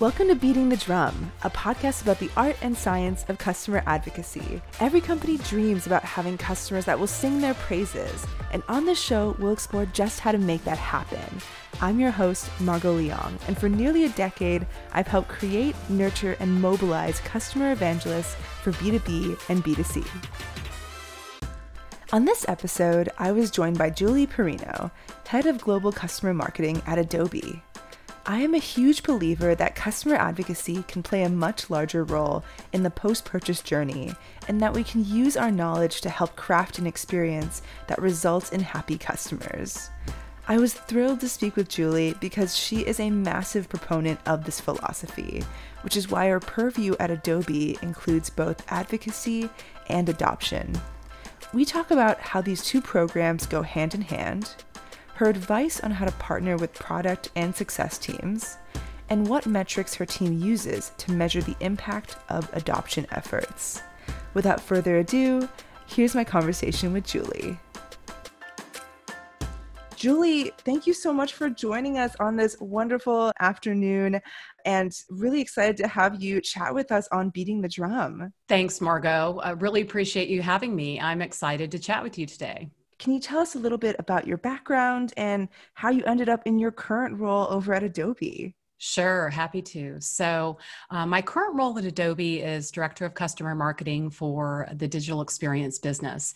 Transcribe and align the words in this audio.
Welcome 0.00 0.28
to 0.28 0.36
Beating 0.36 0.68
the 0.68 0.76
Drum, 0.76 1.32
a 1.42 1.50
podcast 1.50 2.02
about 2.02 2.20
the 2.20 2.30
art 2.36 2.54
and 2.62 2.78
science 2.78 3.24
of 3.28 3.38
customer 3.38 3.82
advocacy. 3.84 4.62
Every 4.78 5.00
company 5.00 5.38
dreams 5.38 5.88
about 5.88 6.04
having 6.04 6.38
customers 6.38 6.84
that 6.84 6.96
will 6.96 7.08
sing 7.08 7.40
their 7.40 7.54
praises, 7.54 8.24
and 8.52 8.62
on 8.68 8.84
this 8.84 9.00
show, 9.02 9.34
we'll 9.40 9.52
explore 9.52 9.86
just 9.86 10.20
how 10.20 10.30
to 10.30 10.38
make 10.38 10.62
that 10.62 10.78
happen. 10.78 11.40
I'm 11.80 11.98
your 11.98 12.12
host, 12.12 12.48
Margot 12.60 12.96
Leong, 12.96 13.40
and 13.48 13.58
for 13.58 13.68
nearly 13.68 14.04
a 14.04 14.10
decade, 14.10 14.68
I've 14.92 15.08
helped 15.08 15.30
create, 15.30 15.74
nurture, 15.88 16.36
and 16.38 16.62
mobilize 16.62 17.18
customer 17.18 17.72
evangelists 17.72 18.36
for 18.62 18.70
B2B 18.74 19.36
and 19.48 19.64
B2C. 19.64 20.06
On 22.12 22.24
this 22.24 22.44
episode, 22.46 23.08
I 23.18 23.32
was 23.32 23.50
joined 23.50 23.78
by 23.78 23.90
Julie 23.90 24.28
Perino, 24.28 24.92
head 25.26 25.46
of 25.46 25.60
global 25.60 25.90
customer 25.90 26.32
marketing 26.32 26.80
at 26.86 26.98
Adobe. 26.98 27.62
I 28.28 28.40
am 28.40 28.52
a 28.52 28.58
huge 28.58 29.04
believer 29.04 29.54
that 29.54 29.74
customer 29.74 30.14
advocacy 30.14 30.84
can 30.86 31.02
play 31.02 31.22
a 31.22 31.30
much 31.30 31.70
larger 31.70 32.04
role 32.04 32.44
in 32.74 32.82
the 32.82 32.90
post 32.90 33.24
purchase 33.24 33.62
journey, 33.62 34.14
and 34.48 34.60
that 34.60 34.74
we 34.74 34.84
can 34.84 35.02
use 35.02 35.34
our 35.34 35.50
knowledge 35.50 36.02
to 36.02 36.10
help 36.10 36.36
craft 36.36 36.78
an 36.78 36.86
experience 36.86 37.62
that 37.86 38.02
results 38.02 38.52
in 38.52 38.60
happy 38.60 38.98
customers. 38.98 39.88
I 40.46 40.58
was 40.58 40.74
thrilled 40.74 41.20
to 41.20 41.28
speak 41.30 41.56
with 41.56 41.70
Julie 41.70 42.16
because 42.20 42.54
she 42.54 42.80
is 42.80 43.00
a 43.00 43.08
massive 43.08 43.66
proponent 43.70 44.20
of 44.26 44.44
this 44.44 44.60
philosophy, 44.60 45.42
which 45.80 45.96
is 45.96 46.10
why 46.10 46.30
our 46.30 46.38
purview 46.38 46.96
at 47.00 47.10
Adobe 47.10 47.78
includes 47.80 48.28
both 48.28 48.70
advocacy 48.70 49.48
and 49.88 50.06
adoption. 50.06 50.78
We 51.54 51.64
talk 51.64 51.90
about 51.90 52.20
how 52.20 52.42
these 52.42 52.62
two 52.62 52.82
programs 52.82 53.46
go 53.46 53.62
hand 53.62 53.94
in 53.94 54.02
hand, 54.02 54.54
her 55.18 55.28
advice 55.28 55.80
on 55.80 55.90
how 55.90 56.04
to 56.04 56.12
partner 56.12 56.56
with 56.56 56.72
product 56.74 57.32
and 57.34 57.52
success 57.52 57.98
teams, 57.98 58.56
and 59.08 59.26
what 59.26 59.46
metrics 59.46 59.92
her 59.94 60.06
team 60.06 60.38
uses 60.38 60.92
to 60.96 61.10
measure 61.10 61.42
the 61.42 61.56
impact 61.58 62.14
of 62.28 62.48
adoption 62.54 63.04
efforts. 63.10 63.82
Without 64.34 64.60
further 64.60 64.98
ado, 64.98 65.48
here's 65.88 66.14
my 66.14 66.22
conversation 66.22 66.92
with 66.92 67.04
Julie. 67.04 67.58
Julie, 69.96 70.52
thank 70.58 70.86
you 70.86 70.94
so 70.94 71.12
much 71.12 71.32
for 71.32 71.50
joining 71.50 71.98
us 71.98 72.14
on 72.20 72.36
this 72.36 72.56
wonderful 72.60 73.32
afternoon 73.40 74.20
and 74.64 74.92
really 75.10 75.40
excited 75.40 75.76
to 75.78 75.88
have 75.88 76.22
you 76.22 76.40
chat 76.40 76.72
with 76.72 76.92
us 76.92 77.08
on 77.10 77.30
Beating 77.30 77.60
the 77.60 77.68
Drum. 77.68 78.32
Thanks, 78.46 78.80
Margot. 78.80 79.40
I 79.42 79.50
really 79.50 79.80
appreciate 79.80 80.28
you 80.28 80.42
having 80.42 80.76
me. 80.76 81.00
I'm 81.00 81.22
excited 81.22 81.72
to 81.72 81.80
chat 81.80 82.04
with 82.04 82.16
you 82.16 82.26
today. 82.26 82.70
Can 82.98 83.12
you 83.12 83.20
tell 83.20 83.40
us 83.40 83.54
a 83.54 83.58
little 83.58 83.78
bit 83.78 83.96
about 83.98 84.26
your 84.26 84.36
background 84.38 85.12
and 85.16 85.48
how 85.74 85.90
you 85.90 86.04
ended 86.04 86.28
up 86.28 86.42
in 86.46 86.58
your 86.58 86.70
current 86.72 87.18
role 87.18 87.46
over 87.50 87.72
at 87.74 87.82
Adobe? 87.82 88.54
Sure, 88.80 89.28
happy 89.28 89.60
to. 89.60 90.00
So, 90.00 90.56
uh, 90.90 91.04
my 91.04 91.20
current 91.20 91.56
role 91.56 91.76
at 91.76 91.84
Adobe 91.84 92.40
is 92.40 92.70
Director 92.70 93.04
of 93.04 93.12
Customer 93.12 93.52
Marketing 93.56 94.08
for 94.08 94.68
the 94.72 94.86
digital 94.86 95.20
experience 95.20 95.80
business. 95.80 96.32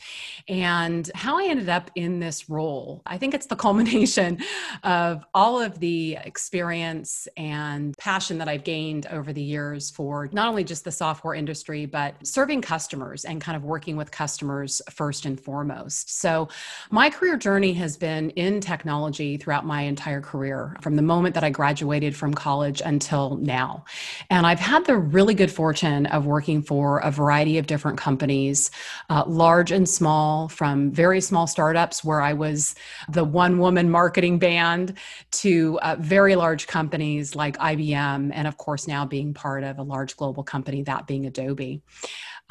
And 0.49 1.09
how 1.15 1.39
I 1.39 1.45
ended 1.45 1.69
up 1.69 1.93
in 1.95 2.19
this 2.19 2.51
role, 2.51 3.01
I 3.07 3.17
think 3.17 3.33
it's 3.33 3.47
the 3.47 3.55
culmination 3.63 4.39
of 4.83 5.25
all 5.35 5.61
of 5.61 5.79
the 5.79 6.19
experience 6.25 7.29
and 7.37 7.97
passion 7.97 8.39
that 8.39 8.49
I've 8.49 8.65
gained 8.65 9.07
over 9.07 9.33
the 9.33 9.43
years 9.43 9.91
for 9.91 10.29
not 10.33 10.49
only 10.49 10.65
just 10.65 10.83
the 10.83 10.91
software 10.91 11.35
industry, 11.35 11.87
but 11.87 12.27
serving 12.27 12.63
customers 12.63 13.25
and 13.25 13.41
kind 13.41 13.55
of 13.55 13.63
working 13.63 13.97
with 13.97 14.11
customers 14.11 14.83
first 14.91 15.27
and 15.27 15.41
foremost. 15.41 16.19
So, 16.19 16.49
my 16.91 17.09
career 17.09 17.37
journey 17.37 17.73
has 17.75 17.97
been 17.97 18.31
in 18.31 18.61
technology 18.61 19.37
throughout 19.37 19.65
my 19.65 19.83
entire 19.83 20.21
career 20.21 20.77
from 20.81 20.97
the 20.97 21.03
moment 21.03 21.37
that 21.37 21.45
I 21.45 21.51
graduated 21.51 22.17
from 22.17 22.32
from 22.33 22.43
college 22.43 22.81
until 22.85 23.37
now. 23.37 23.85
And 24.31 24.47
I've 24.47 24.61
had 24.61 24.87
the 24.87 24.97
really 24.97 25.35
good 25.35 25.51
fortune 25.51 26.07
of 26.07 26.25
working 26.25 26.63
for 26.63 26.99
a 27.01 27.11
variety 27.11 27.59
of 27.59 27.67
different 27.67 27.99
companies, 27.99 28.71
uh, 29.11 29.25
large 29.27 29.71
and 29.71 29.89
small, 29.89 30.49
from 30.49 30.91
very 30.91 31.21
small 31.21 31.47
startups 31.47 32.03
where 32.03 32.23
I 32.23 32.33
was 32.33 32.75
the 33.09 33.25
one 33.25 33.59
woman 33.59 33.91
marketing 33.91 34.39
band 34.39 34.95
to 35.43 35.79
uh, 35.83 35.97
very 35.99 36.35
large 36.37 36.67
companies 36.67 37.35
like 37.35 37.59
IBM, 37.59 38.31
and 38.33 38.47
of 38.47 38.57
course, 38.57 38.89
now 38.89 39.05
being 39.05 39.35
part 39.35 39.63
of 39.63 39.79
a 39.79 39.83
large 39.83 40.17
global 40.17 40.43
company, 40.43 40.83
that 40.85 41.07
being 41.07 41.27
Adobe. 41.27 41.83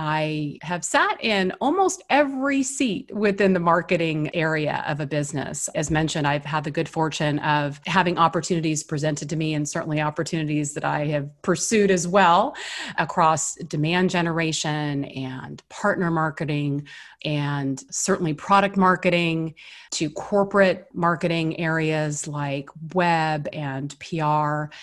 I 0.04 0.58
have 0.64 0.84
sat 0.84 1.24
in 1.24 1.54
almost 1.62 2.02
every 2.10 2.64
seat 2.64 3.12
within 3.14 3.54
the 3.54 3.60
marketing 3.60 4.36
area 4.36 4.84
of 4.88 5.00
a 5.00 5.06
business. 5.06 5.68
As 5.76 5.92
mentioned, 5.92 6.26
I've 6.26 6.44
had 6.44 6.64
the 6.64 6.72
good 6.72 6.90
fortune 6.90 7.38
of 7.40 7.80
having 7.86 8.18
opportunities 8.18 8.84
presented 8.84 9.30
to 9.30 9.36
me 9.36 9.54
and 9.54 9.70
certainly 9.70 10.02
opportunities 10.02 10.74
that 10.74 10.84
I 10.84 11.06
have 11.06 11.30
pursued 11.44 11.92
as 11.92 12.08
well 12.08 12.56
across 12.98 13.54
demand 13.56 14.10
generation 14.10 15.06
and 15.06 15.62
partner 15.70 16.10
marketing 16.10 16.88
and 17.24 17.84
certainly 17.92 18.34
product 18.34 18.78
marketing 18.78 19.54
to 19.92 20.10
corporate 20.10 20.88
marketing 20.96 21.60
areas 21.60 22.28
like 22.28 22.70
web 22.96 23.48
and 23.54 23.96
PR 24.00 24.74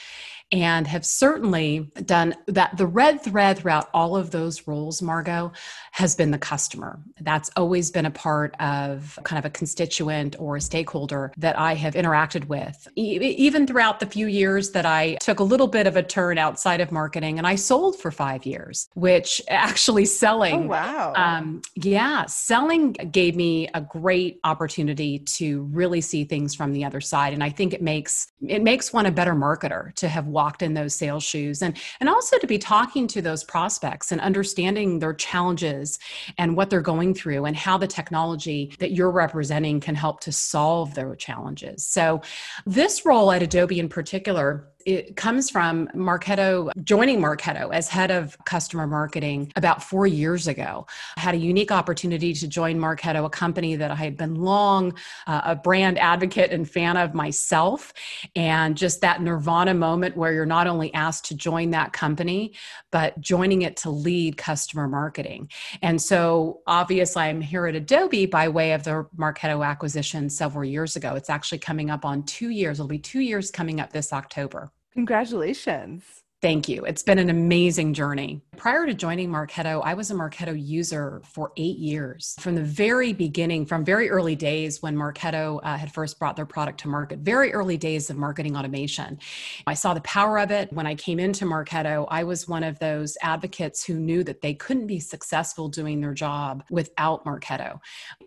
and 0.51 0.87
have 0.87 1.05
certainly 1.05 1.91
done 2.05 2.35
that. 2.47 2.77
The 2.77 2.87
red 2.87 3.23
thread 3.23 3.59
throughout 3.59 3.91
all 3.93 4.17
of 4.17 4.31
those 4.31 4.67
roles, 4.67 5.03
Margot, 5.03 5.53
has 5.93 6.15
been 6.15 6.31
the 6.31 6.39
customer. 6.39 7.01
That's 7.21 7.51
always 7.57 7.91
been 7.91 8.07
a 8.07 8.11
part 8.11 8.55
of 8.61 9.19
kind 9.25 9.39
of 9.39 9.45
a 9.45 9.51
constituent 9.51 10.37
or 10.39 10.57
a 10.57 10.61
stakeholder 10.61 11.33
that 11.37 11.59
I 11.59 11.75
have 11.75 11.95
interacted 11.95 12.47
with, 12.49 12.89
e- 12.97 13.19
even 13.19 13.67
throughout 13.67 14.01
the 14.01 14.07
few 14.07 14.27
years 14.27 14.71
that 14.71 14.87
I 14.87 15.17
took 15.21 15.41
a 15.41 15.45
little 15.45 15.67
bit 15.67 15.87
of 15.87 15.97
a 15.97 16.03
turn 16.03 16.39
outside 16.39 16.81
of 16.81 16.93
marketing 16.93 17.39
and 17.39 17.47
I 17.47 17.57
sold 17.57 17.99
for 17.99 18.11
five 18.11 18.47
years, 18.47 18.89
which 18.95 19.43
actually 19.49 20.05
selling. 20.05 20.55
Oh, 20.55 20.67
wow. 20.69 21.13
Um, 21.17 21.63
yeah, 21.75 22.27
selling 22.27 22.93
gave 22.93 23.37
me 23.37 23.69
a 23.75 23.81
great 23.81 24.41
opportunity 24.45 25.19
to 25.19 25.63
really 25.73 26.01
see 26.01 26.25
things 26.25 26.55
from 26.55 26.73
the 26.73 26.85
other 26.85 27.01
side. 27.01 27.33
And 27.33 27.45
I 27.45 27.51
think 27.51 27.75
it 27.75 27.83
makes 27.83 28.29
it 28.47 28.63
makes 28.63 28.93
one 28.93 29.07
a 29.07 29.11
better 29.11 29.35
marketer 29.35 29.95
to 29.97 30.09
have 30.09 30.27
walked 30.39 30.63
in 30.63 30.73
those 30.75 30.95
sales 30.95 31.25
shoes 31.25 31.63
and 31.63 31.77
and 31.99 32.09
also 32.09 32.39
to 32.39 32.47
be 32.47 32.59
talking 32.59 33.09
to 33.09 33.21
those 33.21 33.43
prospects 33.43 34.13
and 34.13 34.21
understanding 34.21 35.01
their 35.01 35.17
challenges 35.29 35.99
and 36.41 36.57
what 36.57 36.71
they're 36.71 36.91
going 36.95 37.13
through 37.13 37.45
and 37.49 37.57
how 37.57 37.77
the 37.77 37.91
technology 37.99 38.61
that 38.79 38.93
you're 38.93 39.11
representing 39.11 39.81
can 39.81 39.97
help 39.97 40.21
to 40.21 40.31
solve 40.31 40.95
their 40.95 41.17
challenges. 41.17 41.85
So 41.85 42.23
this 42.65 43.05
role 43.05 43.33
at 43.33 43.43
Adobe 43.43 43.81
in 43.81 43.89
particular 43.89 44.49
it 44.89 45.17
comes 45.17 45.51
from 45.51 45.87
Marketo 45.89 46.71
joining 46.83 47.21
Marketo 47.21 47.75
as 47.75 47.91
head 47.91 48.11
of 48.11 48.39
customer 48.47 48.87
marketing 48.87 49.53
about 49.55 49.83
four 49.83 50.07
years 50.07 50.49
ago. 50.49 50.87
I 51.19 51.21
had 51.21 51.35
a 51.35 51.39
unique 51.39 51.71
opportunity 51.71 52.33
to 52.33 52.49
join 52.49 52.79
Marketo, 52.79 53.27
a 53.27 53.29
company 53.29 53.77
that 53.77 53.91
I 53.91 53.97
had 53.97 54.17
been 54.17 54.37
long 54.37 54.95
uh, 55.27 55.43
a 55.45 55.55
brand 55.55 55.99
advocate 55.99 56.53
and 56.53 56.69
fan 56.69 56.97
of 56.97 57.13
myself. 57.13 57.93
And 58.35 58.79
just 58.79 59.03
that 59.03 59.21
nirvana 59.21 59.75
moment 59.75 60.17
where 60.17 60.33
you're 60.33 60.47
not 60.47 60.67
only 60.67 60.93
asked 60.95 61.27
to 61.27 61.37
join 61.37 61.71
that 61.73 61.93
company, 61.93 62.55
but 62.91 63.21
joining 63.21 63.63
it 63.63 63.77
to 63.79 63.91
lead 63.91 64.39
customer 64.39 64.89
marketing. 64.89 65.51
And 65.83 66.01
so 66.01 66.61
obviously, 66.67 67.25
I'm 67.25 67.43
here 67.43 67.67
at 67.67 67.75
Adobe 67.75 68.25
by 68.25 68.49
way 68.49 68.73
of 68.73 68.85
the 68.85 69.07
Marketo 69.19 69.67
acquisition 69.67 70.31
several 70.31 70.65
years 70.65 70.97
ago. 70.97 71.15
It's 71.15 71.29
actually 71.29 71.59
coming 71.59 71.91
up 71.91 72.07
on 72.07 72.23
two 72.23 72.49
years. 72.49 72.79
It'll 72.79 72.89
be 72.89 72.99
two 72.99 73.21
years 73.21 73.51
coming 73.51 73.81
up 73.81 73.93
this 73.93 74.15
October. 74.15 74.73
Congratulations. 74.99 76.18
Thank 76.41 76.69
you. 76.69 76.85
It's 76.85 77.03
been 77.03 77.19
an 77.19 77.31
amazing 77.31 77.95
journey. 77.95 78.41
Prior 78.57 78.87
to 78.87 78.95
joining 78.95 79.29
Marketo, 79.29 79.83
I 79.85 79.95
was 79.95 80.13
a 80.13 80.15
Marketo 80.15 80.55
user 80.57 81.21
for 81.25 81.51
eight 81.57 81.79
years. 81.79 82.37
From 82.39 82.55
the 82.55 82.63
very 82.63 83.13
beginning, 83.13 83.67
from 83.67 83.85
very 83.85 84.09
early 84.09 84.37
days 84.37 84.81
when 84.81 84.95
Marketo 84.95 85.59
uh, 85.65 85.77
had 85.77 85.93
first 85.93 86.17
brought 86.17 86.37
their 86.37 86.47
product 86.47 86.79
to 86.81 86.89
market, 86.89 87.19
very 87.21 87.53
early 87.53 87.77
days 87.77 88.09
of 88.09 88.17
marketing 88.17 88.57
automation. 88.57 89.19
I 89.67 89.75
saw 89.75 89.95
the 89.95 90.01
power 90.03 90.39
of 90.39 90.53
it. 90.53 90.73
When 90.73 90.87
I 90.87 90.95
came 90.95 91.19
into 91.19 91.45
Marketo, 91.45 92.07
I 92.09 92.23
was 92.23 92.47
one 92.47 92.63
of 92.63 92.79
those 92.79 93.19
advocates 93.21 93.85
who 93.85 93.95
knew 93.95 94.23
that 94.23 94.41
they 94.41 94.55
couldn't 94.55 94.87
be 94.87 95.01
successful 95.01 95.69
doing 95.69 96.01
their 96.01 96.15
job 96.15 96.63
without 96.71 97.25
Marketo. 97.25 97.81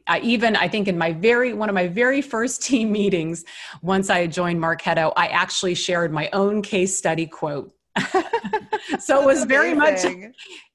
I 0.07 0.19
even, 0.19 0.57
I 0.57 0.67
think 0.67 0.89
in 0.89 0.97
my 0.97 1.13
very, 1.13 1.53
one 1.53 1.69
of 1.69 1.75
my 1.75 1.87
very 1.87 2.21
first 2.21 2.61
team 2.61 2.91
meetings, 2.91 3.45
once 3.81 4.09
I 4.09 4.27
joined 4.27 4.61
Marketo, 4.61 5.13
I 5.15 5.27
actually 5.27 5.75
shared 5.75 6.11
my 6.11 6.29
own 6.33 6.61
case 6.61 6.97
study 6.97 7.25
quote 7.25 7.71
so 8.99 9.21
it 9.21 9.25
was 9.25 9.43
very 9.45 9.73
much 9.73 10.05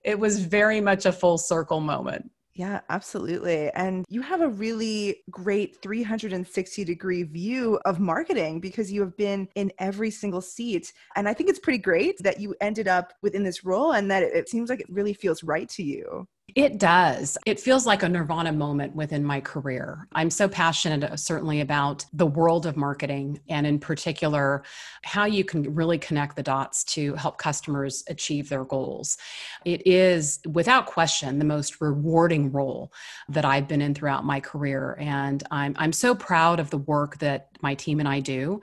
it 0.04 0.18
was 0.18 0.40
very 0.40 0.80
much 0.80 1.06
a 1.06 1.12
full 1.12 1.38
circle 1.38 1.80
moment. 1.80 2.30
Yeah, 2.56 2.80
absolutely. 2.88 3.70
And 3.72 4.06
you 4.08 4.22
have 4.22 4.40
a 4.40 4.48
really 4.48 5.18
great 5.30 5.76
360 5.82 6.84
degree 6.84 7.22
view 7.22 7.78
of 7.84 8.00
marketing 8.00 8.60
because 8.60 8.90
you 8.90 9.02
have 9.02 9.14
been 9.18 9.46
in 9.56 9.70
every 9.78 10.10
single 10.10 10.40
seat. 10.40 10.90
And 11.16 11.28
I 11.28 11.34
think 11.34 11.50
it's 11.50 11.58
pretty 11.58 11.78
great 11.78 12.16
that 12.20 12.40
you 12.40 12.54
ended 12.62 12.88
up 12.88 13.12
within 13.20 13.42
this 13.42 13.62
role 13.62 13.92
and 13.92 14.10
that 14.10 14.22
it, 14.22 14.48
seems 14.48 14.70
like 14.70 14.80
it 14.80 14.88
really 14.88 15.12
feels 15.12 15.42
right 15.42 15.68
to 15.70 15.82
you. 15.82 16.26
It 16.56 16.78
does. 16.78 17.36
It 17.44 17.60
feels 17.60 17.84
like 17.84 18.02
a 18.02 18.08
nirvana 18.08 18.50
moment 18.50 18.96
within 18.96 19.22
my 19.22 19.42
career. 19.42 20.08
I'm 20.12 20.30
so 20.30 20.48
passionate, 20.48 21.04
uh, 21.04 21.14
certainly, 21.14 21.60
about 21.60 22.06
the 22.14 22.26
world 22.26 22.64
of 22.64 22.78
marketing 22.78 23.40
and, 23.50 23.66
in 23.66 23.78
particular, 23.78 24.62
how 25.04 25.26
you 25.26 25.44
can 25.44 25.74
really 25.74 25.98
connect 25.98 26.34
the 26.34 26.42
dots 26.42 26.82
to 26.84 27.14
help 27.16 27.36
customers 27.36 28.04
achieve 28.08 28.48
their 28.48 28.64
goals. 28.64 29.18
It 29.66 29.86
is, 29.86 30.40
without 30.50 30.86
question, 30.86 31.38
the 31.38 31.44
most 31.44 31.82
rewarding 31.82 32.50
role 32.50 32.90
that 33.28 33.44
I've 33.44 33.68
been 33.68 33.82
in 33.82 33.94
throughout 33.94 34.24
my 34.24 34.40
career. 34.40 34.96
And 34.98 35.42
I'm, 35.50 35.74
I'm 35.76 35.92
so 35.92 36.14
proud 36.14 36.58
of 36.58 36.70
the 36.70 36.78
work 36.78 37.18
that 37.18 37.50
my 37.62 37.74
team 37.74 38.00
and 38.00 38.08
I 38.08 38.20
do. 38.20 38.60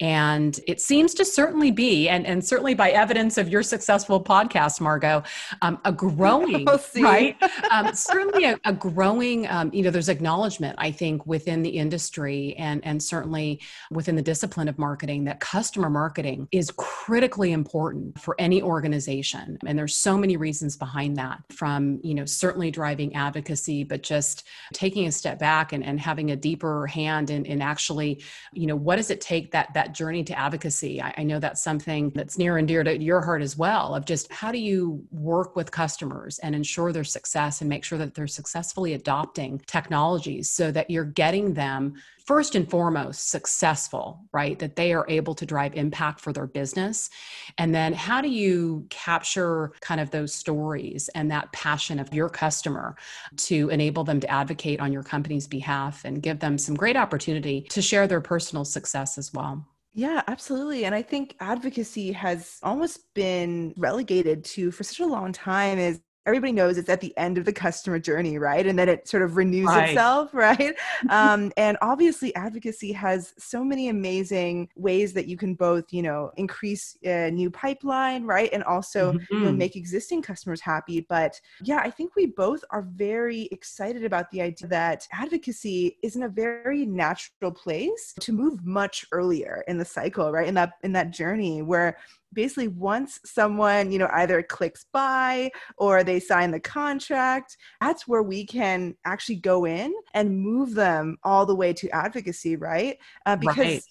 And 0.00 0.58
it 0.66 0.80
seems 0.80 1.14
to 1.14 1.24
certainly 1.24 1.70
be, 1.70 2.08
and, 2.08 2.26
and 2.26 2.44
certainly 2.44 2.74
by 2.74 2.90
evidence 2.90 3.38
of 3.38 3.48
your 3.48 3.62
successful 3.62 4.22
podcast, 4.22 4.80
Margot, 4.80 5.22
um, 5.62 5.78
a 5.84 5.92
growing, 6.04 6.66
right? 6.96 7.36
Um, 7.70 7.94
certainly 7.94 8.44
a, 8.44 8.58
a 8.64 8.72
growing, 8.72 9.46
um, 9.48 9.70
you 9.72 9.82
know, 9.82 9.90
there's 9.90 10.08
acknowledgement, 10.08 10.74
I 10.78 10.90
think, 10.90 11.26
within 11.26 11.62
the 11.62 11.70
industry 11.70 12.54
and, 12.58 12.84
and 12.84 13.02
certainly 13.02 13.60
within 13.90 14.16
the 14.16 14.22
discipline 14.22 14.68
of 14.68 14.78
marketing 14.78 15.24
that 15.24 15.40
customer 15.40 15.90
marketing 15.90 16.48
is 16.50 16.72
critically 16.76 17.52
important 17.52 18.18
for 18.20 18.34
any 18.38 18.62
organization. 18.62 19.58
And 19.66 19.78
there's 19.78 19.94
so 19.94 20.16
many 20.16 20.36
reasons 20.36 20.76
behind 20.76 21.16
that 21.16 21.40
from, 21.50 22.00
you 22.02 22.14
know, 22.14 22.24
certainly 22.24 22.70
driving 22.70 23.14
advocacy, 23.14 23.84
but 23.84 24.02
just 24.02 24.44
taking 24.72 25.06
a 25.06 25.12
step 25.12 25.38
back 25.38 25.72
and, 25.72 25.84
and 25.84 26.00
having 26.00 26.30
a 26.30 26.36
deeper 26.36 26.86
hand 26.86 27.30
in, 27.30 27.44
in 27.44 27.62
actually 27.62 28.22
you 28.52 28.66
know 28.66 28.76
what 28.76 28.96
does 28.96 29.10
it 29.10 29.20
take 29.20 29.50
that 29.52 29.72
that 29.74 29.94
journey 29.94 30.24
to 30.24 30.38
advocacy? 30.38 31.00
I, 31.00 31.14
I, 31.18 31.22
know 31.22 31.38
that's 31.38 31.62
something 31.62 32.10
that's 32.14 32.38
near 32.38 32.58
and 32.58 32.68
dear 32.68 32.84
to 32.84 33.02
your 33.02 33.20
heart 33.20 33.42
as 33.42 33.56
well 33.56 33.94
of 33.94 34.04
just 34.04 34.30
how 34.32 34.52
do 34.52 34.58
you 34.58 35.04
work 35.10 35.56
with 35.56 35.70
customers 35.70 36.38
and 36.40 36.54
ensure 36.54 36.92
their 36.92 37.04
success 37.04 37.60
and 37.60 37.68
make 37.68 37.84
sure 37.84 37.98
that 37.98 38.14
they're 38.14 38.26
successfully 38.26 38.94
adopting 38.94 39.60
technologies 39.66 40.50
so 40.50 40.70
that 40.70 40.90
you're 40.90 41.04
getting 41.04 41.54
them 41.54 41.94
first 42.24 42.54
and 42.54 42.70
foremost 42.70 43.30
successful, 43.30 44.24
right? 44.32 44.58
That 44.58 44.76
they 44.76 44.92
are 44.92 45.04
able 45.08 45.34
to 45.34 45.46
drive 45.46 45.74
impact 45.74 46.20
for 46.20 46.32
their 46.32 46.46
business. 46.46 47.10
And 47.58 47.74
then 47.74 47.92
how 47.92 48.20
do 48.20 48.28
you 48.28 48.86
capture 48.90 49.72
kind 49.80 50.00
of 50.00 50.10
those 50.10 50.32
stories 50.32 51.08
and 51.14 51.30
that 51.30 51.52
passion 51.52 52.00
of 52.00 52.12
your 52.14 52.30
customer 52.30 52.96
to 53.36 53.68
enable 53.68 54.04
them 54.04 54.20
to 54.20 54.30
advocate 54.30 54.80
on 54.80 54.92
your 54.92 55.02
company's 55.02 55.46
behalf 55.46 56.04
and 56.04 56.22
give 56.22 56.40
them 56.40 56.56
some 56.56 56.74
great 56.74 56.96
opportunity 56.96 57.62
to 57.70 57.82
share 57.82 58.06
their 58.06 58.20
personal 58.20 58.64
success 58.64 59.18
as 59.18 59.32
well? 59.32 59.66
Yeah, 59.92 60.22
absolutely. 60.26 60.86
And 60.86 60.94
I 60.94 61.02
think 61.02 61.36
advocacy 61.38 62.10
has 62.12 62.58
almost 62.62 63.14
been 63.14 63.74
relegated 63.76 64.44
to 64.46 64.72
for 64.72 64.82
such 64.82 64.98
a 64.98 65.06
long 65.06 65.32
time 65.32 65.78
is 65.78 66.00
everybody 66.26 66.52
knows 66.52 66.78
it's 66.78 66.88
at 66.88 67.00
the 67.00 67.16
end 67.16 67.38
of 67.38 67.44
the 67.44 67.52
customer 67.52 67.98
journey, 67.98 68.38
right? 68.38 68.66
And 68.66 68.78
then 68.78 68.88
it 68.88 69.06
sort 69.08 69.22
of 69.22 69.36
renews 69.36 69.66
right. 69.66 69.90
itself, 69.90 70.30
right? 70.34 70.74
um, 71.10 71.52
and 71.56 71.76
obviously, 71.82 72.34
advocacy 72.34 72.92
has 72.92 73.34
so 73.38 73.64
many 73.64 73.88
amazing 73.88 74.68
ways 74.76 75.12
that 75.14 75.26
you 75.26 75.36
can 75.36 75.54
both, 75.54 75.92
you 75.92 76.02
know, 76.02 76.30
increase 76.36 76.96
a 77.04 77.30
new 77.30 77.50
pipeline, 77.50 78.24
right? 78.24 78.50
And 78.52 78.64
also 78.64 79.12
mm-hmm. 79.12 79.34
you 79.34 79.40
know, 79.40 79.48
mm-hmm. 79.48 79.58
make 79.58 79.76
existing 79.76 80.22
customers 80.22 80.60
happy. 80.60 81.00
But 81.08 81.40
yeah, 81.62 81.78
I 81.78 81.90
think 81.90 82.16
we 82.16 82.26
both 82.26 82.64
are 82.70 82.82
very 82.94 83.48
excited 83.52 84.04
about 84.04 84.30
the 84.30 84.40
idea 84.40 84.68
that 84.68 85.06
advocacy 85.12 85.98
is 86.02 86.16
in 86.16 86.22
a 86.22 86.28
very 86.28 86.86
natural 86.86 87.50
place 87.50 88.14
to 88.20 88.32
move 88.32 88.64
much 88.64 89.04
earlier 89.12 89.64
in 89.68 89.78
the 89.78 89.84
cycle, 89.84 90.32
right? 90.32 90.48
In 90.48 90.54
that 90.54 90.74
in 90.82 90.92
that 90.92 91.10
journey 91.10 91.62
where 91.62 91.96
basically 92.34 92.68
once 92.68 93.20
someone 93.24 93.90
you 93.90 93.98
know 93.98 94.08
either 94.14 94.42
clicks 94.42 94.86
buy 94.92 95.50
or 95.78 96.04
they 96.04 96.20
sign 96.20 96.50
the 96.50 96.60
contract 96.60 97.56
that's 97.80 98.06
where 98.06 98.22
we 98.22 98.44
can 98.44 98.94
actually 99.04 99.36
go 99.36 99.64
in 99.64 99.92
and 100.14 100.38
move 100.38 100.74
them 100.74 101.16
all 101.22 101.46
the 101.46 101.54
way 101.54 101.72
to 101.72 101.88
advocacy 101.90 102.56
right 102.56 102.98
uh, 103.26 103.36
because 103.36 103.58
right 103.58 103.82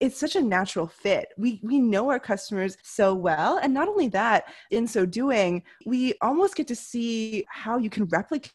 it's 0.00 0.18
such 0.18 0.36
a 0.36 0.42
natural 0.42 0.86
fit. 0.86 1.28
We 1.36 1.60
we 1.62 1.78
know 1.78 2.10
our 2.10 2.20
customers 2.20 2.76
so 2.82 3.14
well 3.14 3.58
and 3.62 3.72
not 3.72 3.88
only 3.88 4.08
that, 4.08 4.44
in 4.70 4.86
so 4.86 5.06
doing, 5.06 5.62
we 5.84 6.14
almost 6.20 6.56
get 6.56 6.68
to 6.68 6.76
see 6.76 7.44
how 7.48 7.78
you 7.78 7.90
can 7.90 8.04
replicate 8.06 8.52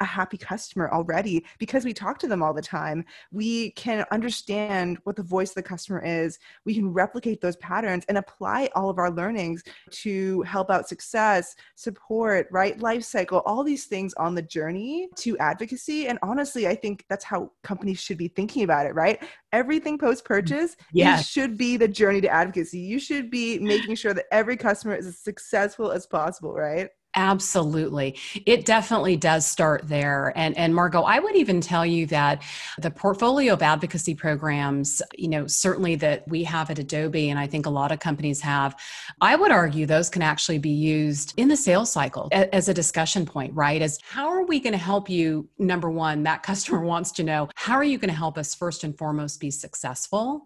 a 0.00 0.04
happy 0.04 0.36
customer 0.36 0.90
already 0.90 1.44
because 1.58 1.84
we 1.84 1.92
talk 1.92 2.18
to 2.20 2.28
them 2.28 2.42
all 2.42 2.54
the 2.54 2.62
time. 2.62 3.04
We 3.32 3.70
can 3.72 4.04
understand 4.10 4.98
what 5.04 5.16
the 5.16 5.22
voice 5.22 5.50
of 5.50 5.56
the 5.56 5.62
customer 5.62 6.02
is. 6.04 6.38
We 6.64 6.74
can 6.74 6.92
replicate 6.92 7.40
those 7.40 7.56
patterns 7.56 8.04
and 8.08 8.18
apply 8.18 8.70
all 8.74 8.90
of 8.90 8.98
our 8.98 9.10
learnings 9.10 9.62
to 9.90 10.42
help 10.42 10.70
out 10.70 10.88
success, 10.88 11.56
support, 11.74 12.48
right? 12.50 12.78
Life 12.80 13.04
cycle, 13.04 13.40
all 13.46 13.64
these 13.64 13.86
things 13.86 14.14
on 14.14 14.34
the 14.34 14.42
journey 14.42 15.08
to 15.16 15.36
advocacy 15.38 16.06
and 16.06 16.18
honestly, 16.22 16.66
I 16.66 16.74
think 16.74 17.04
that's 17.08 17.24
how 17.24 17.52
companies 17.62 18.00
should 18.00 18.18
be 18.18 18.28
thinking 18.28 18.62
about 18.62 18.86
it, 18.86 18.94
right? 18.94 19.22
Everything 19.52 19.96
mm-hmm. 19.96 20.06
post 20.06 20.24
purchase 20.24 20.76
yes. 20.92 21.28
should 21.28 21.56
be 21.56 21.76
the 21.76 21.88
journey 21.88 22.20
to 22.20 22.28
advocacy. 22.28 22.78
You 22.78 22.98
should 22.98 23.30
be 23.30 23.58
making 23.58 23.94
sure 23.96 24.14
that 24.14 24.26
every 24.30 24.56
customer 24.56 24.94
is 24.94 25.06
as 25.06 25.18
successful 25.18 25.90
as 25.90 26.06
possible, 26.06 26.52
right? 26.52 26.90
Absolutely. 27.16 28.16
It 28.46 28.64
definitely 28.64 29.16
does 29.16 29.44
start 29.44 29.88
there. 29.88 30.32
And 30.36 30.56
and 30.56 30.72
Margot, 30.72 31.02
I 31.02 31.18
would 31.18 31.34
even 31.34 31.60
tell 31.60 31.84
you 31.84 32.06
that 32.06 32.42
the 32.78 32.90
portfolio 32.90 33.52
of 33.52 33.62
advocacy 33.62 34.14
programs, 34.14 35.02
you 35.16 35.26
know, 35.28 35.48
certainly 35.48 35.96
that 35.96 36.26
we 36.28 36.44
have 36.44 36.70
at 36.70 36.78
Adobe 36.78 37.30
and 37.30 37.38
I 37.38 37.48
think 37.48 37.66
a 37.66 37.70
lot 37.70 37.90
of 37.90 37.98
companies 37.98 38.40
have, 38.42 38.76
I 39.20 39.34
would 39.34 39.50
argue 39.50 39.86
those 39.86 40.08
can 40.08 40.22
actually 40.22 40.58
be 40.58 40.70
used 40.70 41.34
in 41.36 41.48
the 41.48 41.56
sales 41.56 41.90
cycle 41.90 42.28
as 42.32 42.68
a 42.68 42.74
discussion 42.74 43.26
point, 43.26 43.52
right? 43.54 43.82
As 43.82 43.98
how 44.04 44.28
are 44.28 44.44
we 44.44 44.60
going 44.60 44.72
to 44.72 44.78
help 44.78 45.10
you 45.10 45.48
number 45.58 45.90
1, 45.90 46.22
that 46.22 46.44
customer 46.44 46.80
wants 46.84 47.10
to 47.12 47.24
know, 47.24 47.48
how 47.56 47.74
are 47.74 47.84
you 47.84 47.98
going 47.98 48.10
to 48.10 48.16
help 48.16 48.38
us 48.38 48.54
first 48.54 48.84
and 48.84 48.96
foremost 48.96 49.40
be 49.40 49.50
successful 49.50 50.42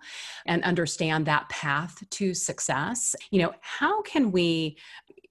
and 0.46 0.64
understand 0.64 1.26
that 1.26 1.46
path 1.50 2.02
to 2.08 2.32
success? 2.32 3.14
You 3.30 3.42
know, 3.42 3.54
how 3.60 4.00
can 4.00 4.32
we 4.32 4.78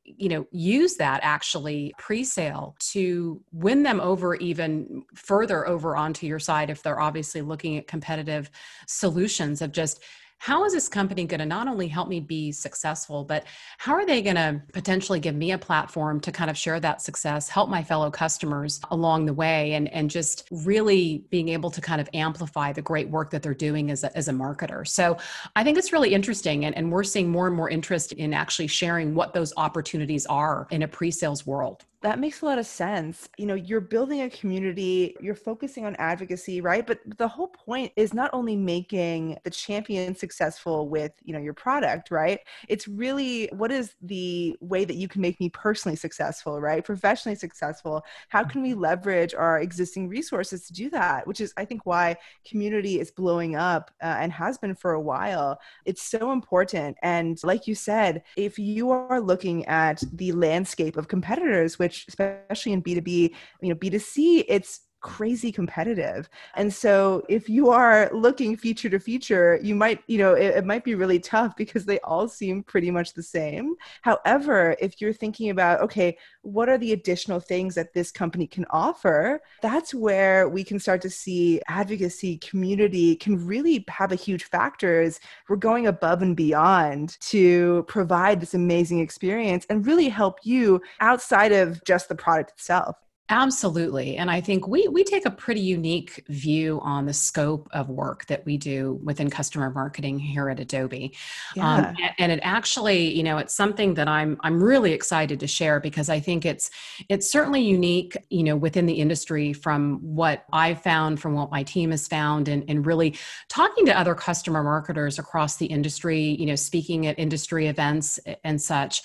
you 0.05 0.29
know 0.29 0.45
use 0.51 0.95
that 0.95 1.21
actually 1.23 1.93
pre-sale 1.97 2.75
to 2.79 3.41
win 3.51 3.83
them 3.83 4.01
over 4.01 4.35
even 4.35 5.03
further 5.15 5.67
over 5.67 5.95
onto 5.95 6.25
your 6.25 6.39
side 6.39 6.69
if 6.69 6.83
they're 6.83 6.99
obviously 6.99 7.41
looking 7.41 7.77
at 7.77 7.87
competitive 7.87 8.49
solutions 8.87 9.61
of 9.61 9.71
just 9.71 10.01
how 10.43 10.65
is 10.65 10.73
this 10.73 10.89
company 10.89 11.23
going 11.23 11.39
to 11.39 11.45
not 11.45 11.69
only 11.69 11.87
help 11.87 12.09
me 12.09 12.19
be 12.19 12.51
successful, 12.51 13.23
but 13.23 13.45
how 13.77 13.93
are 13.93 14.05
they 14.05 14.21
going 14.21 14.35
to 14.35 14.61
potentially 14.73 15.17
give 15.17 15.33
me 15.33 15.53
a 15.53 15.57
platform 15.57 16.19
to 16.19 16.33
kind 16.33 16.49
of 16.49 16.57
share 16.57 16.81
that 16.81 17.01
success, 17.01 17.47
help 17.47 17.69
my 17.69 17.81
fellow 17.81 18.11
customers 18.11 18.81
along 18.91 19.25
the 19.25 19.33
way, 19.33 19.71
and, 19.71 19.87
and 19.93 20.09
just 20.09 20.45
really 20.51 21.23
being 21.29 21.47
able 21.47 21.71
to 21.71 21.79
kind 21.79 22.01
of 22.01 22.09
amplify 22.13 22.73
the 22.73 22.81
great 22.81 23.07
work 23.07 23.29
that 23.29 23.41
they're 23.41 23.53
doing 23.53 23.89
as 23.89 24.03
a, 24.03 24.17
as 24.17 24.27
a 24.27 24.33
marketer. 24.33 24.85
So 24.85 25.17
I 25.55 25.63
think 25.63 25.77
it's 25.77 25.93
really 25.93 26.13
interesting. 26.13 26.65
And, 26.65 26.75
and 26.75 26.91
we're 26.91 27.05
seeing 27.05 27.31
more 27.31 27.47
and 27.47 27.55
more 27.55 27.69
interest 27.69 28.11
in 28.11 28.33
actually 28.33 28.67
sharing 28.67 29.15
what 29.15 29.33
those 29.33 29.53
opportunities 29.55 30.25
are 30.25 30.67
in 30.71 30.83
a 30.83 30.89
pre 30.89 31.09
sales 31.09 31.47
world. 31.47 31.85
That 32.03 32.19
makes 32.19 32.41
a 32.41 32.45
lot 32.45 32.59
of 32.59 32.65
sense. 32.65 33.29
You 33.37 33.45
know, 33.45 33.53
you're 33.53 33.79
building 33.79 34.23
a 34.23 34.29
community, 34.29 35.15
you're 35.21 35.35
focusing 35.35 35.85
on 35.85 35.95
advocacy, 35.95 36.59
right? 36.59 36.85
But 36.85 36.99
the 37.17 37.29
whole 37.29 37.47
point 37.47 37.93
is 37.95 38.13
not 38.13 38.29
only 38.33 38.57
making 38.57 39.37
the 39.45 39.49
champion 39.49 40.13
successful 40.13 40.89
with, 40.89 41.13
you 41.23 41.31
know, 41.31 41.39
your 41.39 41.53
product, 41.53 42.11
right? 42.11 42.41
It's 42.67 42.89
really 42.89 43.49
what 43.53 43.71
is 43.71 43.95
the 44.01 44.57
way 44.59 44.83
that 44.83 44.97
you 44.97 45.07
can 45.07 45.21
make 45.21 45.39
me 45.39 45.49
personally 45.49 45.95
successful, 45.95 46.59
right? 46.59 46.83
Professionally 46.83 47.37
successful. 47.37 48.03
How 48.27 48.43
can 48.43 48.61
we 48.61 48.73
leverage 48.73 49.33
our 49.33 49.61
existing 49.61 50.09
resources 50.09 50.67
to 50.67 50.73
do 50.73 50.89
that? 50.89 51.25
Which 51.25 51.39
is 51.39 51.53
I 51.55 51.63
think 51.63 51.85
why 51.85 52.17
community 52.45 52.99
is 52.99 53.11
blowing 53.11 53.55
up 53.55 53.91
uh, 54.01 54.17
and 54.19 54.33
has 54.33 54.57
been 54.57 54.75
for 54.75 54.91
a 54.91 55.01
while. 55.01 55.57
It's 55.85 56.03
so 56.03 56.33
important 56.33 56.97
and 57.01 57.41
like 57.45 57.65
you 57.65 57.75
said, 57.75 58.23
if 58.35 58.59
you 58.59 58.91
are 58.91 59.21
looking 59.21 59.65
at 59.67 60.03
the 60.11 60.33
landscape 60.33 60.97
of 60.97 61.07
competitors 61.07 61.79
which 61.79 61.92
which 61.93 62.05
especially 62.07 62.73
in 62.73 62.81
b2b 62.81 63.33
you 63.61 63.69
know 63.69 63.75
b2c 63.75 64.45
it's 64.47 64.81
crazy 65.03 65.51
competitive. 65.51 66.29
And 66.55 66.73
so 66.73 67.23
if 67.29 67.47
you 67.47 67.69
are 67.69 68.09
looking 68.13 68.55
feature 68.57 68.89
to 68.89 68.99
feature 68.99 69.59
you 69.61 69.75
might 69.75 70.01
you 70.07 70.17
know 70.17 70.33
it, 70.33 70.55
it, 70.55 70.65
might 70.65 70.85
be 70.85 70.95
really 70.95 71.19
tough 71.19 71.55
because 71.57 71.85
they 71.85 71.99
all 71.99 72.27
seem 72.27 72.63
pretty 72.63 72.89
much 72.89 73.13
the 73.13 73.21
same. 73.21 73.75
However 74.01 74.75
if 74.79 74.99
you're 74.99 75.13
thinking 75.13 75.49
about 75.51 75.81
okay 75.81 76.17
what 76.41 76.69
are 76.69 76.77
the 76.77 76.93
additional 76.93 77.39
things 77.39 77.75
that 77.75 77.93
this 77.93 78.11
company 78.11 78.47
can 78.47 78.65
offer? 78.69 79.41
That's 79.61 79.93
where 79.93 80.49
we 80.49 80.63
can 80.63 80.79
start 80.79 81.01
to 81.01 81.09
see 81.09 81.61
advocacy 81.67 82.37
community 82.37 83.15
can 83.17 83.45
really 83.45 83.85
have 83.89 84.11
a 84.11 84.15
huge 84.15 84.45
factor 84.45 85.01
as 85.01 85.19
we're 85.49 85.57
going 85.57 85.87
above 85.87 86.21
and 86.21 86.35
beyond 86.35 87.17
to 87.19 87.83
provide 87.87 88.39
this 88.39 88.53
amazing 88.53 88.99
experience 88.99 89.65
and 89.69 89.85
really 89.85 90.09
help 90.09 90.39
you 90.43 90.81
outside 91.01 91.51
of 91.51 91.83
just 91.83 92.07
the 92.07 92.15
product 92.15 92.51
itself 92.51 93.02
Absolutely. 93.29 94.17
And 94.17 94.29
I 94.29 94.41
think 94.41 94.67
we 94.67 94.85
we 94.89 95.05
take 95.05 95.25
a 95.25 95.31
pretty 95.31 95.61
unique 95.61 96.25
view 96.27 96.81
on 96.83 97.05
the 97.05 97.13
scope 97.13 97.69
of 97.71 97.89
work 97.89 98.25
that 98.25 98.45
we 98.45 98.57
do 98.57 98.99
within 99.01 99.29
customer 99.29 99.69
marketing 99.69 100.19
here 100.19 100.49
at 100.49 100.59
Adobe. 100.59 101.15
Um, 101.57 101.95
yeah. 101.97 102.07
Um, 102.07 102.13
and 102.19 102.31
it 102.33 102.41
actually, 102.43 103.15
you 103.15 103.23
know, 103.23 103.37
it's 103.37 103.55
something 103.55 103.93
that 103.93 104.09
I'm 104.09 104.37
I'm 104.41 104.61
really 104.61 104.91
excited 104.91 105.39
to 105.39 105.47
share 105.47 105.79
because 105.79 106.09
I 106.09 106.19
think 106.19 106.45
it's 106.45 106.69
it's 107.07 107.31
certainly 107.31 107.61
unique, 107.61 108.17
you 108.29 108.43
know, 108.43 108.57
within 108.57 108.87
the 108.87 108.95
industry 108.95 109.53
from 109.53 109.99
what 110.01 110.43
I've 110.51 110.81
found, 110.81 111.21
from 111.21 111.33
what 111.33 111.49
my 111.49 111.63
team 111.63 111.91
has 111.91 112.09
found, 112.09 112.49
and, 112.49 112.65
and 112.67 112.85
really 112.85 113.15
talking 113.47 113.85
to 113.85 113.97
other 113.97 114.15
customer 114.15 114.63
marketers 114.63 115.17
across 115.17 115.55
the 115.55 115.67
industry, 115.67 116.35
you 116.37 116.45
know, 116.45 116.55
speaking 116.55 117.07
at 117.07 117.17
industry 117.17 117.67
events 117.67 118.19
and 118.43 118.61
such. 118.61 119.01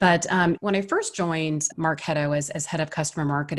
But 0.00 0.26
um, 0.32 0.56
when 0.60 0.74
I 0.74 0.80
first 0.80 1.14
joined 1.14 1.68
Marketo 1.78 2.36
as, 2.36 2.50
as 2.50 2.66
head 2.66 2.80
of 2.80 2.90
customer 2.90 3.24
marketing, 3.24 3.51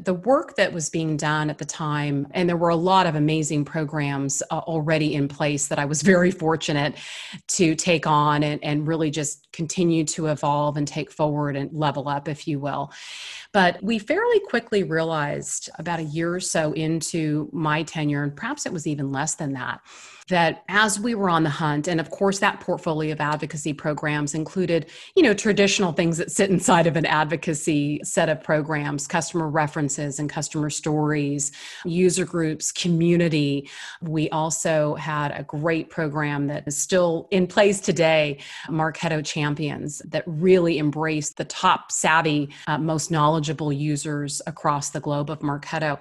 the 0.00 0.14
work 0.14 0.56
that 0.56 0.72
was 0.72 0.90
being 0.90 1.16
done 1.16 1.50
at 1.50 1.58
the 1.58 1.64
time, 1.64 2.26
and 2.32 2.48
there 2.48 2.56
were 2.56 2.68
a 2.68 2.76
lot 2.76 3.06
of 3.06 3.14
amazing 3.14 3.64
programs 3.64 4.42
uh, 4.50 4.58
already 4.58 5.14
in 5.14 5.28
place 5.28 5.68
that 5.68 5.78
I 5.78 5.84
was 5.84 6.02
very 6.12 6.30
fortunate 6.30 6.96
to 7.48 7.74
take 7.74 8.06
on 8.06 8.42
and, 8.42 8.62
and 8.62 8.86
really 8.86 9.10
just 9.10 9.50
continue 9.52 10.04
to 10.04 10.26
evolve 10.26 10.76
and 10.76 10.86
take 10.86 11.10
forward 11.10 11.56
and 11.56 11.72
level 11.72 12.08
up, 12.08 12.28
if 12.28 12.46
you 12.48 12.58
will. 12.58 12.92
But 13.52 13.82
we 13.82 13.98
fairly 13.98 14.40
quickly 14.40 14.82
realized 14.82 15.68
about 15.78 16.00
a 16.00 16.04
year 16.04 16.34
or 16.34 16.40
so 16.40 16.72
into 16.72 17.48
my 17.52 17.82
tenure, 17.82 18.22
and 18.22 18.34
perhaps 18.34 18.66
it 18.66 18.72
was 18.72 18.86
even 18.86 19.12
less 19.12 19.34
than 19.34 19.52
that, 19.52 19.80
that 20.32 20.64
as 20.68 20.98
we 20.98 21.14
were 21.14 21.30
on 21.30 21.42
the 21.42 21.50
hunt 21.50 21.86
and 21.86 22.00
of 22.00 22.10
course 22.10 22.38
that 22.38 22.60
portfolio 22.60 23.12
of 23.12 23.20
advocacy 23.20 23.72
programs 23.72 24.34
included 24.34 24.86
you 25.14 25.22
know 25.22 25.34
traditional 25.34 25.92
things 25.92 26.16
that 26.18 26.30
sit 26.30 26.50
inside 26.50 26.86
of 26.86 26.96
an 26.96 27.06
advocacy 27.06 28.00
set 28.02 28.28
of 28.28 28.42
programs 28.42 29.06
customer 29.06 29.48
references 29.48 30.18
and 30.18 30.30
customer 30.30 30.70
stories 30.70 31.52
user 31.84 32.24
groups 32.24 32.72
community. 32.72 33.68
We 34.00 34.30
also 34.30 34.94
had 34.94 35.32
a 35.32 35.42
great 35.42 35.90
program 35.90 36.46
that 36.46 36.64
is 36.66 36.76
still 36.76 37.28
in 37.30 37.46
place 37.46 37.80
today 37.80 38.38
marketo 38.68 39.24
champions 39.24 40.00
that 40.06 40.24
really 40.26 40.78
embraced 40.78 41.36
the 41.36 41.44
top 41.44 41.92
savvy 41.92 42.50
uh, 42.66 42.78
most 42.78 43.10
knowledgeable 43.10 43.72
users 43.72 44.40
across 44.46 44.90
the 44.90 45.00
globe 45.00 45.30
of 45.30 45.40
marketo. 45.40 45.98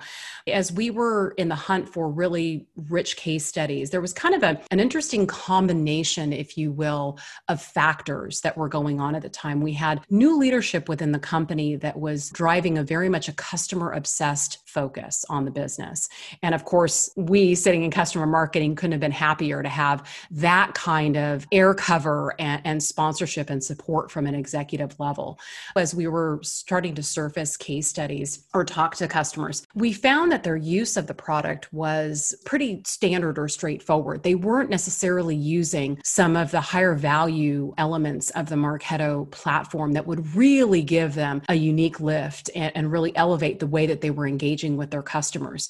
As 0.48 0.72
we 0.72 0.90
were 0.90 1.32
in 1.38 1.50
the 1.50 1.56
hunt 1.56 1.90
for 1.90 2.10
really 2.10 2.68
rich 2.90 3.18
case 3.18 3.46
studies 3.46 3.90
there 3.90 4.02
was 4.02 4.14
kind 4.22 4.36
of 4.36 4.44
a, 4.44 4.62
an 4.70 4.80
interesting 4.80 5.26
combination, 5.26 6.32
if 6.32 6.56
you 6.56 6.72
will, 6.72 7.18
of 7.48 7.60
factors 7.60 8.42
that 8.42 8.56
were 8.56 8.70
going 8.70 9.00
on 9.00 9.16
at 9.16 9.24
the 9.24 9.30
time. 9.30 9.62
We 9.62 9.74
had 9.74 10.02
new 10.12 10.38
leadership 10.38 10.88
within 10.88 11.12
the 11.12 11.18
company 11.18 11.76
that 11.78 12.00
was 12.00 12.30
driving 12.30 12.78
a 12.78 12.84
very 12.84 13.10
much 13.10 13.28
a 13.30 13.34
customer 13.34 13.92
obsessed 13.94 14.60
focus 14.68 15.26
on 15.28 15.46
the 15.46 15.50
business. 15.50 16.08
And 16.44 16.54
of 16.54 16.66
course, 16.66 17.10
we 17.16 17.56
sitting 17.56 17.82
in 17.82 17.90
customer 17.90 18.28
marketing 18.28 18.76
couldn't 18.76 18.92
have 18.92 19.02
been 19.02 19.12
happier 19.12 19.64
to 19.64 19.70
have 19.70 20.08
that 20.30 20.76
kind 20.76 21.18
of 21.18 21.48
air 21.52 21.74
cover 21.74 22.36
and, 22.40 22.62
and 22.64 22.84
sponsorship 22.84 23.50
and 23.50 23.64
support 23.64 24.12
from 24.12 24.28
an 24.28 24.36
executive 24.36 25.00
level. 25.00 25.40
As 25.76 25.96
we 25.96 26.08
were 26.08 26.40
starting 26.44 26.94
to 26.94 27.02
surface 27.02 27.58
case 27.58 27.88
studies 27.88 28.46
or 28.54 28.66
talk 28.66 28.96
to 28.98 29.08
customers, 29.08 29.66
we 29.74 29.94
found 29.94 30.32
that 30.32 30.44
their 30.44 30.58
use 30.58 30.96
of 30.96 31.08
the 31.08 31.16
product 31.16 31.74
was 31.74 32.36
pretty 32.46 32.84
standard 32.86 33.40
or 33.40 33.48
straightforward 33.48 34.01
forward. 34.02 34.24
They 34.24 34.34
weren't 34.34 34.72
necessarily 34.72 35.36
using 35.36 36.02
some 36.04 36.36
of 36.36 36.50
the 36.50 36.60
higher 36.60 36.96
value 36.96 37.72
elements 37.78 38.32
of 38.32 38.50
the 38.50 38.56
Marketo 38.56 39.30
platform 39.30 39.92
that 39.92 40.08
would 40.08 40.36
really 40.36 40.82
give 40.82 41.14
them 41.14 41.44
a 41.50 41.54
unique 41.54 42.00
lift 42.00 42.50
and, 42.56 42.76
and 42.76 42.92
really 42.92 43.16
elevate 43.16 43.60
the 43.60 43.68
way 43.68 43.86
that 43.86 44.02
they 44.02 44.10
were 44.10 44.26
engaging 44.26 44.76
with 44.76 44.90
their 44.90 45.04
customers. 45.04 45.70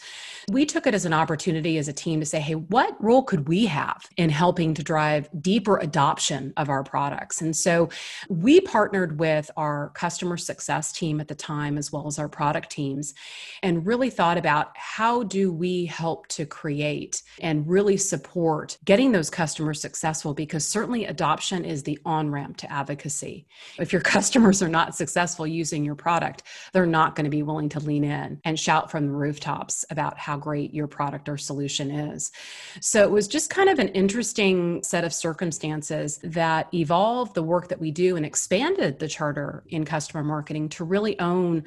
We 0.50 0.66
took 0.66 0.88
it 0.88 0.94
as 0.94 1.04
an 1.04 1.12
opportunity 1.12 1.78
as 1.78 1.90
a 1.90 1.94
team 1.94 2.22
to 2.22 2.26
say, 2.26 2.40
hey, 2.40 2.56
what 2.56 2.96
role 3.04 3.24
could 3.24 3.50
we 3.50 3.66
have 3.66 4.08
in 4.16 4.30
helping 4.30 4.74
to 4.76 4.84
drive 4.84 5.28
deeper 5.42 5.78
adoption 5.80 6.54
of 6.56 6.70
our 6.70 6.86
products? 6.86 7.42
And 7.42 7.54
so 7.54 7.90
we 8.30 8.62
partnered 8.62 9.20
with 9.20 9.52
our 9.58 9.90
customer 9.90 10.38
success 10.38 10.94
team 10.94 11.20
at 11.20 11.28
the 11.28 11.36
time, 11.36 11.78
as 11.78 11.92
well 11.92 12.08
as 12.08 12.18
our 12.18 12.30
product 12.30 12.70
teams, 12.70 13.14
and 13.62 13.86
really 13.86 14.10
thought 14.10 14.38
about 14.38 14.72
how 14.78 15.24
do 15.24 15.52
we 15.52 15.86
help 15.86 16.28
to 16.28 16.46
create 16.46 17.24
and 17.42 17.68
really 17.68 17.98
support 17.98 18.21
support 18.22 18.78
getting 18.86 19.12
those 19.12 19.32
customers 19.32 19.82
successful 19.82 20.34
because 20.36 20.68
certainly 20.68 21.06
adoption 21.06 21.66
is 21.66 21.82
the 21.82 21.98
on 22.06 22.30
ramp 22.30 22.56
to 22.56 22.72
advocacy. 22.72 23.48
If 23.80 23.92
your 23.92 24.02
customers 24.16 24.62
are 24.62 24.70
not 24.70 24.96
successful 24.96 25.48
using 25.48 25.84
your 25.84 25.96
product, 25.96 26.44
they're 26.72 26.86
not 26.86 27.16
going 27.16 27.24
to 27.24 27.32
be 27.32 27.42
willing 27.42 27.70
to 27.70 27.80
lean 27.80 28.04
in 28.04 28.40
and 28.46 28.60
shout 28.60 28.92
from 28.92 29.08
the 29.08 29.12
rooftops 29.12 29.86
about 29.90 30.20
how 30.20 30.38
great 30.38 30.72
your 30.72 30.86
product 30.86 31.30
or 31.30 31.38
solution 31.38 31.90
is. 31.90 32.32
So 32.80 33.02
it 33.02 33.10
was 33.10 33.28
just 33.28 33.50
kind 33.50 33.70
of 33.70 33.80
an 33.80 33.88
interesting 33.90 34.84
set 34.84 35.04
of 35.04 35.14
circumstances 35.14 36.20
that 36.24 36.72
evolved 36.74 37.34
the 37.34 37.44
work 37.44 37.70
that 37.70 37.80
we 37.80 37.90
do 37.90 38.18
and 38.18 38.26
expanded 38.26 39.00
the 39.00 39.08
charter 39.08 39.64
in 39.70 39.84
customer 39.84 40.24
marketing 40.24 40.70
to 40.70 40.84
really 40.84 41.20
own 41.20 41.64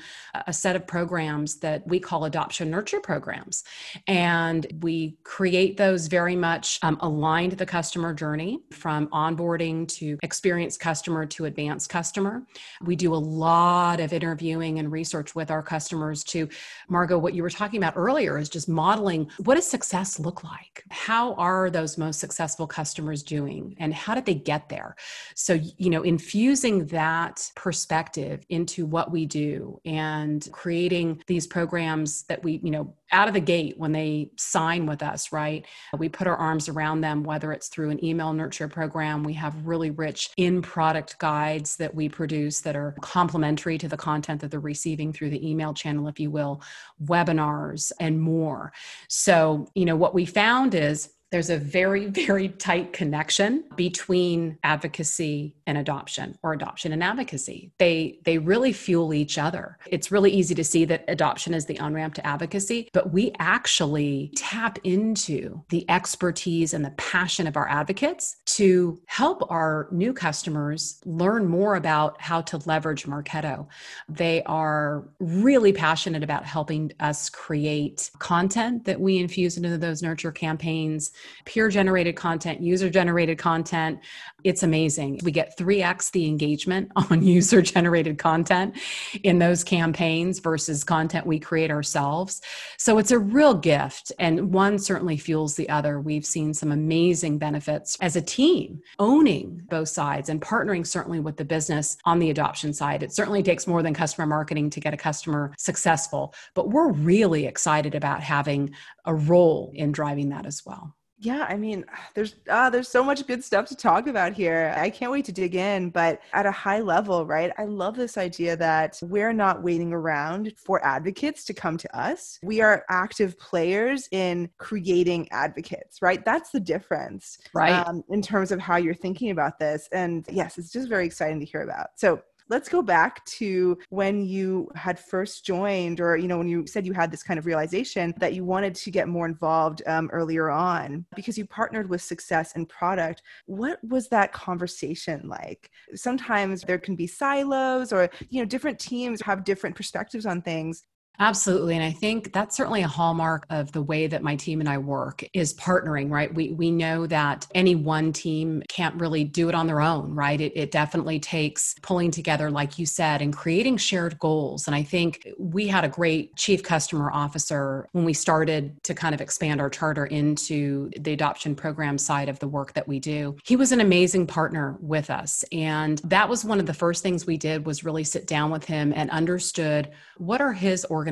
a 0.47 0.53
set 0.53 0.77
of 0.77 0.87
programs 0.87 1.57
that 1.57 1.85
we 1.89 1.99
call 1.99 2.25
adoption 2.25 2.71
nurture 2.71 3.01
programs. 3.01 3.65
And 4.07 4.67
we 4.81 5.17
create 5.25 5.77
those 5.77 6.07
very 6.07 6.37
much 6.45 6.79
um, 6.83 6.99
aligned 7.01 7.53
the 7.53 7.65
customer 7.65 8.13
journey 8.13 8.59
from 8.71 9.09
onboarding 9.09 9.89
to 9.89 10.19
experienced 10.23 10.79
customer 10.79 11.25
to 11.25 11.47
advanced 11.47 11.89
customer. 11.89 12.43
We 12.83 12.97
do 12.97 13.15
a 13.15 13.23
lot 13.47 13.99
of 13.99 14.13
interviewing 14.13 14.79
and 14.79 14.93
research 14.93 15.35
with 15.35 15.51
our 15.51 15.63
customers 15.63 16.23
to, 16.25 16.47
Margot, 16.89 17.19
what 17.19 17.33
you 17.33 17.43
were 17.43 17.57
talking 17.61 17.79
about 17.79 17.95
earlier 17.97 18.37
is 18.37 18.51
just 18.51 18.69
modeling 18.69 19.31
what 19.45 19.55
does 19.55 19.67
success 19.67 20.21
look 20.21 20.45
like? 20.45 20.85
How 20.91 21.33
are 21.35 21.71
those 21.71 21.97
most 21.97 22.21
successful 22.21 22.67
customers 22.67 23.23
doing? 23.23 23.75
And 23.79 23.95
how 23.95 24.15
did 24.15 24.27
they 24.27 24.35
get 24.35 24.69
there? 24.69 24.97
So, 25.35 25.59
you 25.79 25.89
know, 25.89 26.03
infusing 26.03 26.87
that 26.89 27.51
perspective 27.57 28.45
into 28.51 28.85
what 28.85 29.11
we 29.11 29.25
do 29.25 29.81
and 29.87 30.47
creating 30.53 31.23
these 31.27 31.47
programs 31.47 32.25
that 32.25 32.43
we, 32.45 32.61
you 32.63 32.71
know, 32.71 32.95
out 33.15 33.29
of 33.29 33.35
the 33.35 33.41
gate 33.41 33.79
when 33.79 33.93
they 33.93 34.31
sign 34.37 34.85
with 34.85 35.03
us, 35.03 35.33
right? 35.33 35.65
We 35.97 36.09
put 36.09 36.27
our 36.27 36.37
arms 36.37 36.69
around 36.69 37.01
them, 37.01 37.23
whether 37.23 37.53
it's 37.53 37.69
through 37.69 37.91
an 37.91 38.05
email 38.05 38.33
nurture 38.33 38.69
program. 38.69 39.23
We 39.23 39.35
have 39.35 39.55
really 39.65 39.91
rich 39.91 40.31
in 40.37 40.61
product 40.61 41.19
guides 41.19 41.77
that 41.77 41.95
we 41.95 42.09
produce 42.09 42.61
that 42.63 42.75
are 42.75 42.97
complementary 43.01 43.79
to 43.79 43.89
the 43.89 43.97
content 43.97 44.41
that 44.41 44.51
they're 44.51 44.61
receiving 44.61 45.13
through 45.13 45.31
the 45.31 45.49
email 45.49 45.73
channel, 45.73 46.09
if 46.09 46.19
you 46.19 46.31
will, 46.31 46.61
webinars, 47.03 47.93
and 48.01 48.21
more. 48.21 48.73
So, 49.09 49.69
you 49.75 49.85
know, 49.85 49.97
what 49.97 50.13
we 50.13 50.27
found 50.27 50.75
is 50.75 51.14
there's 51.35 51.51
a 51.51 51.59
very, 51.59 52.07
very 52.27 52.49
tight 52.49 52.93
connection 52.93 53.65
between 53.75 54.57
advocacy 54.63 55.57
and 55.67 55.77
adoption 55.77 56.39
or 56.45 56.53
adoption 56.53 56.93
and 56.93 57.03
advocacy. 57.03 57.73
They 57.79 58.21
they 58.25 58.39
really 58.39 58.73
fuel 58.73 59.13
each 59.13 59.37
other. 59.37 59.77
It's 59.87 60.13
really 60.13 60.31
easy 60.31 60.55
to 60.55 60.63
see 60.63 60.85
that 60.85 61.05
adoption 61.09 61.53
is 61.53 61.67
the 61.67 61.81
on-ramp 61.81 62.15
to 62.15 62.27
advocacy, 62.27 62.89
but 62.93 63.13
we 63.13 63.33
actually 63.41 64.31
tap 64.37 64.79
into 64.85 65.65
the 65.71 65.85
expertise 65.91 66.73
and 66.73 66.85
the 66.85 66.93
passion 66.93 67.49
of 67.49 67.57
our 67.57 67.69
advocates 67.69 68.37
to 68.47 69.01
help 69.07 69.51
our 69.51 69.89
new 69.91 70.13
customers 70.13 71.01
learn 71.05 71.49
more 71.49 71.75
about 71.75 72.21
how 72.21 72.43
to 72.43 72.59
leverage 72.65 73.07
Marketo. 73.07 73.67
They 74.09 74.45
are 74.45 75.09
really 75.19 75.73
passionate 75.73 76.23
about 76.23 76.45
helping 76.45 76.93
us 77.01 77.29
create 77.29 78.13
content 78.21 78.85
that 78.85 79.01
we 79.01 79.19
infuse 79.19 79.57
into 79.57 79.77
those 79.79 80.01
nurture 80.01 80.31
campaigns 80.31 81.11
peer 81.45 81.69
generated 81.69 82.17
content, 82.17 82.61
user 82.61 82.91
generated 82.91 83.39
content. 83.39 84.01
It's 84.45 84.63
amazing. 84.63 85.21
We 85.23 85.33
get 85.33 85.57
3x 85.59 86.11
the 86.13 86.27
engagement 86.27 86.91
on 86.97 87.23
user 87.23 87.63
generated 87.63 88.19
content 88.19 88.77
in 89.23 89.39
those 89.39 89.65
campaigns 89.65 90.39
versus 90.39 90.85
content 90.85 91.27
we 91.27 91.39
create 91.39 91.71
ourselves. 91.71 92.41
So 92.79 92.99
it's 92.99 93.11
a 93.11 93.19
real 93.19 93.55
gift, 93.55 94.13
and 94.19 94.53
one 94.53 94.79
certainly 94.79 95.17
fuels 95.17 95.55
the 95.55 95.69
other. 95.69 96.01
We've 96.01 96.27
seen 96.27 96.55
some 96.55 96.73
amazing 96.73 97.39
benefits 97.39 97.97
as 98.01 98.17
a 98.17 98.23
team 98.23 98.81
owning 98.99 99.63
both 99.69 99.89
sides 99.89 100.29
and 100.29 100.41
partnering 100.41 100.87
certainly 100.87 101.21
with 101.21 101.37
the 101.37 101.45
business 101.45 101.97
on 102.05 102.19
the 102.19 102.31
adoption 102.31 102.73
side. 102.73 103.03
It 103.03 103.13
certainly 103.13 103.43
takes 103.43 103.67
more 103.67 103.83
than 103.83 103.95
customer 103.95 104.27
marketing 104.27 104.71
to 104.71 104.81
get 104.81 104.95
a 104.95 104.97
customer 104.97 105.53
successful, 105.59 106.35
but 106.55 106.71
we're 106.71 106.93
really 106.93 107.47
excited 107.47 107.95
about 107.95 108.21
having 108.21 108.75
a 109.05 109.15
role 109.15 109.73
in 109.75 109.93
driving 109.93 110.31
that 110.31 110.47
as 110.47 110.65
well. 110.65 110.95
Yeah, 111.25 111.47
I 111.49 111.57
mean, 111.57 111.85
there's 112.15 112.35
uh, 112.51 112.69
there's 112.69 112.89
so 112.89 113.03
much 113.03 113.27
good 113.27 113.43
stuff 113.43 113.67
to 113.69 113.77
talk 113.77 114.09
about 114.09 114.35
here. 114.35 114.75
I 114.77 114.91
can't 114.91 115.11
wait 115.13 115.25
to 115.27 115.33
dig 115.33 115.55
in, 115.55 115.91
but 115.91 116.21
at 116.33 116.45
a 116.45 116.51
high 116.51 116.81
level, 116.81 117.25
right? 117.25 117.53
I 117.57 117.65
love 117.65 117.97
this 117.97 118.19
idea 118.19 118.57
that 118.57 118.99
we're 119.01 119.33
not 119.33 119.63
waiting 119.63 119.93
around 119.93 120.53
for 120.57 120.85
advocates 120.85 121.45
to 121.47 121.55
come 121.55 121.79
to 121.79 121.99
us. 121.99 122.39
We 122.43 122.61
are 122.61 122.85
active 122.91 123.39
players 123.39 124.09
in 124.11 124.51
creating 124.59 125.29
advocates, 125.31 126.03
right? 126.03 126.23
That's 126.25 126.51
the 126.51 126.61
difference, 126.61 127.39
right? 127.55 127.87
Um, 127.87 128.03
in 128.11 128.21
terms 128.21 128.51
of 128.53 128.61
how 128.61 128.77
you're 128.77 128.93
thinking 128.93 129.31
about 129.31 129.59
this. 129.59 129.89
And 129.93 130.27
yes, 130.31 130.59
it's 130.59 130.73
just 130.73 130.89
very 130.89 131.07
exciting 131.07 131.41
to 131.41 131.47
hear 131.47 131.63
about. 131.63 131.91
So 131.97 132.21
Let's 132.49 132.69
go 132.69 132.83
back 132.83 133.25
to 133.27 133.79
when 133.89 134.25
you 134.25 134.71
had 134.75 134.99
first 134.99 135.47
joined, 135.47 136.01
or, 136.01 136.17
you 136.17 136.29
know, 136.29 136.39
when 136.39 136.49
you 136.49 136.67
said 136.67 136.87
you 136.87 136.93
had 136.93 137.11
this 137.11 137.23
kind 137.23 137.39
of 137.39 137.47
realization 137.47 138.13
that 138.19 138.35
you 138.35 138.45
wanted 138.45 138.75
to 138.75 138.91
get 138.91 139.09
more 139.09 139.27
involved 139.27 139.83
um, 139.87 140.11
earlier 140.13 140.51
on 140.51 141.07
because 141.17 141.39
you 141.39 141.47
partnered 141.47 141.89
with 141.89 142.03
success 142.03 142.53
and 142.55 142.69
product. 142.69 143.23
What 143.47 143.79
was 143.83 144.09
that 144.09 144.33
conversation 144.33 145.29
like? 145.29 145.71
Sometimes 145.95 146.63
there 146.63 146.79
can 146.79 146.97
be 146.97 147.07
silos 147.07 147.93
or, 147.93 148.11
you 148.29 148.41
know, 148.41 148.47
different 148.47 148.79
teams 148.79 149.23
have 149.23 149.45
different 149.45 149.77
perspectives 149.77 150.27
on 150.27 150.43
things. 150.43 150.85
Absolutely. 151.21 151.77
And 151.77 151.85
I 151.85 151.93
think 151.93 152.33
that's 152.33 152.57
certainly 152.57 152.83
a 152.83 152.89
hallmark 152.89 153.47
of 153.49 153.71
the 153.71 153.83
way 153.83 154.09
that 154.09 154.23
my 154.23 154.35
team 154.35 154.59
and 154.59 154.69
I 154.69 154.79
work 154.79 155.25
is 155.33 155.55
partnering, 155.55 156.11
right? 156.11 156.35
We 156.35 156.51
we 156.51 156.73
know 156.73 157.07
that 157.07 157.47
any 157.55 157.77
one 157.77 158.13
team 158.13 158.63
can't 158.69 158.97
really 158.97 159.23
do 159.23 159.49
it 159.49 159.55
on 159.55 159.69
their 159.69 159.81
own, 159.81 160.13
right? 160.15 160.41
It, 160.41 160.53
it 160.57 160.73
definitely 160.73 161.21
takes 161.21 161.77
pulling 161.83 162.11
together, 162.11 162.51
like 162.51 162.81
you 162.81 162.87
said, 162.87 163.23
and 163.23 163.33
creating 163.33 163.77
shared 163.77 164.19
goals. 164.19 164.67
And 164.67 164.75
I 164.75 164.83
think 164.83 165.29
we 165.39 165.69
had 165.69 165.85
a 165.85 165.89
great 165.89 166.35
chief 166.35 166.65
customer 166.65 167.13
officer 167.13 167.89
when 167.93 168.05
we 168.05 168.13
started 168.13 168.83
to 168.83 168.95
kind 168.95 169.15
of 169.15 169.21
expand 169.21 169.61
our 169.61 169.71
charter 169.71 170.07
into 170.07 170.91
the 170.99 171.13
adoption 171.13 171.55
program 171.55 171.97
side 171.97 172.29
of 172.29 172.41
the 172.41 172.49
work 172.49 172.73
that 172.75 172.89
we 172.89 172.99
do. 172.99 173.37
He 173.45 173.55
was 173.55 173.71
an 173.71 173.81
amazing 173.81 174.27
partner 174.27 174.77
with 174.81 175.11
us. 175.11 175.45
And 175.53 175.99
that 175.99 176.29
was 176.29 176.45
one 176.45 176.59
of 176.59 176.67
the 176.67 176.75
first 176.75 177.05
things 177.05 177.25
we 177.25 177.37
did 177.37 177.67
was 177.67 177.85
really 177.85 178.05
sit 178.05 178.27
down 178.27 178.51
with 178.51 178.65
him 178.65 178.93
and 178.97 179.11
understood 179.11 179.91
what 180.17 180.41
are 180.41 180.53
his 180.53 180.85
organization's 180.87 181.04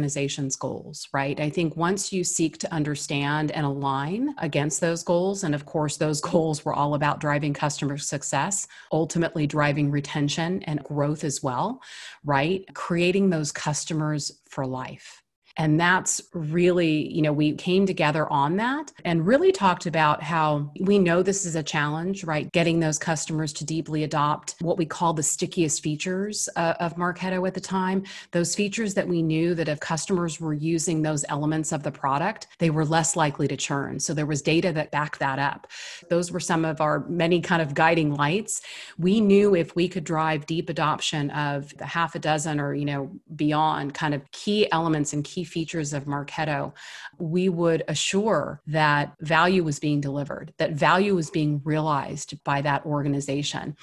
goals, 0.56 1.08
right? 1.12 1.38
I 1.40 1.50
think 1.50 1.76
once 1.76 2.12
you 2.12 2.24
seek 2.24 2.58
to 2.58 2.72
understand 2.72 3.50
and 3.50 3.66
align 3.66 4.34
against 4.38 4.80
those 4.80 5.02
goals, 5.02 5.44
and 5.44 5.54
of 5.54 5.66
course, 5.66 5.96
those 5.96 6.20
goals 6.32 6.64
were 6.64 6.74
all 6.74 6.94
about 6.94 7.20
driving 7.20 7.54
customer 7.54 7.98
success, 7.98 8.66
ultimately 8.90 9.46
driving 9.46 9.90
retention 9.90 10.62
and 10.64 10.82
growth 10.84 11.24
as 11.24 11.42
well, 11.42 11.80
right? 12.24 12.64
Creating 12.74 13.30
those 13.30 13.52
customers 13.52 14.40
for 14.48 14.66
life. 14.66 15.21
And 15.56 15.78
that's 15.78 16.22
really, 16.32 17.12
you 17.12 17.22
know, 17.22 17.32
we 17.32 17.52
came 17.52 17.86
together 17.86 18.30
on 18.32 18.56
that 18.56 18.92
and 19.04 19.26
really 19.26 19.52
talked 19.52 19.86
about 19.86 20.22
how 20.22 20.70
we 20.80 20.98
know 20.98 21.22
this 21.22 21.44
is 21.44 21.56
a 21.56 21.62
challenge, 21.62 22.24
right? 22.24 22.50
Getting 22.52 22.80
those 22.80 22.98
customers 22.98 23.52
to 23.54 23.64
deeply 23.64 24.04
adopt 24.04 24.56
what 24.60 24.78
we 24.78 24.86
call 24.86 25.12
the 25.12 25.22
stickiest 25.22 25.82
features 25.82 26.48
uh, 26.56 26.74
of 26.80 26.96
Marketo 26.96 27.46
at 27.46 27.54
the 27.54 27.60
time. 27.60 28.04
Those 28.30 28.54
features 28.54 28.94
that 28.94 29.06
we 29.06 29.22
knew 29.22 29.54
that 29.54 29.68
if 29.68 29.80
customers 29.80 30.40
were 30.40 30.54
using 30.54 31.02
those 31.02 31.24
elements 31.28 31.72
of 31.72 31.82
the 31.82 31.92
product, 31.92 32.46
they 32.58 32.70
were 32.70 32.84
less 32.84 33.16
likely 33.16 33.48
to 33.48 33.56
churn. 33.56 34.00
So 34.00 34.14
there 34.14 34.26
was 34.26 34.42
data 34.42 34.72
that 34.72 34.90
backed 34.90 35.18
that 35.18 35.38
up. 35.38 35.66
Those 36.08 36.32
were 36.32 36.40
some 36.40 36.64
of 36.64 36.80
our 36.80 37.06
many 37.08 37.40
kind 37.40 37.62
of 37.62 37.74
guiding 37.74 38.14
lights. 38.14 38.62
We 38.98 39.20
knew 39.20 39.54
if 39.54 39.76
we 39.76 39.88
could 39.88 40.04
drive 40.04 40.46
deep 40.46 40.68
adoption 40.68 41.30
of 41.30 41.76
the 41.76 41.86
half 41.86 42.14
a 42.14 42.18
dozen 42.18 42.60
or, 42.60 42.74
you 42.74 42.84
know, 42.84 43.10
beyond 43.36 43.94
kind 43.94 44.14
of 44.14 44.30
key 44.32 44.70
elements 44.72 45.12
and 45.12 45.24
key 45.24 45.41
key 45.42 45.44
features 45.44 45.92
of 45.92 46.04
Marketo, 46.04 46.72
we 47.18 47.48
would 47.48 47.82
assure 47.88 48.60
that 48.66 49.14
value 49.20 49.64
was 49.64 49.78
being 49.78 50.00
delivered, 50.00 50.52
that 50.58 50.72
value 50.72 51.14
was 51.14 51.30
being 51.30 51.60
realized 51.64 52.42
by 52.44 52.62
that 52.62 52.84
organization. 52.86 53.76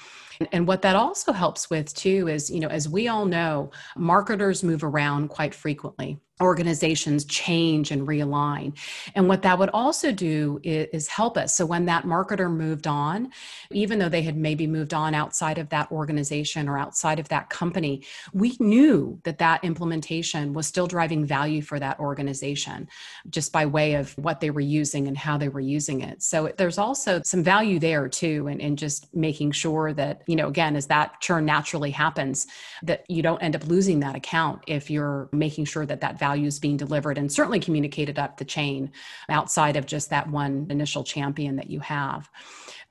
And 0.52 0.66
what 0.66 0.82
that 0.82 0.96
also 0.96 1.32
helps 1.32 1.68
with 1.68 1.92
too 1.94 2.28
is, 2.28 2.50
you 2.50 2.60
know, 2.60 2.68
as 2.68 2.88
we 2.88 3.08
all 3.08 3.26
know, 3.26 3.70
marketers 3.96 4.62
move 4.62 4.82
around 4.82 5.28
quite 5.28 5.54
frequently 5.54 6.18
organizations 6.40 7.24
change 7.24 7.90
and 7.90 8.08
realign. 8.08 8.76
And 9.14 9.28
what 9.28 9.42
that 9.42 9.58
would 9.58 9.70
also 9.70 10.12
do 10.12 10.60
is, 10.62 10.88
is, 10.92 11.08
help 11.08 11.36
us. 11.36 11.56
So 11.56 11.66
when 11.66 11.84
that 11.86 12.04
marketer 12.04 12.50
moved 12.50 12.86
on, 12.86 13.30
even 13.70 13.98
though 13.98 14.08
they 14.08 14.22
had 14.22 14.36
maybe 14.36 14.66
moved 14.66 14.94
on 14.94 15.14
outside 15.14 15.58
of 15.58 15.68
that 15.70 15.90
organization 15.90 16.68
or 16.68 16.78
outside 16.78 17.18
of 17.18 17.28
that 17.28 17.50
company, 17.50 18.02
we 18.32 18.56
knew 18.60 19.20
that 19.24 19.38
that 19.38 19.62
implementation 19.64 20.52
was 20.52 20.66
still 20.66 20.86
driving 20.86 21.26
value 21.26 21.60
for 21.60 21.78
that 21.78 21.98
organization 21.98 22.88
just 23.28 23.52
by 23.52 23.66
way 23.66 23.94
of 23.94 24.16
what 24.16 24.40
they 24.40 24.50
were 24.50 24.60
using 24.60 25.06
and 25.06 25.18
how 25.18 25.36
they 25.36 25.48
were 25.48 25.60
using 25.60 26.00
it. 26.00 26.22
So 26.22 26.52
there's 26.56 26.78
also 26.78 27.20
some 27.24 27.42
value 27.42 27.78
there 27.78 28.08
too, 28.08 28.46
and 28.46 28.60
in, 28.60 28.70
in 28.70 28.76
just 28.76 29.12
making 29.14 29.52
sure 29.52 29.92
that, 29.92 30.22
you 30.26 30.36
know, 30.36 30.48
again, 30.48 30.76
as 30.76 30.86
that 30.86 31.20
churn 31.20 31.44
naturally 31.44 31.90
happens, 31.90 32.46
that 32.82 33.04
you 33.08 33.22
don't 33.22 33.42
end 33.42 33.56
up 33.56 33.66
losing 33.66 34.00
that 34.00 34.14
account 34.14 34.62
if 34.66 34.90
you're 34.90 35.28
making 35.32 35.64
sure 35.64 35.84
that 35.84 36.00
that 36.00 36.18
value 36.18 36.29
values 36.30 36.60
being 36.60 36.76
delivered 36.76 37.18
and 37.18 37.32
certainly 37.32 37.58
communicated 37.58 38.16
up 38.16 38.36
the 38.36 38.44
chain 38.44 38.92
outside 39.28 39.76
of 39.76 39.84
just 39.84 40.10
that 40.10 40.30
one 40.30 40.64
initial 40.70 41.02
champion 41.02 41.56
that 41.56 41.68
you 41.68 41.80
have 41.80 42.30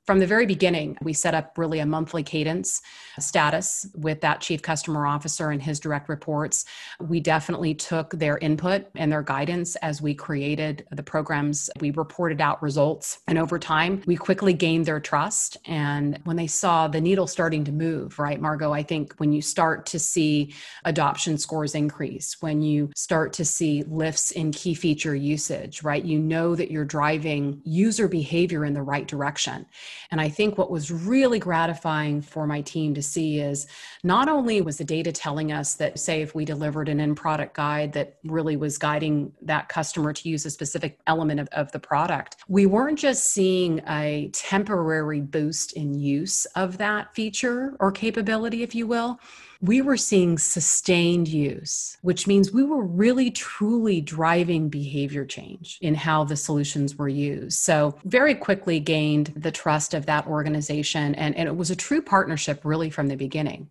from 0.10 0.18
the 0.18 0.26
very 0.26 0.48
beginning, 0.48 0.98
we 1.04 1.14
set 1.14 1.36
up 1.36 1.56
really 1.56 1.78
a 1.78 1.86
monthly 1.86 2.24
cadence 2.24 2.82
status 3.20 3.86
with 3.94 4.22
that 4.22 4.42
chief 4.42 4.60
customer 4.60 5.06
officer 5.06 5.52
and 5.52 5.62
his 5.62 5.80
direct 5.80 6.10
reports. 6.10 6.66
We 7.00 7.20
definitely 7.20 7.76
took 7.76 8.10
their 8.14 8.40
input 8.40 8.88
and 8.96 9.12
their 9.12 9.22
guidance 9.22 9.76
as 9.76 10.02
we 10.02 10.16
created 10.16 10.88
the 10.90 11.04
programs. 11.04 11.70
We 11.80 11.92
reported 11.92 12.42
out 12.42 12.64
results, 12.64 13.20
and 13.28 13.38
over 13.38 13.60
time, 13.60 14.02
we 14.08 14.16
quickly 14.16 14.52
gained 14.52 14.88
their 14.88 15.00
trust. 15.00 15.58
And 15.66 16.20
when 16.24 16.38
they 16.38 16.48
saw 16.48 16.88
the 16.88 17.02
needle 17.02 17.28
starting 17.28 17.64
to 17.66 17.72
move, 17.72 18.18
right, 18.18 18.42
Margot, 18.42 18.74
I 18.74 18.82
think 18.82 19.14
when 19.18 19.32
you 19.32 19.44
start 19.44 19.86
to 19.88 20.00
see 20.00 20.56
adoption 20.86 21.38
scores 21.38 21.76
increase, 21.76 22.42
when 22.42 22.64
you 22.64 22.90
start 22.96 23.32
to 23.34 23.46
see 23.46 23.84
lifts 23.84 24.32
in 24.32 24.54
key 24.54 24.74
feature 24.74 25.14
usage, 25.14 25.84
right, 25.84 26.04
you 26.04 26.18
know 26.18 26.56
that 26.56 26.72
you're 26.72 26.84
driving 26.84 27.62
user 27.64 28.08
behavior 28.08 28.66
in 28.66 28.74
the 28.74 28.82
right 28.82 29.08
direction. 29.08 29.68
And 30.12 30.20
I 30.22 30.30
think 30.30 30.58
what 30.58 30.72
was 30.72 30.92
really 30.92 31.40
gratifying 31.40 32.22
for 32.22 32.48
my 32.48 32.62
team 32.62 32.94
to 32.94 33.02
see 33.02 33.40
is 33.40 33.68
not 34.04 34.30
only 34.30 34.62
was 34.62 34.78
the 34.78 34.84
data 34.84 35.12
telling 35.12 35.52
us 35.52 35.76
that, 35.76 36.00
say, 36.00 36.22
if 36.22 36.36
we 36.36 36.46
delivered 36.46 36.90
an 36.90 37.00
in 37.00 37.16
product 37.16 37.56
guide 37.56 37.94
that 37.94 38.18
really 38.24 38.58
was 38.58 38.78
guiding 38.78 39.32
that 39.42 39.70
customer 39.70 40.14
to 40.14 40.30
use 40.30 40.46
a 40.46 40.50
specific 40.50 41.00
element 41.08 41.40
of, 41.40 41.48
of 41.50 41.72
the 41.72 41.80
product, 41.80 42.38
we 42.48 42.66
weren't 42.66 43.00
just 43.00 43.32
seeing 43.32 43.82
a 43.88 44.30
temporary 44.34 45.22
boost 45.22 45.74
in 45.74 45.94
use 45.94 46.46
of 46.56 46.78
that 46.78 47.14
feature 47.16 47.76
or 47.80 47.92
capability, 47.92 48.64
if 48.64 48.76
you 48.76 48.88
will 48.88 49.20
we 49.62 49.82
were 49.82 49.98
seeing 49.98 50.38
sustained 50.38 51.28
use, 51.28 51.98
which 52.02 52.28
means 52.28 52.52
we 52.52 52.64
were 52.64 52.84
really 52.84 53.30
truly 53.30 54.00
driving 54.00 54.70
behavior 54.70 55.26
change 55.26 55.78
in 55.82 55.96
how 55.96 56.24
the 56.24 56.38
solutions 56.38 56.96
were 56.96 57.10
used. 57.10 57.60
So, 57.60 57.98
very 58.06 58.36
quickly 58.36 58.80
gained 58.80 59.34
the 59.36 59.52
trust 59.52 59.94
of 59.94 60.06
that 60.06 60.28
organization. 60.28 61.14
And, 61.16 61.36
and 61.36 61.48
it 61.50 61.58
was 61.58 61.72
a 61.72 61.76
true 61.76 62.02
partnership, 62.02 62.62
really, 62.64 62.90
from 62.90 63.08
the 63.08 63.18
beginning. 63.18 63.70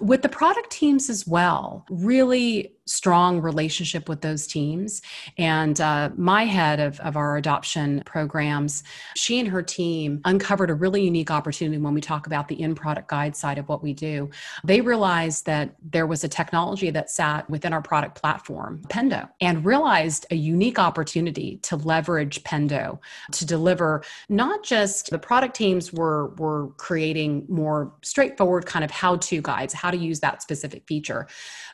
With 0.00 0.22
the 0.22 0.28
product 0.28 0.70
teams 0.70 1.10
as 1.10 1.26
well, 1.26 1.84
really 1.90 2.72
strong 2.88 3.40
relationship 3.40 4.08
with 4.08 4.20
those 4.22 4.46
teams. 4.46 5.02
And 5.36 5.80
uh, 5.80 6.10
my 6.16 6.44
head 6.44 6.80
of, 6.80 6.98
of 7.00 7.16
our 7.16 7.36
adoption 7.36 8.02
programs, 8.06 8.82
she 9.14 9.38
and 9.38 9.48
her 9.48 9.62
team 9.62 10.20
uncovered 10.24 10.70
a 10.70 10.74
really 10.74 11.02
unique 11.02 11.30
opportunity 11.30 11.78
when 11.78 11.94
we 11.94 12.00
talk 12.00 12.26
about 12.26 12.48
the 12.48 12.60
in 12.60 12.74
product 12.74 13.08
guide 13.08 13.36
side 13.36 13.58
of 13.58 13.68
what 13.68 13.82
we 13.82 13.92
do. 13.92 14.30
They 14.64 14.80
realized 14.80 15.46
that 15.46 15.74
there 15.82 16.06
was 16.06 16.24
a 16.24 16.28
technology 16.28 16.90
that 16.90 17.10
sat 17.10 17.48
within 17.50 17.72
our 17.72 17.82
product 17.82 18.16
platform, 18.16 18.82
Pendo, 18.88 19.28
and 19.40 19.64
realized 19.64 20.26
a 20.30 20.34
unique 20.36 20.78
opportunity 20.78 21.58
to 21.62 21.76
leverage 21.76 22.42
Pendo 22.44 22.98
to 23.32 23.46
deliver 23.46 24.02
not 24.28 24.62
just 24.62 25.10
the 25.10 25.18
product 25.18 25.54
teams 25.54 25.92
were, 25.92 26.28
were 26.36 26.68
creating 26.76 27.44
more 27.48 27.92
straightforward 28.02 28.66
kind 28.66 28.84
of 28.84 28.90
how 28.90 29.16
to 29.16 29.42
guides, 29.42 29.74
how 29.74 29.87
to 29.90 29.96
use 29.96 30.20
that 30.20 30.42
specific 30.42 30.84
feature. 30.86 31.26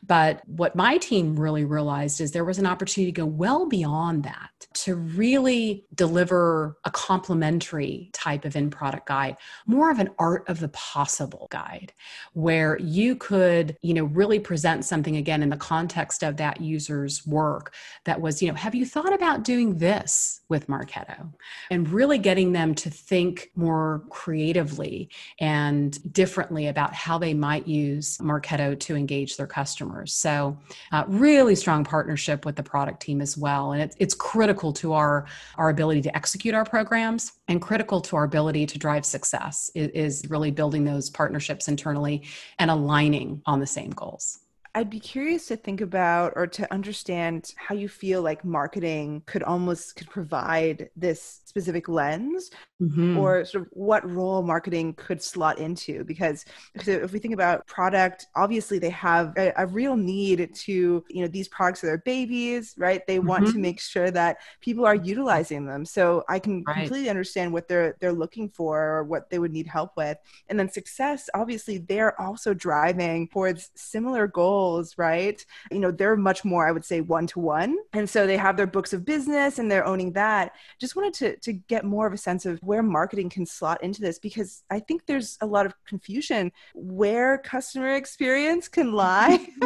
But 0.07 0.42
what 0.46 0.77
my 0.77 0.98
team 0.98 1.38
really 1.38 1.64
realized 1.64 2.20
is 2.20 2.33
there 2.33 2.44
was 2.44 2.59
an 2.59 2.66
opportunity 2.66 3.12
to 3.12 3.20
go 3.20 3.27
well 3.27 3.66
beyond 3.68 4.24
that 4.24 4.50
to 4.74 4.96
really 4.96 5.87
deliver 5.94 6.77
a 6.85 6.90
complementary 6.90 8.11
type 8.12 8.44
of 8.44 8.57
in 8.57 8.70
product 8.70 9.07
guide, 9.07 9.37
more 9.66 9.90
of 9.90 9.98
an 9.98 10.11
art 10.18 10.48
of 10.48 10.61
the 10.61 10.68
possible 10.68 11.46
guide, 11.50 11.92
where 12.33 12.79
you 12.81 13.14
could, 13.16 13.77
you 13.83 13.94
know, 13.94 14.05
really 14.05 14.38
present 14.38 14.85
something 14.85 15.16
again 15.16 15.42
in 15.42 15.48
the 15.48 15.57
context 15.57 16.22
of 16.22 16.37
that 16.37 16.61
user's 16.61 17.27
work 17.27 17.74
that 18.05 18.20
was, 18.20 18.42
you 18.42 18.48
know, 18.48 18.55
have 18.55 18.74
you 18.74 18.85
thought 18.85 19.12
about 19.12 19.44
doing 19.44 19.79
this 19.79 20.40
with 20.48 20.66
Marketo? 20.66 21.33
And 21.70 21.88
really 21.88 22.18
getting 22.18 22.53
them 22.53 22.74
to 22.77 22.90
think 22.90 23.50
more 23.55 24.03
creatively 24.11 25.09
and 25.40 26.12
differently 26.12 26.66
about 26.66 26.94
how 26.94 27.18
they 27.18 27.35
might 27.35 27.66
use 27.66 28.04
Marketo 28.19 28.79
to 28.81 28.97
engage 28.97 29.37
their 29.37 29.47
customers. 29.47 30.14
So, 30.14 30.57
uh, 30.93 31.05
really 31.09 31.55
strong 31.55 31.85
partnership 31.85 32.45
with 32.45 32.57
the 32.57 32.62
product 32.62 33.03
team 33.03 33.21
as 33.21 33.37
well. 33.37 33.73
And 33.73 33.83
it's, 33.83 33.97
it's 33.99 34.14
critical 34.14 34.73
to 34.75 34.93
our, 34.93 35.27
our 35.57 35.71
ability 35.71 36.03
to 36.03 36.17
execute 36.17 36.55
our 36.55 36.64
programs 36.64 37.33
and 37.49 37.61
critical 37.61 38.01
to 38.03 38.17
our 38.17 38.25
ability 38.25 38.67
to 38.67 38.79
drive 38.79 39.05
success 39.05 39.71
is, 39.75 39.88
is 40.23 40.31
really 40.31 40.51
building 40.51 40.85
those 40.85 41.11
partnerships 41.11 41.69
internally 41.69 42.23
and 42.59 42.71
aligning 42.71 43.43
on 43.47 43.61
the 43.61 43.67
same 43.67 43.90
goals. 43.90 44.44
I'd 44.77 44.91
be 44.91 44.99
curious 44.99 45.47
to 45.47 45.57
think 45.57 45.81
about 45.81 46.33
or 46.35 46.49
to 46.49 46.73
understand 46.73 47.53
how 47.57 47.77
you 47.77 47.89
feel 47.89 48.23
like 48.23 48.45
marketing 48.45 49.23
could 49.25 49.45
almost 49.45 49.95
could 49.95 50.11
provide 50.11 50.91
this 50.97 51.43
specific 51.45 51.89
lens 51.89 52.51
mm-hmm. 52.83 53.17
or 53.17 53.45
sort 53.45 53.63
of 53.63 53.69
what 53.73 54.09
role 54.11 54.43
marketing 54.43 54.93
could 54.95 55.23
slot 55.23 55.59
into 55.59 56.03
because 56.03 56.45
if 56.75 57.13
we 57.13 57.21
think 57.21 57.35
about 57.35 57.65
product 57.69 58.27
obviously 58.35 58.81
they 58.81 58.91
have 58.91 59.33
a, 59.37 59.53
a 59.57 59.67
real 59.67 59.97
need 59.97 60.53
to 60.55 61.05
you 61.09 61.23
know 61.23 61.29
these 61.29 61.47
products 61.49 61.85
are 61.85 61.87
their 61.87 61.99
babies 61.99 62.75
right 62.77 63.07
they 63.07 63.19
mm-hmm. 63.19 63.29
want 63.29 63.47
to 63.47 63.53
mm-hmm. 63.53 63.63
make 63.63 63.81
sure 63.81 64.11
that 64.11 64.39
people 64.61 64.85
are 64.85 64.97
utilizing 64.97 65.65
them 65.65 65.85
so 65.85 66.25
i 66.29 66.39
can 66.39 66.65
right. 66.67 66.79
completely 66.79 67.09
understand 67.09 67.53
what 67.53 67.69
they're 67.69 67.97
they're 68.01 68.13
looking 68.13 68.49
for 68.49 68.83
or 68.83 69.05
what 69.05 69.31
they 69.31 69.39
would 69.39 69.53
need 69.53 69.69
help 69.69 69.93
with 69.97 70.19
and 70.49 70.59
then 70.59 70.69
success 70.69 71.31
obviously 71.35 71.79
they're 71.79 72.21
also 72.21 72.53
driving 72.53 73.29
towards 73.29 73.71
similar 73.77 74.27
goals 74.27 74.63
right 74.96 75.44
you 75.70 75.79
know 75.79 75.90
they're 75.90 76.16
much 76.16 76.44
more 76.44 76.66
i 76.66 76.72
would 76.72 76.85
say 76.85 77.00
one 77.00 77.27
to 77.27 77.38
one 77.38 77.77
and 77.92 78.09
so 78.09 78.27
they 78.27 78.37
have 78.37 78.57
their 78.57 78.66
books 78.66 78.92
of 78.92 79.05
business 79.05 79.59
and 79.59 79.70
they're 79.70 79.87
owning 79.87 80.12
that 80.12 80.53
just 80.81 80.96
wanted 80.96 81.14
to 81.14 81.37
to 81.38 81.53
get 81.53 81.85
more 81.85 82.07
of 82.07 82.12
a 82.12 82.18
sense 82.18 82.46
of 82.46 82.59
where 82.62 82.83
marketing 82.83 83.29
can 83.29 83.46
slot 83.46 83.83
into 83.83 84.00
this 84.00 84.18
because 84.18 84.62
I 84.70 84.81
think 84.81 85.07
there's 85.07 85.38
a 85.40 85.46
lot 85.46 85.66
of 85.66 85.74
confusion 85.87 86.53
where 86.74 87.38
customer 87.38 87.94
experience 87.94 88.68
can 88.68 88.92
lie. 88.92 89.46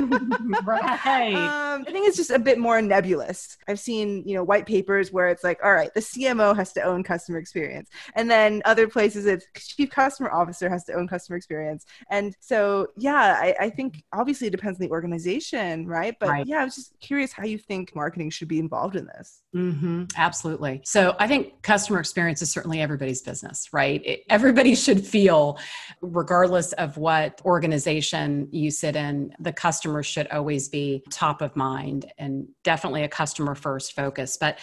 right. 0.64 1.34
Um, 1.34 1.84
I 1.86 1.90
think 1.90 2.06
it's 2.08 2.16
just 2.16 2.30
a 2.30 2.38
bit 2.38 2.58
more 2.58 2.80
nebulous. 2.82 3.56
I've 3.68 3.80
seen, 3.80 4.22
you 4.26 4.34
know, 4.34 4.44
white 4.44 4.66
papers 4.66 5.12
where 5.12 5.28
it's 5.28 5.44
like, 5.44 5.60
all 5.64 5.72
right, 5.72 5.92
the 5.94 6.00
CMO 6.00 6.54
has 6.56 6.72
to 6.74 6.82
own 6.82 7.02
customer 7.02 7.38
experience. 7.38 7.88
And 8.14 8.30
then 8.30 8.62
other 8.64 8.88
places 8.88 9.26
it's 9.26 9.46
chief 9.56 9.90
customer 9.90 10.30
officer 10.30 10.68
has 10.68 10.84
to 10.84 10.92
own 10.92 11.08
customer 11.08 11.36
experience. 11.36 11.86
And 12.10 12.36
so, 12.40 12.88
yeah, 12.96 13.38
I, 13.40 13.54
I 13.60 13.70
think 13.70 14.02
obviously 14.12 14.48
it 14.48 14.50
depends 14.50 14.78
on 14.80 14.86
the 14.86 14.87
organization, 14.90 15.86
right? 15.86 16.16
But 16.18 16.28
right. 16.28 16.46
yeah, 16.46 16.60
I 16.60 16.64
was 16.64 16.74
just 16.74 16.98
curious 17.00 17.32
how 17.32 17.44
you 17.44 17.58
think 17.58 17.94
marketing 17.94 18.30
should 18.30 18.48
be 18.48 18.58
involved 18.58 18.96
in 18.96 19.06
this. 19.06 19.42
Mm-hmm. 19.54 20.04
Absolutely. 20.16 20.82
So 20.84 21.16
I 21.18 21.26
think 21.26 21.62
customer 21.62 22.00
experience 22.00 22.42
is 22.42 22.50
certainly 22.50 22.80
everybody's 22.80 23.22
business, 23.22 23.68
right? 23.72 24.02
It, 24.04 24.24
everybody 24.28 24.74
should 24.74 25.06
feel, 25.06 25.58
regardless 26.00 26.72
of 26.74 26.96
what 26.96 27.40
organization 27.44 28.48
you 28.50 28.70
sit 28.70 28.96
in, 28.96 29.32
the 29.38 29.52
customer 29.52 30.02
should 30.02 30.28
always 30.28 30.68
be 30.68 31.02
top 31.10 31.42
of 31.42 31.56
mind 31.56 32.12
and 32.18 32.48
definitely 32.68 33.02
a 33.02 33.08
customer 33.08 33.54
first 33.54 33.94
focus. 33.94 34.36
But 34.36 34.58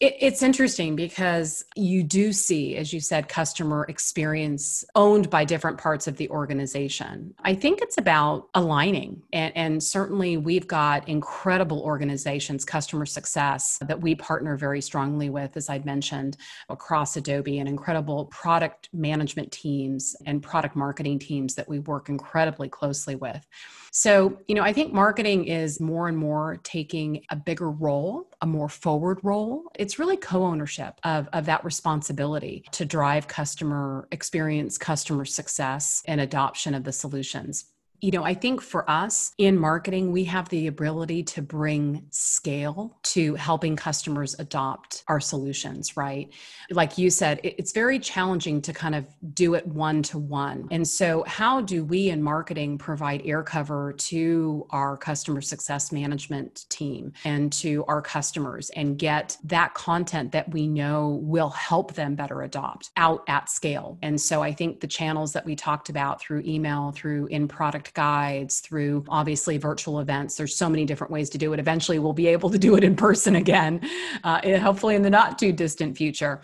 it, 0.00 0.16
it's 0.18 0.42
interesting 0.42 0.96
because 0.96 1.62
you 1.76 2.02
do 2.02 2.32
see, 2.32 2.78
as 2.78 2.90
you 2.90 3.00
said, 3.00 3.28
customer 3.28 3.84
experience 3.86 4.82
owned 4.94 5.28
by 5.28 5.44
different 5.44 5.76
parts 5.76 6.06
of 6.06 6.16
the 6.16 6.30
organization. 6.30 7.34
I 7.44 7.54
think 7.54 7.82
it's 7.82 7.98
about 7.98 8.48
aligning. 8.54 9.22
And, 9.34 9.54
and 9.54 9.82
certainly 9.82 10.38
we've 10.38 10.66
got 10.66 11.06
incredible 11.06 11.82
organizations, 11.82 12.64
customer 12.64 13.04
success, 13.04 13.76
that 13.82 14.00
we 14.00 14.14
partner 14.14 14.56
very 14.56 14.80
strongly 14.80 15.28
with, 15.28 15.54
as 15.58 15.68
I'd 15.68 15.84
mentioned 15.84 16.38
across 16.70 17.14
Adobe 17.18 17.58
and 17.58 17.68
incredible 17.68 18.24
product 18.24 18.88
management 18.94 19.52
teams 19.52 20.16
and 20.24 20.42
product 20.42 20.76
marketing 20.76 21.18
teams 21.18 21.56
that 21.56 21.68
we 21.68 21.80
work 21.80 22.08
incredibly 22.08 22.70
closely 22.70 23.16
with. 23.16 23.46
So, 23.92 24.38
you 24.46 24.54
know, 24.54 24.62
I 24.62 24.72
think 24.72 24.92
marketing 24.92 25.46
is 25.46 25.80
more 25.80 26.08
and 26.08 26.16
more 26.16 26.60
taking 26.62 27.24
a 27.30 27.36
bigger 27.36 27.70
role, 27.70 28.28
a 28.40 28.46
more 28.46 28.68
forward 28.68 29.18
role. 29.22 29.64
It's 29.74 29.98
really 29.98 30.16
co 30.16 30.44
ownership 30.44 31.00
of, 31.04 31.28
of 31.32 31.46
that 31.46 31.64
responsibility 31.64 32.64
to 32.72 32.84
drive 32.84 33.26
customer 33.26 34.06
experience, 34.12 34.78
customer 34.78 35.24
success, 35.24 36.02
and 36.06 36.20
adoption 36.20 36.74
of 36.74 36.84
the 36.84 36.92
solutions 36.92 37.66
you 38.00 38.10
know, 38.10 38.24
I 38.24 38.34
think 38.34 38.62
for 38.62 38.88
us 38.88 39.32
in 39.36 39.58
marketing, 39.58 40.10
we 40.10 40.24
have 40.24 40.48
the 40.48 40.68
ability 40.68 41.22
to 41.24 41.42
bring 41.42 42.06
scale 42.10 42.98
to 43.02 43.34
helping 43.34 43.76
customers 43.76 44.34
adopt 44.38 45.04
our 45.08 45.20
solutions, 45.20 45.96
right? 45.96 46.32
Like 46.70 46.96
you 46.96 47.10
said, 47.10 47.40
it's 47.42 47.72
very 47.72 47.98
challenging 47.98 48.62
to 48.62 48.72
kind 48.72 48.94
of 48.94 49.06
do 49.34 49.54
it 49.54 49.66
one 49.66 50.02
to 50.04 50.18
one. 50.18 50.66
And 50.70 50.86
so, 50.86 51.24
how 51.26 51.60
do 51.60 51.84
we 51.84 52.08
in 52.08 52.22
marketing 52.22 52.78
provide 52.78 53.22
air 53.24 53.42
cover 53.42 53.92
to 53.92 54.66
our 54.70 54.96
customer 54.96 55.42
success 55.42 55.92
management 55.92 56.68
team 56.70 57.12
and 57.24 57.52
to 57.54 57.84
our 57.86 58.00
customers 58.00 58.70
and 58.70 58.98
get 58.98 59.36
that 59.44 59.74
content 59.74 60.32
that 60.32 60.50
we 60.52 60.66
know 60.66 61.20
will 61.22 61.50
help 61.50 61.94
them 61.94 62.14
better 62.14 62.42
adopt 62.42 62.90
out 62.96 63.24
at 63.28 63.50
scale? 63.50 63.98
And 64.00 64.18
so, 64.18 64.42
I 64.42 64.52
think 64.52 64.80
the 64.80 64.86
channels 64.86 65.34
that 65.34 65.44
we 65.44 65.54
talked 65.54 65.90
about 65.90 66.20
through 66.20 66.42
email, 66.46 66.92
through 66.92 67.26
in 67.26 67.46
product 67.46 67.89
guides, 67.94 68.60
through 68.60 69.04
obviously 69.08 69.58
virtual 69.58 70.00
events. 70.00 70.36
There's 70.36 70.54
so 70.54 70.68
many 70.68 70.84
different 70.84 71.12
ways 71.12 71.30
to 71.30 71.38
do 71.38 71.52
it. 71.52 71.60
Eventually, 71.60 71.98
we'll 71.98 72.12
be 72.12 72.28
able 72.28 72.50
to 72.50 72.58
do 72.58 72.76
it 72.76 72.84
in 72.84 72.96
person 72.96 73.36
again, 73.36 73.80
uh, 74.24 74.40
hopefully 74.58 74.94
in 74.94 75.02
the 75.02 75.10
not 75.10 75.38
too 75.38 75.52
distant 75.52 75.96
future. 75.96 76.40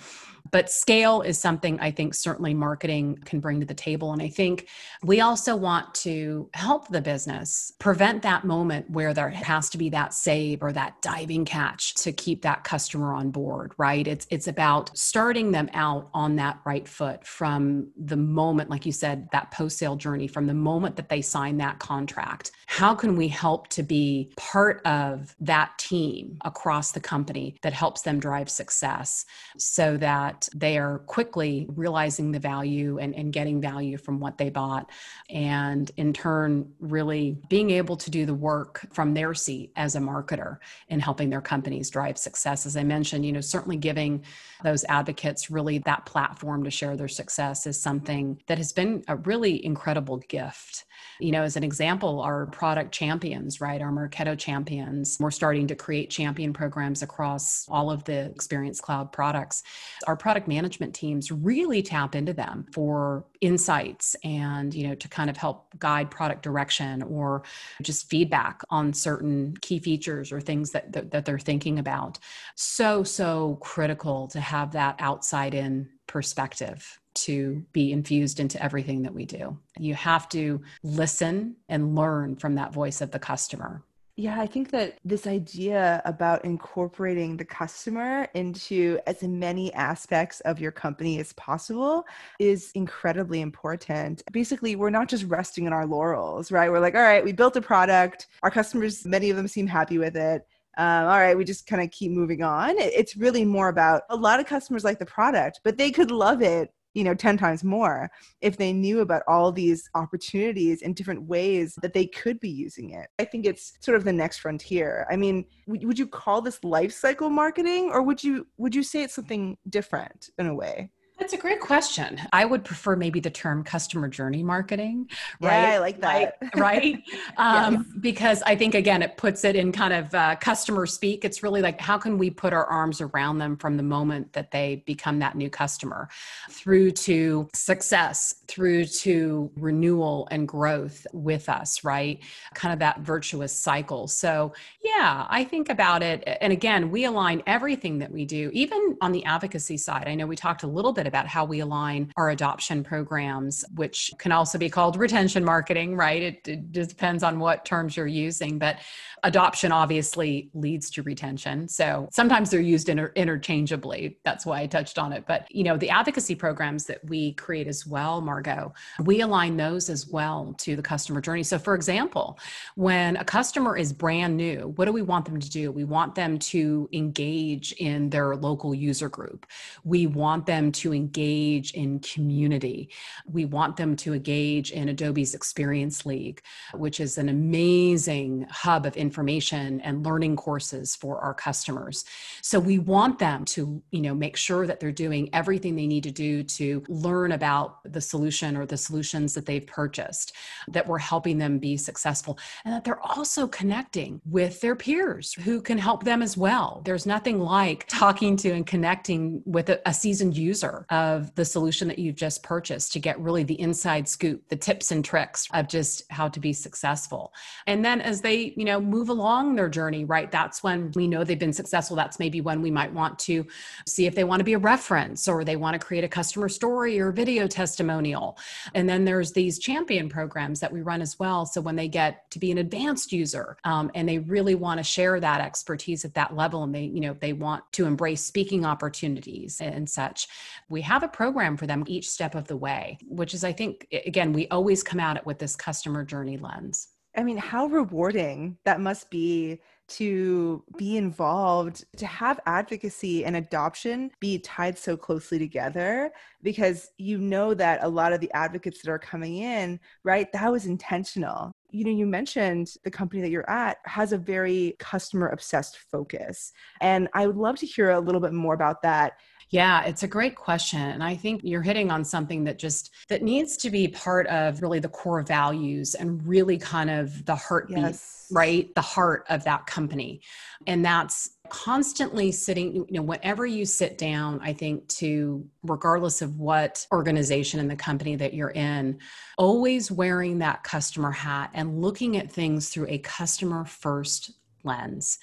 But 0.50 0.70
scale 0.70 1.22
is 1.22 1.38
something 1.38 1.78
I 1.80 1.90
think 1.90 2.14
certainly 2.14 2.54
marketing 2.54 3.18
can 3.24 3.40
bring 3.40 3.60
to 3.60 3.66
the 3.66 3.74
table. 3.74 4.12
And 4.12 4.22
I 4.22 4.28
think 4.28 4.68
we 5.02 5.20
also 5.20 5.56
want 5.56 5.94
to 5.96 6.48
help 6.54 6.88
the 6.88 7.00
business 7.00 7.72
prevent 7.78 8.22
that 8.22 8.44
moment 8.44 8.90
where 8.90 9.14
there 9.14 9.30
has 9.30 9.70
to 9.70 9.78
be 9.78 9.90
that 9.90 10.14
save 10.14 10.62
or 10.62 10.72
that 10.72 11.00
diving 11.02 11.44
catch 11.44 11.94
to 11.94 12.12
keep 12.12 12.42
that 12.42 12.64
customer 12.64 13.12
on 13.12 13.30
board, 13.30 13.72
right? 13.78 14.06
It's 14.06 14.26
it's 14.30 14.48
about 14.48 14.96
starting 14.96 15.52
them 15.52 15.68
out 15.72 16.08
on 16.12 16.36
that 16.36 16.60
right 16.64 16.86
foot 16.86 17.26
from 17.26 17.90
the 17.96 18.16
moment, 18.16 18.70
like 18.70 18.86
you 18.86 18.92
said, 18.92 19.28
that 19.32 19.50
post-sale 19.50 19.96
journey, 19.96 20.26
from 20.26 20.46
the 20.46 20.54
moment 20.54 20.96
that 20.96 21.08
they 21.08 21.22
sign 21.22 21.58
that 21.58 21.78
contract. 21.78 22.50
How 22.68 22.94
can 22.94 23.16
we 23.16 23.28
help 23.28 23.68
to 23.68 23.82
be 23.84 24.32
part 24.36 24.84
of 24.84 25.34
that 25.40 25.78
team 25.78 26.36
across 26.44 26.90
the 26.90 27.00
company 27.00 27.56
that 27.62 27.72
helps 27.72 28.02
them 28.02 28.18
drive 28.18 28.50
success 28.50 29.24
so 29.56 29.96
that 29.98 30.48
they 30.54 30.76
are 30.76 30.98
quickly 31.06 31.66
realizing 31.70 32.32
the 32.32 32.40
value 32.40 32.98
and, 32.98 33.14
and 33.14 33.32
getting 33.32 33.60
value 33.60 33.96
from 33.96 34.18
what 34.18 34.36
they 34.36 34.50
bought. 34.50 34.90
And 35.30 35.90
in 35.96 36.12
turn, 36.12 36.72
really 36.80 37.38
being 37.48 37.70
able 37.70 37.96
to 37.96 38.10
do 38.10 38.26
the 38.26 38.34
work 38.34 38.86
from 38.92 39.14
their 39.14 39.32
seat 39.32 39.70
as 39.76 39.94
a 39.94 40.00
marketer 40.00 40.58
in 40.88 40.98
helping 40.98 41.30
their 41.30 41.40
companies 41.40 41.88
drive 41.88 42.18
success. 42.18 42.66
As 42.66 42.76
I 42.76 42.82
mentioned, 42.82 43.24
you 43.24 43.32
know, 43.32 43.40
certainly 43.40 43.76
giving 43.76 44.24
those 44.64 44.84
advocates 44.88 45.50
really 45.50 45.78
that 45.78 46.04
platform 46.04 46.64
to 46.64 46.70
share 46.70 46.96
their 46.96 47.08
success 47.08 47.66
is 47.66 47.80
something 47.80 48.42
that 48.48 48.58
has 48.58 48.72
been 48.72 49.04
a 49.06 49.16
really 49.16 49.64
incredible 49.64 50.18
gift. 50.28 50.84
You 51.18 51.32
know, 51.32 51.42
as 51.42 51.56
an 51.56 51.64
example, 51.64 52.20
our 52.20 52.46
product 52.46 52.92
champions, 52.92 53.60
right? 53.60 53.80
Our 53.80 53.90
Marketo 53.90 54.38
champions, 54.38 55.16
we're 55.20 55.30
starting 55.30 55.66
to 55.68 55.74
create 55.74 56.10
champion 56.10 56.52
programs 56.52 57.02
across 57.02 57.66
all 57.68 57.90
of 57.90 58.04
the 58.04 58.26
Experience 58.26 58.80
Cloud 58.80 59.12
products. 59.12 59.62
Our 60.06 60.16
product 60.16 60.48
management 60.48 60.94
teams 60.94 61.30
really 61.30 61.82
tap 61.82 62.14
into 62.14 62.32
them 62.32 62.66
for 62.72 63.24
insights 63.40 64.16
and, 64.24 64.74
you 64.74 64.88
know, 64.88 64.94
to 64.94 65.08
kind 65.08 65.30
of 65.30 65.36
help 65.36 65.66
guide 65.78 66.10
product 66.10 66.42
direction 66.42 67.02
or 67.02 67.42
just 67.82 68.08
feedback 68.10 68.60
on 68.70 68.92
certain 68.92 69.54
key 69.60 69.78
features 69.78 70.32
or 70.32 70.40
things 70.40 70.70
that, 70.72 70.92
that, 70.92 71.10
that 71.10 71.24
they're 71.24 71.38
thinking 71.38 71.78
about. 71.78 72.18
So, 72.54 73.02
so 73.02 73.58
critical 73.60 74.28
to 74.28 74.40
have 74.40 74.72
that 74.72 74.96
outside 74.98 75.54
in 75.54 75.88
perspective 76.06 76.98
to 77.16 77.64
be 77.72 77.92
infused 77.92 78.40
into 78.40 78.62
everything 78.62 79.02
that 79.02 79.14
we 79.14 79.24
do. 79.24 79.58
You 79.78 79.94
have 79.94 80.28
to 80.30 80.60
listen 80.82 81.56
and 81.68 81.94
learn 81.94 82.36
from 82.36 82.54
that 82.54 82.72
voice 82.72 83.00
of 83.00 83.10
the 83.10 83.18
customer. 83.18 83.82
Yeah, 84.18 84.40
I 84.40 84.46
think 84.46 84.70
that 84.70 84.96
this 85.04 85.26
idea 85.26 86.00
about 86.06 86.42
incorporating 86.42 87.36
the 87.36 87.44
customer 87.44 88.26
into 88.32 88.98
as 89.06 89.22
many 89.22 89.74
aspects 89.74 90.40
of 90.40 90.58
your 90.58 90.72
company 90.72 91.20
as 91.20 91.34
possible 91.34 92.04
is 92.38 92.70
incredibly 92.74 93.42
important. 93.42 94.22
Basically, 94.32 94.74
we're 94.74 94.88
not 94.88 95.08
just 95.08 95.24
resting 95.24 95.66
on 95.66 95.74
our 95.74 95.84
laurels, 95.84 96.50
right? 96.50 96.70
We're 96.70 96.80
like, 96.80 96.94
all 96.94 97.02
right, 97.02 97.22
we 97.22 97.32
built 97.32 97.56
a 97.56 97.60
product, 97.60 98.28
our 98.42 98.50
customers, 98.50 99.04
many 99.04 99.28
of 99.28 99.36
them 99.36 99.48
seem 99.48 99.66
happy 99.66 99.98
with 99.98 100.16
it. 100.16 100.46
Um, 100.78 101.04
all 101.04 101.18
right, 101.18 101.36
we 101.36 101.44
just 101.44 101.66
kind 101.66 101.82
of 101.82 101.90
keep 101.90 102.10
moving 102.10 102.42
on. 102.42 102.78
It's 102.78 103.16
really 103.16 103.44
more 103.44 103.68
about 103.68 104.02
a 104.08 104.16
lot 104.16 104.40
of 104.40 104.46
customers 104.46 104.84
like 104.84 104.98
the 104.98 105.06
product, 105.06 105.60
but 105.62 105.76
they 105.76 105.90
could 105.90 106.10
love 106.10 106.40
it 106.40 106.72
you 106.96 107.04
know 107.04 107.14
10 107.14 107.36
times 107.36 107.62
more 107.62 108.10
if 108.40 108.56
they 108.56 108.72
knew 108.72 109.00
about 109.00 109.22
all 109.28 109.52
these 109.52 109.88
opportunities 109.94 110.80
and 110.80 110.96
different 110.96 111.22
ways 111.22 111.74
that 111.82 111.92
they 111.92 112.06
could 112.06 112.40
be 112.40 112.48
using 112.48 112.90
it. 112.90 113.08
I 113.18 113.26
think 113.26 113.44
it's 113.44 113.74
sort 113.80 113.98
of 113.98 114.04
the 114.04 114.12
next 114.14 114.38
frontier. 114.38 115.06
I 115.10 115.16
mean 115.16 115.44
would 115.66 115.98
you 115.98 116.06
call 116.06 116.40
this 116.40 116.64
life 116.64 116.92
cycle 116.92 117.28
marketing 117.28 117.90
or 117.92 118.02
would 118.02 118.24
you 118.24 118.46
would 118.56 118.74
you 118.74 118.82
say 118.82 119.02
it's 119.02 119.14
something 119.14 119.58
different 119.68 120.30
in 120.38 120.46
a 120.46 120.54
way 120.54 120.90
That's 121.18 121.32
a 121.32 121.38
great 121.38 121.60
question. 121.60 122.20
I 122.32 122.44
would 122.44 122.62
prefer 122.62 122.94
maybe 122.94 123.20
the 123.20 123.30
term 123.30 123.64
customer 123.64 124.06
journey 124.06 124.42
marketing. 124.42 125.08
Right? 125.40 125.62
Yeah, 125.62 125.74
I 125.74 125.78
like 125.78 126.00
that. 126.02 126.36
Right. 126.56 126.62
right? 126.96 127.02
Um, 127.38 127.74
yes. 127.74 127.84
Because 128.00 128.42
I 128.42 128.54
think, 128.54 128.74
again, 128.74 129.02
it 129.02 129.16
puts 129.16 129.42
it 129.44 129.56
in 129.56 129.72
kind 129.72 129.94
of 129.94 130.14
uh, 130.14 130.36
customer 130.36 130.84
speak. 130.84 131.24
It's 131.24 131.42
really 131.42 131.62
like, 131.62 131.80
how 131.80 131.96
can 131.96 132.18
we 132.18 132.28
put 132.28 132.52
our 132.52 132.66
arms 132.66 133.00
around 133.00 133.38
them 133.38 133.56
from 133.56 133.76
the 133.76 133.82
moment 133.82 134.34
that 134.34 134.50
they 134.50 134.82
become 134.86 135.18
that 135.20 135.36
new 135.36 135.48
customer 135.48 136.08
through 136.50 136.90
to 136.92 137.48
success, 137.54 138.34
through 138.46 138.84
to 138.84 139.50
renewal 139.56 140.28
and 140.30 140.46
growth 140.46 141.06
with 141.12 141.48
us, 141.48 141.82
right? 141.82 142.20
Kind 142.54 142.74
of 142.74 142.78
that 142.80 143.00
virtuous 143.00 143.52
cycle. 143.52 144.06
So, 144.06 144.52
yeah, 144.84 145.26
I 145.28 145.44
think 145.44 145.70
about 145.70 146.02
it. 146.02 146.24
And 146.40 146.52
again, 146.52 146.90
we 146.90 147.04
align 147.04 147.42
everything 147.46 147.98
that 148.00 148.12
we 148.12 148.26
do, 148.26 148.50
even 148.52 148.98
on 149.00 149.12
the 149.12 149.24
advocacy 149.24 149.78
side. 149.78 150.08
I 150.08 150.14
know 150.14 150.26
we 150.26 150.36
talked 150.36 150.62
a 150.62 150.66
little 150.66 150.92
bit 151.06 151.08
about 151.08 151.26
how 151.26 151.44
we 151.44 151.60
align 151.60 152.12
our 152.16 152.30
adoption 152.30 152.82
programs, 152.82 153.64
which 153.74 154.10
can 154.18 154.32
also 154.32 154.58
be 154.58 154.68
called 154.68 154.96
retention 154.96 155.44
marketing, 155.44 155.96
right? 155.96 156.22
It, 156.22 156.48
it 156.48 156.72
depends 156.72 157.22
on 157.22 157.38
what 157.38 157.64
terms 157.64 157.96
you're 157.96 158.06
using, 158.06 158.58
but 158.58 158.78
adoption 159.22 159.72
obviously 159.72 160.50
leads 160.54 160.90
to 160.90 161.02
retention. 161.02 161.68
So 161.68 162.08
sometimes 162.12 162.50
they're 162.50 162.60
used 162.60 162.88
inter- 162.88 163.12
interchangeably. 163.14 164.18
That's 164.24 164.44
why 164.44 164.60
I 164.60 164.66
touched 164.66 164.98
on 164.98 165.12
it. 165.12 165.24
But, 165.26 165.46
you 165.50 165.64
know, 165.64 165.76
the 165.76 165.90
advocacy 165.90 166.34
programs 166.34 166.84
that 166.86 167.04
we 167.04 167.32
create 167.32 167.66
as 167.66 167.86
well, 167.86 168.20
Margot, 168.20 168.72
we 169.04 169.20
align 169.20 169.56
those 169.56 169.88
as 169.90 170.06
well 170.06 170.54
to 170.58 170.76
the 170.76 170.82
customer 170.82 171.20
journey. 171.20 171.42
So, 171.42 171.58
for 171.58 171.74
example, 171.74 172.38
when 172.74 173.16
a 173.16 173.24
customer 173.24 173.76
is 173.76 173.92
brand 173.92 174.36
new, 174.36 174.72
what 174.76 174.84
do 174.84 174.92
we 174.92 175.02
want 175.02 175.24
them 175.24 175.40
to 175.40 175.50
do? 175.50 175.72
We 175.72 175.84
want 175.84 176.14
them 176.14 176.38
to 176.38 176.88
engage 176.92 177.72
in 177.72 178.10
their 178.10 178.36
local 178.36 178.74
user 178.74 179.08
group. 179.08 179.46
We 179.84 180.06
want 180.06 180.46
them 180.46 180.72
to 180.72 180.92
engage 180.96 181.72
in 181.72 182.00
community. 182.00 182.90
We 183.30 183.44
want 183.44 183.76
them 183.76 183.94
to 183.96 184.14
engage 184.14 184.72
in 184.72 184.88
Adobe's 184.88 185.34
Experience 185.34 186.06
League, 186.06 186.42
which 186.74 186.98
is 187.00 187.18
an 187.18 187.28
amazing 187.28 188.46
hub 188.50 188.86
of 188.86 188.96
information 188.96 189.80
and 189.82 190.04
learning 190.04 190.36
courses 190.36 190.96
for 190.96 191.18
our 191.20 191.34
customers. 191.34 192.04
So 192.42 192.58
we 192.58 192.78
want 192.78 193.18
them 193.18 193.44
to, 193.46 193.82
you 193.90 194.00
know, 194.00 194.14
make 194.14 194.36
sure 194.36 194.66
that 194.66 194.80
they're 194.80 194.92
doing 194.92 195.28
everything 195.32 195.76
they 195.76 195.86
need 195.86 196.04
to 196.04 196.10
do 196.10 196.42
to 196.42 196.82
learn 196.88 197.32
about 197.32 197.80
the 197.92 198.00
solution 198.00 198.56
or 198.56 198.66
the 198.66 198.76
solutions 198.76 199.34
that 199.34 199.46
they've 199.46 199.66
purchased, 199.66 200.32
that 200.68 200.86
we're 200.86 200.98
helping 200.98 201.38
them 201.38 201.58
be 201.58 201.76
successful, 201.76 202.38
and 202.64 202.72
that 202.72 202.84
they're 202.84 203.04
also 203.04 203.46
connecting 203.46 204.20
with 204.24 204.60
their 204.60 204.76
peers 204.76 205.34
who 205.34 205.60
can 205.60 205.78
help 205.78 206.04
them 206.04 206.22
as 206.22 206.36
well. 206.36 206.82
There's 206.84 207.06
nothing 207.06 207.40
like 207.40 207.86
talking 207.88 208.36
to 208.38 208.50
and 208.50 208.66
connecting 208.66 209.42
with 209.44 209.68
a, 209.68 209.80
a 209.88 209.92
seasoned 209.92 210.36
user 210.36 210.85
of 210.90 211.34
the 211.34 211.44
solution 211.44 211.88
that 211.88 211.98
you've 211.98 212.16
just 212.16 212.42
purchased 212.42 212.92
to 212.92 212.98
get 212.98 213.18
really 213.20 213.42
the 213.42 213.60
inside 213.60 214.08
scoop, 214.08 214.48
the 214.48 214.56
tips 214.56 214.90
and 214.90 215.04
tricks 215.04 215.48
of 215.52 215.68
just 215.68 216.02
how 216.10 216.28
to 216.28 216.40
be 216.40 216.52
successful. 216.52 217.32
And 217.66 217.84
then 217.84 218.00
as 218.00 218.20
they, 218.20 218.54
you 218.56 218.64
know, 218.64 218.80
move 218.80 219.08
along 219.08 219.56
their 219.56 219.68
journey, 219.68 220.04
right? 220.04 220.30
That's 220.30 220.62
when 220.62 220.92
we 220.94 221.06
know 221.06 221.24
they've 221.24 221.38
been 221.38 221.52
successful. 221.52 221.96
That's 221.96 222.18
maybe 222.18 222.40
when 222.40 222.62
we 222.62 222.70
might 222.70 222.92
want 222.92 223.18
to 223.20 223.46
see 223.86 224.06
if 224.06 224.14
they 224.14 224.24
want 224.24 224.40
to 224.40 224.44
be 224.44 224.54
a 224.54 224.58
reference 224.58 225.28
or 225.28 225.44
they 225.44 225.56
want 225.56 225.74
to 225.74 225.84
create 225.84 226.04
a 226.04 226.08
customer 226.08 226.48
story 226.48 226.98
or 226.98 227.12
video 227.12 227.46
testimonial. 227.46 228.38
And 228.74 228.88
then 228.88 229.04
there's 229.04 229.32
these 229.32 229.58
champion 229.58 230.08
programs 230.08 230.60
that 230.60 230.72
we 230.72 230.82
run 230.82 231.02
as 231.02 231.18
well. 231.18 231.46
So 231.46 231.60
when 231.60 231.76
they 231.76 231.88
get 231.88 232.30
to 232.30 232.38
be 232.38 232.50
an 232.50 232.58
advanced 232.58 233.12
user 233.12 233.56
um, 233.64 233.90
and 233.94 234.08
they 234.08 234.18
really 234.18 234.54
want 234.54 234.78
to 234.78 234.84
share 234.84 235.20
that 235.20 235.40
expertise 235.40 236.04
at 236.04 236.14
that 236.14 236.34
level 236.34 236.62
and 236.64 236.74
they, 236.74 236.84
you 236.84 237.00
know, 237.00 237.16
they 237.20 237.32
want 237.32 237.64
to 237.72 237.86
embrace 237.86 238.22
speaking 238.22 238.64
opportunities 238.64 239.60
and 239.60 239.88
such, 239.88 240.28
we 240.76 240.82
have 240.82 241.02
a 241.02 241.08
program 241.08 241.56
for 241.56 241.66
them 241.66 241.82
each 241.86 242.06
step 242.06 242.34
of 242.34 242.46
the 242.48 242.56
way, 242.56 242.98
which 243.08 243.32
is, 243.32 243.44
I 243.44 243.52
think, 243.52 243.86
again, 244.04 244.34
we 244.34 244.46
always 244.48 244.82
come 244.82 245.00
at 245.00 245.16
it 245.16 245.24
with 245.24 245.38
this 245.38 245.56
customer 245.56 246.04
journey 246.04 246.36
lens. 246.36 246.88
I 247.16 247.22
mean, 247.22 247.38
how 247.38 247.64
rewarding 247.64 248.58
that 248.66 248.78
must 248.78 249.10
be 249.10 249.62
to 249.88 250.62
be 250.76 250.98
involved, 250.98 251.86
to 251.96 252.04
have 252.04 252.40
advocacy 252.44 253.24
and 253.24 253.36
adoption 253.36 254.10
be 254.20 254.38
tied 254.38 254.76
so 254.76 254.98
closely 254.98 255.38
together 255.38 256.10
because 256.42 256.90
you 256.98 257.16
know 257.16 257.54
that 257.54 257.82
a 257.82 257.88
lot 257.88 258.12
of 258.12 258.20
the 258.20 258.30
advocates 258.32 258.82
that 258.82 258.90
are 258.90 258.98
coming 258.98 259.38
in, 259.38 259.80
right, 260.04 260.30
that 260.34 260.52
was 260.52 260.66
intentional. 260.66 261.52
You 261.70 261.84
know, 261.84 261.90
you 261.90 262.06
mentioned 262.06 262.68
the 262.84 262.90
company 262.90 263.22
that 263.22 263.30
you're 263.30 263.48
at 263.50 263.78
has 263.84 264.12
a 264.12 264.18
very 264.18 264.76
customer 264.78 265.28
obsessed 265.28 265.78
focus. 265.90 266.52
And 266.80 267.08
I 267.14 267.26
would 267.26 267.36
love 267.36 267.56
to 267.56 267.66
hear 267.66 267.90
a 267.90 268.00
little 268.00 268.20
bit 268.20 268.32
more 268.32 268.54
about 268.54 268.82
that 268.82 269.14
yeah, 269.50 269.84
it's 269.84 270.02
a 270.02 270.08
great 270.08 270.34
question. 270.34 270.80
And 270.80 271.04
I 271.04 271.14
think 271.14 271.42
you're 271.44 271.62
hitting 271.62 271.90
on 271.90 272.04
something 272.04 272.44
that 272.44 272.58
just 272.58 272.90
that 273.08 273.22
needs 273.22 273.56
to 273.58 273.70
be 273.70 273.86
part 273.86 274.26
of 274.26 274.60
really 274.60 274.80
the 274.80 274.88
core 274.88 275.22
values 275.22 275.94
and 275.94 276.26
really 276.26 276.58
kind 276.58 276.90
of 276.90 277.24
the 277.26 277.36
heartbeat, 277.36 277.78
yes. 277.78 278.26
right? 278.32 278.74
The 278.74 278.80
heart 278.80 279.24
of 279.28 279.44
that 279.44 279.66
company. 279.66 280.20
And 280.66 280.84
that's 280.84 281.35
constantly 281.48 282.30
sitting 282.32 282.74
you 282.74 282.86
know 282.90 283.02
whenever 283.02 283.46
you 283.46 283.64
sit 283.64 283.98
down 283.98 284.40
i 284.42 284.52
think 284.52 284.86
to 284.88 285.46
regardless 285.62 286.22
of 286.22 286.38
what 286.38 286.86
organization 286.92 287.60
and 287.60 287.70
the 287.70 287.76
company 287.76 288.16
that 288.16 288.34
you're 288.34 288.50
in 288.50 288.98
always 289.38 289.90
wearing 289.90 290.38
that 290.38 290.62
customer 290.64 291.10
hat 291.10 291.50
and 291.54 291.80
looking 291.80 292.16
at 292.16 292.30
things 292.30 292.68
through 292.68 292.86
a 292.88 292.98
customer 292.98 293.64
first 293.64 294.32
lens. 294.66 295.18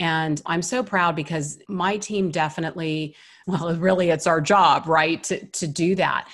And 0.00 0.40
I'm 0.46 0.62
so 0.62 0.82
proud 0.82 1.16
because 1.16 1.58
my 1.68 1.98
team 1.98 2.30
definitely, 2.30 3.16
well, 3.46 3.74
really, 3.76 4.08
it's 4.08 4.26
our 4.26 4.40
job, 4.40 4.86
right, 4.86 5.22
to, 5.24 5.44
to 5.44 5.66
do 5.66 5.96
that. 5.96 6.28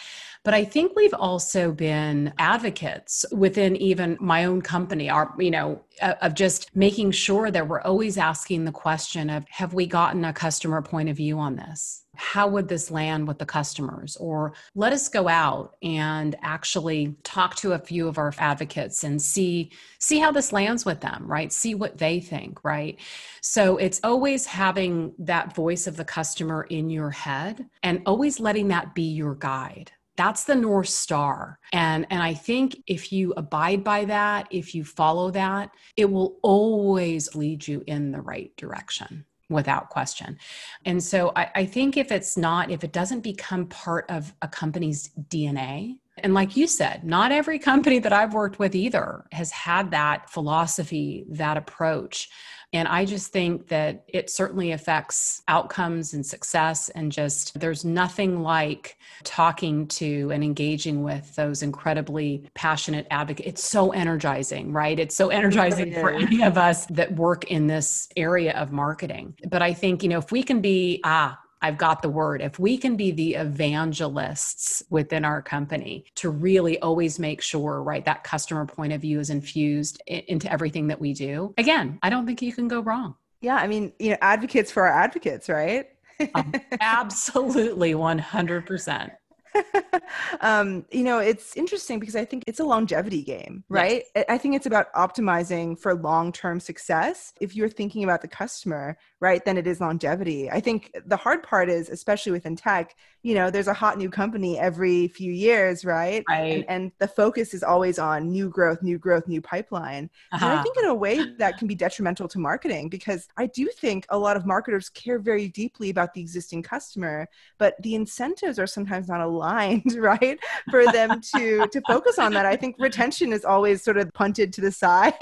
But 0.44 0.54
I 0.54 0.64
think 0.64 0.96
we've 0.96 1.14
also 1.14 1.72
been 1.72 2.32
advocates 2.38 3.24
within 3.30 3.76
even 3.76 4.16
my 4.20 4.44
own 4.44 4.62
company, 4.62 5.10
our, 5.10 5.34
you 5.38 5.50
know, 5.50 5.82
of 6.00 6.34
just 6.34 6.74
making 6.74 7.10
sure 7.10 7.50
that 7.50 7.68
we're 7.68 7.82
always 7.82 8.16
asking 8.16 8.64
the 8.64 8.72
question 8.72 9.28
of 9.28 9.44
have 9.50 9.74
we 9.74 9.86
gotten 9.86 10.24
a 10.24 10.32
customer 10.32 10.80
point 10.80 11.08
of 11.08 11.16
view 11.16 11.38
on 11.38 11.56
this? 11.56 12.04
how 12.20 12.46
would 12.46 12.68
this 12.68 12.90
land 12.90 13.26
with 13.26 13.38
the 13.38 13.46
customers? 13.46 14.16
Or 14.16 14.52
let 14.74 14.92
us 14.92 15.08
go 15.08 15.26
out 15.26 15.76
and 15.82 16.36
actually 16.42 17.16
talk 17.22 17.56
to 17.56 17.72
a 17.72 17.78
few 17.78 18.08
of 18.08 18.18
our 18.18 18.34
advocates 18.38 19.04
and 19.04 19.20
see 19.20 19.70
see 19.98 20.18
how 20.18 20.30
this 20.30 20.52
lands 20.52 20.84
with 20.84 21.00
them 21.00 21.26
right? 21.26 21.50
See 21.50 21.74
what 21.74 21.96
they 21.96 22.20
think 22.20 22.62
right? 22.62 22.98
So 23.40 23.78
it's 23.78 24.00
always 24.04 24.44
having 24.44 25.14
that 25.18 25.54
voice 25.54 25.86
of 25.86 25.96
the 25.96 26.04
customer 26.04 26.64
in 26.64 26.90
your 26.90 27.10
head 27.10 27.66
and 27.82 28.02
always 28.04 28.38
letting 28.38 28.68
that 28.68 28.94
be 28.94 29.02
your 29.02 29.34
guide 29.34 29.90
that's 30.20 30.44
the 30.44 30.54
north 30.54 30.88
star 30.88 31.58
and 31.72 32.06
and 32.10 32.22
i 32.22 32.34
think 32.34 32.76
if 32.86 33.10
you 33.10 33.32
abide 33.38 33.82
by 33.82 34.04
that 34.04 34.46
if 34.50 34.74
you 34.74 34.84
follow 34.84 35.30
that 35.30 35.70
it 35.96 36.10
will 36.10 36.38
always 36.42 37.34
lead 37.34 37.66
you 37.66 37.82
in 37.86 38.12
the 38.12 38.20
right 38.20 38.54
direction 38.56 39.24
without 39.50 39.90
question. 39.90 40.38
And 40.86 41.02
so 41.02 41.32
I, 41.34 41.50
I, 41.56 41.66
think 41.66 41.96
if 41.96 42.12
it's 42.12 42.36
not, 42.36 42.70
if 42.70 42.84
it 42.84 42.92
doesn't 42.92 43.22
become 43.22 43.66
part 43.66 44.08
of 44.08 44.32
a 44.42 44.48
company's 44.48 45.10
DNA, 45.28 45.96
and 46.18 46.34
like 46.34 46.56
you 46.56 46.66
said, 46.66 47.04
not 47.04 47.32
every 47.32 47.58
company 47.58 47.98
that 47.98 48.12
I've 48.12 48.34
worked 48.34 48.58
with 48.58 48.74
either 48.74 49.24
has 49.32 49.50
had 49.50 49.90
that 49.90 50.30
philosophy, 50.30 51.24
that 51.30 51.56
approach. 51.56 52.28
And 52.72 52.86
I 52.86 53.04
just 53.04 53.32
think 53.32 53.68
that 53.68 54.04
it 54.06 54.30
certainly 54.30 54.72
affects 54.72 55.42
outcomes 55.48 56.14
and 56.14 56.24
success. 56.24 56.88
And 56.90 57.10
just 57.10 57.58
there's 57.58 57.84
nothing 57.84 58.42
like 58.42 58.96
talking 59.24 59.88
to 59.88 60.30
and 60.30 60.44
engaging 60.44 61.02
with 61.02 61.34
those 61.34 61.62
incredibly 61.62 62.48
passionate 62.54 63.06
advocates. 63.10 63.48
It's 63.48 63.64
so 63.64 63.90
energizing, 63.90 64.72
right? 64.72 64.98
It's 64.98 65.16
so 65.16 65.30
energizing 65.30 65.92
for 65.94 66.10
any 66.10 66.42
of 66.44 66.56
us 66.56 66.86
that 66.86 67.12
work 67.16 67.44
in 67.50 67.66
this 67.66 68.08
area 68.16 68.52
of 68.52 68.70
marketing. 68.70 69.34
But 69.48 69.62
I 69.62 69.72
think, 69.74 70.02
you 70.02 70.08
know, 70.08 70.18
if 70.18 70.30
we 70.30 70.42
can 70.42 70.60
be, 70.60 71.00
ah, 71.04 71.38
I've 71.62 71.78
got 71.78 72.02
the 72.02 72.08
word. 72.08 72.40
If 72.42 72.58
we 72.58 72.78
can 72.78 72.96
be 72.96 73.10
the 73.10 73.34
evangelists 73.34 74.82
within 74.90 75.24
our 75.24 75.42
company 75.42 76.04
to 76.16 76.30
really 76.30 76.78
always 76.80 77.18
make 77.18 77.42
sure, 77.42 77.82
right, 77.82 78.04
that 78.04 78.24
customer 78.24 78.66
point 78.66 78.92
of 78.92 79.00
view 79.00 79.20
is 79.20 79.30
infused 79.30 80.02
into 80.06 80.50
everything 80.50 80.88
that 80.88 81.00
we 81.00 81.12
do, 81.12 81.54
again, 81.58 81.98
I 82.02 82.10
don't 82.10 82.26
think 82.26 82.42
you 82.42 82.52
can 82.52 82.68
go 82.68 82.80
wrong. 82.80 83.14
Yeah. 83.40 83.56
I 83.56 83.66
mean, 83.66 83.92
you 83.98 84.10
know, 84.10 84.18
advocates 84.20 84.70
for 84.70 84.86
our 84.86 85.02
advocates, 85.02 85.48
right? 85.48 85.86
um, 86.34 86.52
absolutely 86.80 87.94
100%. 87.94 89.10
um, 90.40 90.84
you 90.90 91.02
know, 91.02 91.18
it's 91.18 91.56
interesting 91.56 91.98
because 91.98 92.16
I 92.16 92.24
think 92.24 92.44
it's 92.46 92.60
a 92.60 92.64
longevity 92.64 93.22
game, 93.22 93.64
right? 93.68 94.04
Yes. 94.14 94.24
I 94.28 94.38
think 94.38 94.54
it's 94.54 94.66
about 94.66 94.92
optimizing 94.94 95.78
for 95.78 95.94
long 95.94 96.32
term 96.32 96.60
success. 96.60 97.32
If 97.40 97.54
you're 97.54 97.68
thinking 97.68 98.04
about 98.04 98.22
the 98.22 98.28
customer, 98.28 98.96
right, 99.20 99.44
then 99.44 99.56
it 99.56 99.66
is 99.66 99.80
longevity. 99.80 100.50
I 100.50 100.60
think 100.60 100.92
the 101.06 101.16
hard 101.16 101.42
part 101.42 101.68
is, 101.68 101.88
especially 101.88 102.32
within 102.32 102.56
tech, 102.56 102.94
you 103.22 103.34
know, 103.34 103.50
there's 103.50 103.68
a 103.68 103.74
hot 103.74 103.98
new 103.98 104.08
company 104.08 104.58
every 104.58 105.08
few 105.08 105.32
years, 105.32 105.84
right? 105.84 106.24
Right. 106.28 106.38
And, 106.38 106.64
and 106.68 106.92
the 106.98 107.08
focus 107.08 107.52
is 107.52 107.62
always 107.62 107.98
on 107.98 108.30
new 108.30 108.48
growth, 108.48 108.82
new 108.82 108.98
growth, 108.98 109.28
new 109.28 109.42
pipeline. 109.42 110.08
Uh-huh. 110.32 110.44
And 110.44 110.52
I 110.52 110.54
uh-huh. 110.54 110.62
think 110.62 110.76
in 110.78 110.84
a 110.86 110.94
way 110.94 111.34
that 111.38 111.58
can 111.58 111.68
be 111.68 111.74
detrimental 111.74 112.28
to 112.28 112.38
marketing 112.38 112.88
because 112.88 113.28
I 113.36 113.46
do 113.46 113.68
think 113.68 114.06
a 114.08 114.18
lot 114.18 114.36
of 114.36 114.46
marketers 114.46 114.88
care 114.88 115.18
very 115.18 115.48
deeply 115.48 115.90
about 115.90 116.14
the 116.14 116.20
existing 116.20 116.62
customer, 116.62 117.28
but 117.58 117.80
the 117.82 117.94
incentives 117.94 118.58
are 118.58 118.66
sometimes 118.66 119.08
not 119.08 119.20
aligned, 119.20 119.39
right? 119.96 120.38
For 120.70 120.90
them 120.92 121.20
to 121.34 121.66
to 121.68 121.80
focus 121.86 122.18
on 122.18 122.32
that. 122.34 122.46
I 122.46 122.56
think 122.56 122.76
retention 122.78 123.32
is 123.32 123.44
always 123.44 123.82
sort 123.82 123.98
of 123.98 124.12
punted 124.12 124.52
to 124.54 124.60
the 124.60 124.72
side. 124.72 125.14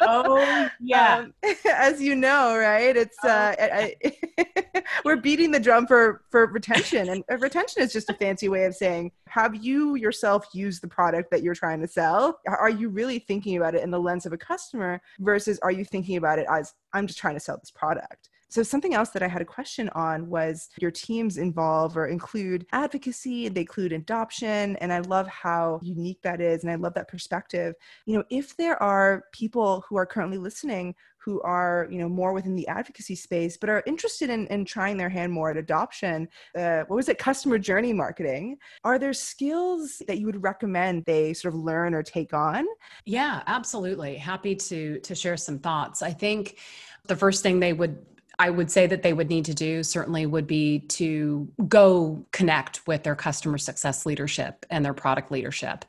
oh 0.00 0.68
yeah. 0.80 1.18
Um, 1.18 1.34
as 1.66 2.00
you 2.00 2.14
know, 2.14 2.56
right? 2.56 2.96
It's 2.96 3.18
oh. 3.24 3.28
uh 3.28 3.54
I, 3.58 3.94
I, 4.04 4.82
we're 5.04 5.16
beating 5.16 5.50
the 5.50 5.60
drum 5.60 5.86
for 5.86 6.22
for 6.30 6.46
retention 6.46 7.08
and 7.08 7.24
retention 7.40 7.82
is 7.82 7.92
just 7.92 8.10
a 8.10 8.14
fancy 8.14 8.48
way 8.48 8.64
of 8.64 8.74
saying 8.74 9.12
have 9.28 9.54
you 9.54 9.94
yourself 9.94 10.46
used 10.52 10.82
the 10.82 10.88
product 10.88 11.30
that 11.30 11.42
you're 11.42 11.54
trying 11.54 11.80
to 11.80 11.88
sell? 11.88 12.38
Are 12.46 12.68
you 12.68 12.90
really 12.90 13.18
thinking 13.18 13.56
about 13.56 13.74
it 13.74 13.82
in 13.82 13.90
the 13.90 13.98
lens 13.98 14.26
of 14.26 14.32
a 14.32 14.36
customer 14.36 15.00
versus 15.20 15.58
are 15.60 15.72
you 15.72 15.84
thinking 15.84 16.16
about 16.16 16.38
it 16.38 16.46
as 16.50 16.74
I'm 16.92 17.06
just 17.06 17.18
trying 17.18 17.34
to 17.34 17.40
sell 17.40 17.56
this 17.56 17.70
product? 17.70 18.28
So, 18.52 18.62
something 18.62 18.92
else 18.92 19.08
that 19.10 19.22
I 19.22 19.28
had 19.28 19.40
a 19.40 19.46
question 19.46 19.88
on 19.94 20.28
was 20.28 20.68
your 20.78 20.90
teams 20.90 21.38
involve 21.38 21.96
or 21.96 22.08
include 22.08 22.66
advocacy, 22.72 23.48
they 23.48 23.62
include 23.62 23.94
adoption. 23.94 24.76
And 24.76 24.92
I 24.92 24.98
love 24.98 25.26
how 25.26 25.80
unique 25.82 26.20
that 26.20 26.42
is. 26.42 26.62
And 26.62 26.70
I 26.70 26.74
love 26.74 26.92
that 26.92 27.08
perspective. 27.08 27.74
You 28.04 28.18
know, 28.18 28.24
if 28.28 28.54
there 28.58 28.80
are 28.82 29.24
people 29.32 29.86
who 29.88 29.96
are 29.96 30.04
currently 30.04 30.36
listening 30.36 30.94
who 31.16 31.40
are 31.42 31.86
you 31.88 31.98
know 31.98 32.08
more 32.08 32.32
within 32.32 32.56
the 32.56 32.66
advocacy 32.66 33.14
space 33.14 33.56
but 33.56 33.70
are 33.70 33.84
interested 33.86 34.28
in, 34.28 34.44
in 34.48 34.64
trying 34.64 34.96
their 34.96 35.08
hand 35.08 35.32
more 35.32 35.52
at 35.52 35.56
adoption 35.56 36.28
uh, 36.58 36.82
what 36.88 36.96
was 36.96 37.08
it 37.08 37.16
customer 37.16 37.58
journey 37.58 37.92
marketing 37.92 38.56
are 38.82 38.98
there 38.98 39.12
skills 39.12 40.02
that 40.08 40.18
you 40.18 40.26
would 40.26 40.42
recommend 40.42 41.04
they 41.04 41.32
sort 41.32 41.54
of 41.54 41.60
learn 41.60 41.94
or 41.94 42.02
take 42.02 42.34
on 42.34 42.66
yeah 43.04 43.40
absolutely 43.46 44.16
happy 44.16 44.56
to 44.56 44.98
to 44.98 45.14
share 45.14 45.36
some 45.36 45.60
thoughts 45.60 46.02
i 46.02 46.10
think 46.10 46.58
the 47.06 47.14
first 47.14 47.40
thing 47.44 47.60
they 47.60 47.72
would 47.72 48.04
I 48.42 48.50
would 48.50 48.72
say 48.72 48.88
that 48.88 49.04
they 49.04 49.12
would 49.12 49.28
need 49.28 49.44
to 49.44 49.54
do 49.54 49.84
certainly 49.84 50.26
would 50.26 50.48
be 50.48 50.80
to 50.80 51.48
go 51.68 52.26
connect 52.32 52.84
with 52.88 53.04
their 53.04 53.14
customer 53.14 53.56
success 53.56 54.04
leadership 54.04 54.66
and 54.68 54.84
their 54.84 54.94
product 54.94 55.30
leadership 55.30 55.84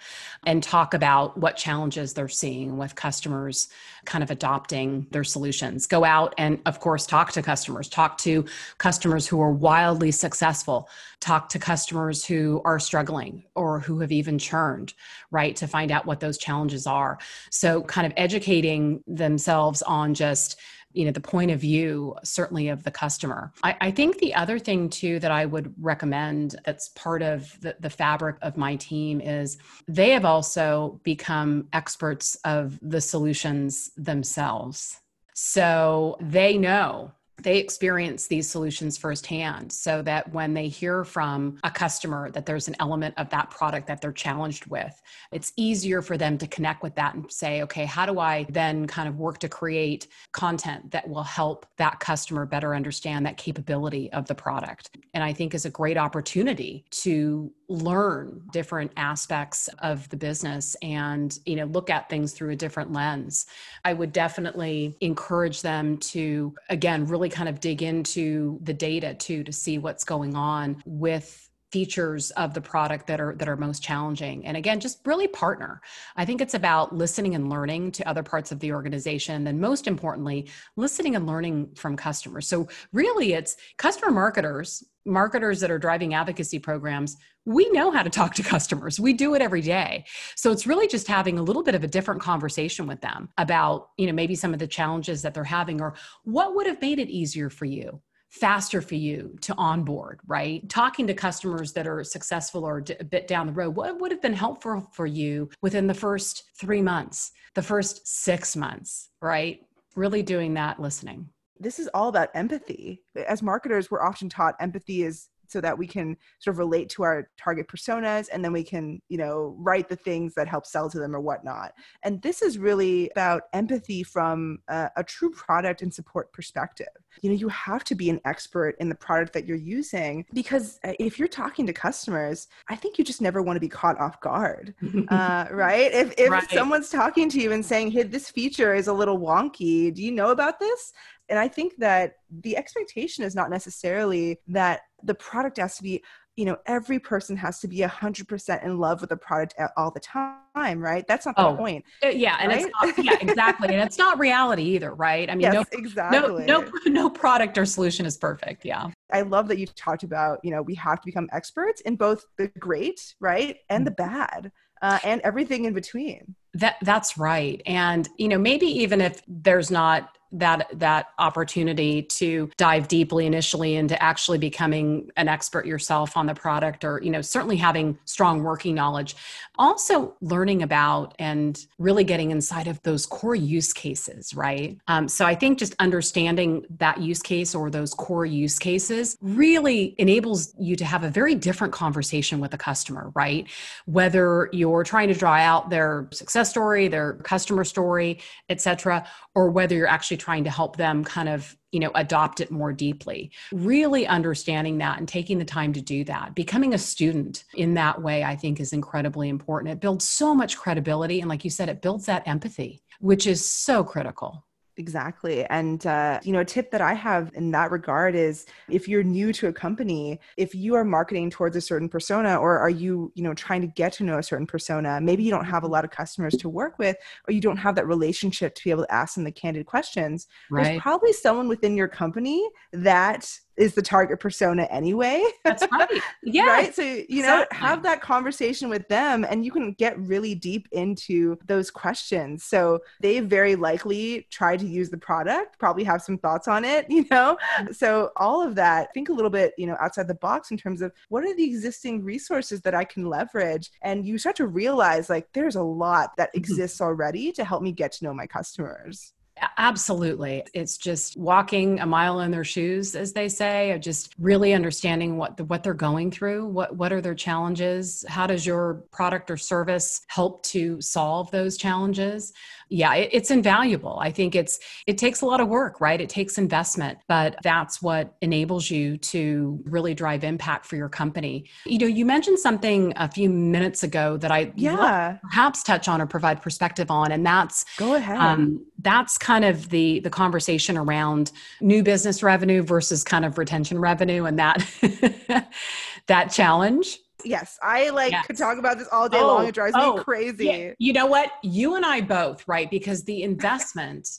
and 0.46 0.62
talk 0.62 0.94
about 0.94 1.36
what 1.36 1.58
challenges 1.58 2.14
they're 2.14 2.28
seeing 2.28 2.78
with 2.78 2.94
customers 2.94 3.70
kind 4.06 4.24
of 4.24 4.30
adopting 4.30 5.08
their 5.10 5.24
solutions. 5.24 5.88
Go 5.88 6.06
out 6.06 6.36
and, 6.38 6.60
of 6.68 6.80
course, 6.80 7.08
talk 7.08 7.32
to 7.32 7.42
customers, 7.42 7.90
talk 7.90 8.20
to 8.20 8.46
customers 8.78 9.26
who 9.26 9.42
are 9.42 9.52
wildly 9.52 10.12
successful, 10.12 10.88
talk 11.22 11.50
to 11.50 11.58
customers 11.58 12.24
who 12.24 12.62
are 12.66 12.78
struggling 12.78 13.46
or 13.56 13.80
who 13.80 14.00
have 14.02 14.12
even 14.12 14.38
churned, 14.38 14.94
right, 15.32 15.56
to 15.56 15.66
find 15.66 15.90
out 15.90 16.06
what 16.06 16.20
those 16.20 16.38
challenges 16.38 16.86
are. 16.86 17.18
So, 17.50 17.82
kind 17.82 18.06
of 18.06 18.14
educating 18.16 19.04
themselves 19.08 19.82
on 19.82 20.14
just 20.14 20.60
you 20.94 21.06
know 21.06 21.12
the 21.12 21.20
point 21.20 21.52
of 21.52 21.60
view 21.60 22.16
certainly 22.24 22.70
of 22.70 22.84
the 22.84 22.92
customer. 22.92 23.52
I, 23.64 23.76
I, 23.82 23.92
think 23.92 24.20
the 24.20 24.34
other 24.36 24.60
thing 24.60 24.90
too 24.90 25.20
that 25.20 25.32
i 25.32 25.46
would 25.46 25.74
recommend 25.80 26.56
that's 26.66 26.90
part 26.90 27.22
of 27.22 27.60
the, 27.62 27.76
the 27.80 27.90
fabric 27.90 28.38
of 28.42 28.58
my 28.58 28.76
team 28.76 29.22
is 29.22 29.58
they 29.88 30.12
have 30.12 30.26
also 30.26 31.00
become 31.04 31.68
experts 31.74 32.36
of 32.46 32.80
the 32.82 33.02
solutions 33.02 33.92
themselves. 33.98 35.00
So 35.34 36.18
they 36.22 36.58
know 36.58 37.12
they 37.42 37.58
experience 37.58 38.28
these 38.28 38.50
solutions 38.50 38.98
firsthand 38.98 39.72
so 39.72 40.02
that 40.04 40.32
when 40.32 40.54
they 40.54 40.68
hear 40.68 41.04
from 41.04 41.58
a 41.64 41.72
customer 41.72 42.30
that 42.32 42.46
there's 42.46 42.68
an 42.68 42.76
element 42.80 43.14
of 43.18 43.30
that 43.30 43.50
product 43.50 43.88
that 43.88 44.02
they're 44.02 44.12
challenged 44.12 44.66
with, 44.68 45.02
it's 45.32 45.52
easier 45.56 46.02
for 46.02 46.18
them 46.18 46.38
to 46.38 46.48
connect 46.48 46.84
with 46.84 46.96
that 46.96 47.16
and 47.16 47.32
say, 47.32 47.64
okay, 47.64 47.86
how 47.86 48.06
do 48.06 48.20
I 48.20 48.46
then 48.50 48.86
kind 48.88 49.10
of 49.10 49.18
work 49.18 49.40
to 49.40 49.50
create 49.50 50.08
content 50.32 50.92
that 50.92 51.08
will 51.10 51.24
help 51.24 51.66
that 51.78 52.00
customer 52.00 52.46
better 52.46 52.76
understand 52.76 53.26
that 53.26 53.38
capability 53.38 54.12
of 54.14 54.28
the 54.28 54.36
product? 54.36 54.96
And 55.14 55.24
I 55.24 55.34
think 55.34 55.54
is 55.54 55.66
a 55.66 55.70
great 55.70 55.98
opportunity 55.98 56.86
to 56.92 57.52
learn 57.74 58.42
different 58.52 58.92
aspects 58.98 59.68
of 59.80 60.08
the 60.10 60.16
business 60.16 60.76
and 60.84 61.40
you 61.46 61.56
know 61.56 61.66
look 61.66 61.90
at 61.90 62.08
things 62.08 62.34
through 62.34 62.52
a 62.52 62.56
different 62.56 62.94
lens. 62.94 63.48
I 63.84 63.94
would 63.94 64.14
definitely 64.14 64.96
encourage 65.02 65.62
them 65.62 65.98
to 65.98 66.54
again 66.70 67.08
really 67.08 67.30
kind 67.30 67.50
of 67.50 67.60
dig 67.60 67.82
into 67.82 68.60
the 68.62 68.74
data 68.74 69.16
too 69.16 69.44
to 69.44 69.52
see 69.52 69.80
what's 69.80 70.04
going 70.04 70.36
on 70.36 70.82
with 70.86 71.50
features 71.74 72.30
of 72.32 72.54
the 72.54 72.62
product 72.62 73.08
that 73.08 73.20
are 73.20 73.34
that 73.40 73.50
are 73.50 73.58
most 73.58 73.82
challenging. 73.82 74.46
And 74.46 74.56
again 74.56 74.80
just 74.80 75.00
really 75.06 75.28
partner. 75.28 75.82
I 76.16 76.24
think 76.24 76.40
it's 76.40 76.54
about 76.54 76.96
listening 76.96 77.34
and 77.34 77.50
learning 77.50 77.94
to 77.94 78.08
other 78.08 78.22
parts 78.22 78.52
of 78.52 78.60
the 78.60 78.72
organization 78.72 79.48
and 79.48 79.60
most 79.60 79.88
importantly 79.88 80.50
listening 80.76 81.16
and 81.16 81.26
learning 81.26 81.72
from 81.76 81.98
customers. 81.98 82.48
So 82.48 82.68
really 82.92 83.34
it's 83.34 83.56
customer 83.78 84.12
marketers 84.12 84.84
marketers 85.06 85.60
that 85.60 85.72
are 85.72 85.80
driving 85.80 86.14
advocacy 86.14 86.60
programs. 86.60 87.18
We 87.44 87.70
know 87.72 87.92
how 87.92 88.04
to 88.04 88.10
talk 88.10 88.36
to 88.36 88.44
customers. 88.44 89.02
We 89.02 89.12
do 89.12 89.34
it 89.34 89.42
every 89.42 89.60
day. 89.62 90.06
So 90.36 90.52
it's 90.52 90.66
really 90.66 90.88
just 90.88 91.08
having 91.08 91.38
a 91.38 91.44
little 91.44 91.64
bit 91.64 91.76
of 91.76 91.84
a 91.84 91.90
different 91.90 92.22
conversation 92.22 92.88
with 92.88 93.02
them 93.02 93.30
about 93.38 93.90
you 93.98 94.06
know 94.06 94.14
maybe 94.14 94.36
some 94.36 94.54
of 94.54 94.60
the 94.60 94.68
challenges 94.68 95.24
that 95.24 95.34
they're 95.34 95.44
having 95.44 95.82
or 95.82 95.96
what 96.24 96.56
would 96.56 96.68
have 96.68 96.80
made 96.82 97.00
it 97.00 97.10
easier 97.10 97.50
for 97.50 97.66
you 97.66 98.00
faster 98.34 98.82
for 98.82 98.96
you 98.96 99.38
to 99.42 99.54
onboard, 99.60 100.20
right? 100.26 100.68
Talking 100.68 101.06
to 101.06 101.14
customers 101.14 101.72
that 101.74 101.86
are 101.86 102.04
successful 102.04 102.66
or 102.66 102.84
a 103.00 103.04
bit 103.04 103.28
down 103.28 103.46
the 103.46 103.54
road, 103.54 103.76
what 103.76 104.00
would 104.00 104.12
have 104.12 104.24
been 104.24 104.34
helpful 104.34 104.90
for 104.92 105.06
you 105.06 105.50
within 105.62 105.86
the 105.86 105.94
first 105.94 106.44
three 106.60 106.82
months, 106.82 107.32
the 107.54 107.62
first 107.62 108.08
six 108.08 108.56
months, 108.56 109.10
right? 109.22 109.60
Really 109.96 110.24
doing 110.24 110.56
that 110.56 110.80
listening. 110.80 111.30
This 111.60 111.78
is 111.78 111.88
all 111.94 112.10
about 112.10 112.30
empathy. 112.34 113.04
As 113.28 113.44
marketers, 113.44 113.92
we're 113.92 114.04
often 114.04 114.30
taught 114.30 114.56
empathy 114.60 115.04
is 115.04 115.30
so 115.54 115.62
that 115.62 115.78
we 115.78 115.88
can 115.88 116.18
sort 116.40 116.56
of 116.56 116.58
relate 116.58 116.90
to 116.90 117.04
our 117.04 117.30
target 117.38 117.68
personas 117.68 118.28
and 118.34 118.44
then 118.44 118.52
we 118.52 118.64
can 118.64 119.02
you 119.08 119.18
know 119.18 119.56
write 119.58 119.88
the 119.88 119.96
things 119.96 120.34
that 120.36 120.48
help 120.48 120.66
sell 120.66 120.90
to 120.90 121.00
them 121.00 121.16
or 121.16 121.22
whatnot. 121.22 121.72
And 122.04 122.22
this 122.22 122.42
is 122.42 122.58
really 122.58 123.10
about 123.12 123.44
empathy 123.54 124.04
from 124.04 124.60
a, 124.68 124.90
a 124.98 125.04
true 125.04 125.32
product 125.32 125.82
and 125.82 125.94
support 125.94 126.34
perspective. 126.34 126.88
You 127.22 127.30
know 127.30 127.36
you 127.36 127.50
have 127.50 127.84
to 127.86 127.96
be 127.96 128.10
an 128.10 128.20
expert 128.26 128.76
in 128.80 128.90
the 128.90 128.96
product 128.96 129.34
that 129.34 129.46
you're 129.46 129.58
using 129.58 130.26
because 130.34 130.80
uh, 130.84 130.94
if 131.00 131.18
you're 131.18 131.28
talking 131.28 131.68
to 131.68 131.74
customers 131.74 132.48
i 132.70 132.76
think 132.76 132.98
you 132.98 133.04
just 133.04 133.22
never 133.22 133.42
want 133.42 133.56
to 133.56 133.60
be 133.60 133.70
caught 133.70 134.00
off 134.00 134.20
guard 134.20 134.74
uh, 135.10 135.46
right? 135.52 135.92
If, 135.94 136.14
if 136.18 136.30
right. 136.30 136.50
someone's 136.50 136.90
talking 136.90 137.30
to 137.30 137.40
you 137.40 137.52
and 137.52 137.66
saying 137.66 137.92
hey 137.92 138.04
this 138.04 138.30
feature 138.30 138.74
is 138.74 138.88
a 138.88 138.94
little 138.94 139.20
wonky. 139.20 139.94
Do 139.94 140.04
you 140.04 140.12
know 140.12 140.32
about 140.32 140.60
this 140.60 140.94
and 141.30 141.40
I 141.40 141.48
think 141.48 141.74
that 141.78 142.14
the 142.30 142.58
expectation 142.58 143.24
is 143.24 143.36
not 143.36 143.50
necessarily 143.50 144.40
that 144.48 144.82
the 145.04 145.16
product 145.16 145.58
has 145.58 145.78
to 145.78 145.84
be, 145.84 146.04
you 146.36 146.46
know, 146.46 146.58
every 146.66 147.00
person 147.00 147.38
has 147.38 147.60
to 147.60 147.68
be 147.68 147.78
100% 147.78 148.64
in 148.64 148.78
love 148.78 149.02
with 149.02 149.12
the 149.12 149.18
product 149.18 149.54
all 149.78 149.92
the 149.92 150.00
time, 150.00 150.80
right? 150.80 151.06
That's 151.08 151.26
not 151.26 151.36
the 151.36 151.48
oh, 151.48 151.56
point. 151.56 151.86
Uh, 152.04 152.10
yeah. 152.10 152.38
And 152.40 152.52
right? 152.52 152.66
it's 152.66 152.98
not, 152.98 153.06
yeah, 153.06 153.18
exactly. 153.22 153.68
and 153.70 153.82
it's 153.82 153.98
not 153.98 154.20
reality 154.20 154.64
either, 154.64 154.94
right? 154.96 155.30
I 155.30 155.36
mean, 155.36 155.42
yes, 155.42 155.54
no, 155.54 155.64
exactly. 155.72 156.46
No, 156.46 156.62
no, 156.62 156.70
no 156.88 157.10
product 157.10 157.58
or 157.58 157.66
solution 157.66 158.06
is 158.06 158.18
perfect. 158.18 158.66
Yeah. 158.66 158.88
I 159.12 159.22
love 159.22 159.48
that 159.50 159.60
you 159.60 159.68
talked 159.68 160.04
about, 160.04 160.40
you 160.44 160.52
know, 160.52 160.62
we 160.62 160.76
have 160.76 161.02
to 161.02 161.06
become 161.06 161.30
experts 161.32 161.82
in 161.82 161.96
both 161.96 162.26
the 162.38 162.48
great, 162.60 163.16
right, 163.20 163.58
and 163.70 163.86
the 163.86 163.92
mm. 163.92 163.98
bad, 163.98 164.52
uh, 164.82 165.00
and 165.04 165.22
everything 165.22 165.66
in 165.66 165.74
between. 165.74 166.36
That 166.56 166.78
that's 166.82 167.18
right. 167.18 167.62
And 167.66 168.08
you 168.18 168.28
know, 168.28 168.38
maybe 168.38 168.68
even 168.68 169.02
if 169.02 169.22
there's 169.28 169.72
not 169.72 170.14
that 170.34 170.68
that 170.74 171.08
opportunity 171.20 172.02
to 172.02 172.50
dive 172.58 172.88
deeply 172.88 173.26
initially 173.26 173.76
into 173.76 174.02
actually 174.02 174.40
becoming 174.40 175.10
an 175.16 175.28
expert 175.28 175.66
yourself 175.66 176.18
on 176.18 176.26
the 176.26 176.34
product 176.34 176.84
or 176.84 177.00
you 177.04 177.12
know 177.12 177.22
certainly 177.22 177.56
having 177.56 177.98
strong 178.06 178.44
working 178.44 178.74
knowledge 178.74 179.16
also 179.60 180.16
learning 180.22 180.64
about 180.64 181.14
and 181.20 181.68
really 181.78 182.04
getting 182.04 182.32
inside 182.32 182.68
of 182.68 182.82
those 182.82 183.06
core 183.06 183.36
use 183.36 183.72
cases 183.72 184.34
right 184.34 184.78
um, 184.88 185.08
so 185.08 185.24
i 185.24 185.36
think 185.36 185.60
just 185.60 185.76
understanding 185.80 186.66
that 186.78 187.00
use 187.00 187.22
case 187.22 187.54
or 187.54 187.70
those 187.70 187.94
core 187.94 188.26
use 188.26 188.58
cases 188.58 189.18
really 189.22 189.96
enables 190.00 190.54
you 190.60 190.76
to 190.76 190.86
have 190.86 191.04
a 191.04 191.10
very 191.10 191.36
different 191.36 191.72
conversation 191.72 192.40
with 192.40 192.54
a 192.54 192.58
customer 192.58 193.12
right 193.14 193.48
whether 193.86 194.50
you're 194.52 194.84
trying 194.84 195.08
to 195.08 195.14
draw 195.14 195.36
out 195.36 195.70
their 195.70 196.08
success 196.12 196.43
story 196.44 196.88
their 196.88 197.14
customer 197.24 197.64
story 197.64 198.20
etc 198.50 199.06
or 199.36 199.50
whether 199.50 199.76
you're 199.76 199.88
actually 199.88 200.18
trying 200.18 200.44
to 200.44 200.50
help 200.50 200.78
them 200.78 201.04
kind 201.04 201.30
of 201.30 201.56
you 201.74 201.80
know 201.80 201.92
adopt 201.96 202.40
it 202.40 202.52
more 202.52 202.72
deeply. 202.72 203.32
Really 203.52 204.08
understanding 204.08 204.78
that 204.78 205.00
and 205.00 205.08
taking 205.08 205.40
the 205.40 205.46
time 205.46 205.74
to 205.74 205.82
do 205.82 206.04
that. 206.06 206.36
Becoming 206.36 206.74
a 206.74 206.78
student 206.78 207.44
in 207.56 207.74
that 207.74 208.02
way 208.02 208.24
i 208.24 208.36
think 208.36 208.60
is 208.60 208.72
incredibly 208.72 209.28
important. 209.28 209.74
It 209.74 209.82
builds 209.82 210.08
so 210.08 210.34
much 210.34 210.58
credibility 210.58 211.20
and 211.20 211.30
like 211.30 211.44
you 211.44 211.50
said 211.50 211.68
it 211.68 211.82
builds 211.82 212.06
that 212.06 212.28
empathy 212.28 212.82
which 213.00 213.28
is 213.28 213.44
so 213.44 213.84
critical 213.84 214.46
Exactly. 214.78 215.46
And, 215.46 215.86
uh, 215.86 216.20
you 216.24 216.34
know, 216.34 216.40
a 216.40 216.46
tip 216.46 216.72
that 216.72 216.82
I 216.82 216.94
have 216.94 217.32
in 217.36 217.52
that 217.52 217.70
regard 217.70 218.16
is 218.16 218.46
if 218.70 218.88
you're 218.88 219.04
new 219.04 219.32
to 219.34 219.48
a 219.48 219.54
company, 219.54 220.20
if 220.36 220.56
you 220.56 220.74
are 220.76 220.84
marketing 220.84 221.30
towards 221.30 221.56
a 221.56 221.62
certain 221.62 221.88
persona 221.88 222.38
or 222.38 222.58
are 222.58 222.70
you, 222.70 223.12
you 223.14 223.24
know, 223.24 223.36
trying 223.36 223.62
to 223.62 223.68
get 223.68 223.94
to 223.94 224.04
know 224.04 224.18
a 224.18 224.24
certain 224.24 224.48
persona, 224.48 225.00
maybe 225.00 225.24
you 225.24 225.30
don't 225.30 225.46
have 225.46 225.64
a 225.64 225.68
lot 225.68 225.86
of 225.86 225.92
customers 225.92 226.36
to 226.38 226.50
work 226.50 226.80
with 226.80 226.96
or 227.28 227.34
you 227.34 227.42
don't 227.42 227.58
have 227.58 227.76
that 227.76 227.88
relationship 227.88 228.56
to 228.56 228.64
be 228.64 228.72
able 228.72 228.84
to 228.84 228.94
ask 228.94 229.14
them 229.14 229.24
the 229.24 229.32
candid 229.32 229.68
questions. 229.68 230.28
Right. 230.50 230.64
There's 230.64 230.82
probably 230.82 231.14
someone 231.14 231.48
within 231.48 231.76
your 231.76 231.88
company 231.88 232.44
that 232.72 233.30
is 233.58 233.74
the 233.76 233.82
target 233.82 234.20
persona 234.20 234.64
anyway. 234.64 235.24
That's 235.44 235.64
right. 235.72 235.90
Yeah. 236.26 236.48
right. 236.48 236.74
So, 236.74 236.82
you 236.82 237.22
know, 237.22 237.42
exactly. 237.42 237.58
have 237.58 237.84
that 237.84 238.02
conversation 238.02 238.70
with 238.70 238.88
them 238.88 239.26
and 239.30 239.44
you 239.44 239.52
can 239.52 239.74
get 239.74 240.00
really 240.00 240.36
deep 240.36 240.68
into 240.72 241.38
those 241.46 241.70
questions. 241.70 242.44
So 242.46 242.80
they 243.02 243.20
very 243.20 243.56
likely 243.56 244.26
try 244.32 244.56
to 244.58 244.66
use 244.66 244.90
the 244.90 244.98
product, 244.98 245.60
probably 245.60 245.84
have 245.84 246.02
some 246.02 246.18
thoughts 246.18 246.48
on 246.48 246.64
it, 246.64 246.86
you 246.90 247.06
know? 247.12 247.38
So 247.72 248.12
all 248.16 248.42
of 248.42 248.56
that, 248.56 248.94
think 248.94 249.10
a 249.10 249.14
little 249.14 249.30
bit, 249.30 249.54
you 249.58 249.68
know, 249.68 249.78
outside 249.80 250.08
the 250.08 250.16
box 250.16 250.52
in 250.52 250.58
terms 250.58 250.82
of 250.82 250.92
what 251.10 251.24
are 251.24 251.36
the 251.36 251.44
existing 251.44 252.04
resources 252.04 252.62
that 252.62 252.74
I 252.74 252.86
can 252.86 253.10
leverage? 253.10 253.70
And 253.82 254.06
you 254.06 254.18
start 254.18 254.38
to 254.38 254.48
realize 254.48 255.10
like 255.10 255.28
there's 255.34 255.56
a 255.56 255.64
lot 255.64 256.12
that 256.18 256.30
mm-hmm. 256.30 256.40
exists 256.40 256.82
already 256.82 257.32
to 257.34 257.44
help 257.44 257.62
me 257.62 257.72
get 257.72 257.92
to 257.94 258.06
know 258.06 258.14
my 258.14 258.28
customers. 258.28 259.14
Absolutely. 259.58 260.44
It's 260.54 260.78
just 260.78 261.18
walking 261.18 261.80
a 261.80 261.86
mile 261.86 262.20
in 262.22 262.32
their 262.32 262.44
shoes, 262.44 262.96
as 262.96 263.14
they 263.14 263.30
say, 263.30 263.78
just 263.80 264.14
really 264.20 264.54
understanding 264.54 265.18
what 265.18 265.38
the, 265.38 265.44
what 265.46 265.64
they're 265.64 265.74
going 265.74 266.12
through, 266.12 266.46
what 266.48 266.76
what 266.76 266.92
are 266.94 267.02
their 267.02 267.16
challenges, 267.16 268.06
how 268.08 268.28
does 268.28 268.46
your 268.46 268.84
product 268.92 269.32
or 269.32 269.38
service 269.38 270.02
help 270.08 270.44
to 270.44 270.80
solve 270.82 271.32
those 271.32 271.58
challenges? 271.58 272.34
Yeah 272.74 272.94
it, 272.96 273.10
it's 273.12 273.32
invaluable. 273.32 273.98
I 274.00 274.12
think 274.12 274.36
it's 274.36 274.60
it 274.88 274.98
takes 274.98 275.22
a 275.22 275.26
lot 275.26 275.40
of 275.40 275.48
work 275.48 275.80
right? 275.80 276.00
It 276.02 276.10
takes 276.10 276.38
investment 276.38 276.98
but 277.08 277.36
that's 277.44 277.82
what 277.82 278.16
enables 278.22 278.70
you 278.70 278.98
to 278.98 279.62
really 279.66 279.94
drive 279.94 280.24
impact 280.24 280.66
for 280.66 280.76
your 280.76 280.90
company. 280.90 281.46
You 281.66 281.78
know 281.78 281.88
you 281.88 282.06
mentioned 282.06 282.40
something 282.40 282.94
a 282.96 283.10
few 283.10 283.30
minutes 283.30 283.84
ago 283.84 284.18
that 284.18 284.32
i 284.32 284.52
yeah. 284.56 285.18
perhaps 285.22 285.64
touch 285.64 285.88
on 285.88 286.02
or 286.02 286.08
provide 286.08 286.42
perspective 286.42 286.90
on 286.90 287.12
and 287.12 287.26
that's 287.26 287.66
go 287.78 287.96
ahead. 287.96 288.18
um, 288.18 288.66
that's 288.80 289.18
kind 289.18 289.46
of 289.46 289.70
the 289.70 290.00
the 290.02 290.10
conversation 290.10 290.78
around 290.78 291.32
new 291.62 291.84
business 291.84 292.24
revenue 292.24 292.62
versus 292.62 293.04
kind 293.04 293.26
of 293.26 293.38
retention 293.38 293.80
revenue 293.80 294.26
and 294.26 294.40
that 294.40 294.58
that 296.08 296.32
challenge 296.32 297.00
yes, 297.26 297.58
I 297.62 297.90
like 297.90 298.12
yes. 298.12 298.26
could 298.28 298.38
talk 298.38 298.58
about 298.58 298.78
this 298.78 298.88
all 298.92 299.10
day 299.10 299.20
oh, 299.20 299.28
long. 299.28 299.48
It 299.48 299.56
drives 299.56 299.76
oh, 299.78 299.98
me 299.98 300.04
crazy. 300.04 300.46
Yeah. 300.46 300.72
You 300.78 300.94
know 300.94 301.06
what? 301.06 301.32
You 301.44 301.76
and 301.76 301.86
I 301.86 302.02
both, 302.02 302.48
right? 302.48 302.70
Because 302.70 303.04
the 303.04 303.24
investment, 303.24 304.10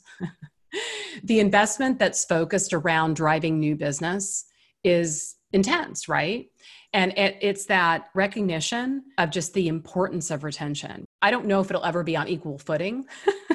the 1.24 1.40
investment 1.40 1.98
that's 1.98 2.24
focused 2.24 2.72
around 2.72 3.16
driving 3.16 3.58
new 3.58 3.76
business 3.76 4.44
is 4.82 5.36
intense, 5.52 6.08
right? 6.08 6.46
And 6.92 7.12
it, 7.18 7.38
it's 7.40 7.66
that 7.66 8.08
recognition 8.14 9.02
of 9.18 9.30
just 9.30 9.52
the 9.54 9.68
importance 9.68 10.30
of 10.30 10.44
retention. 10.44 11.04
I 11.22 11.30
don't 11.30 11.46
know 11.46 11.60
if 11.60 11.70
it'll 11.70 11.84
ever 11.84 12.02
be 12.04 12.16
on 12.16 12.28
equal 12.28 12.58
footing, 12.58 13.06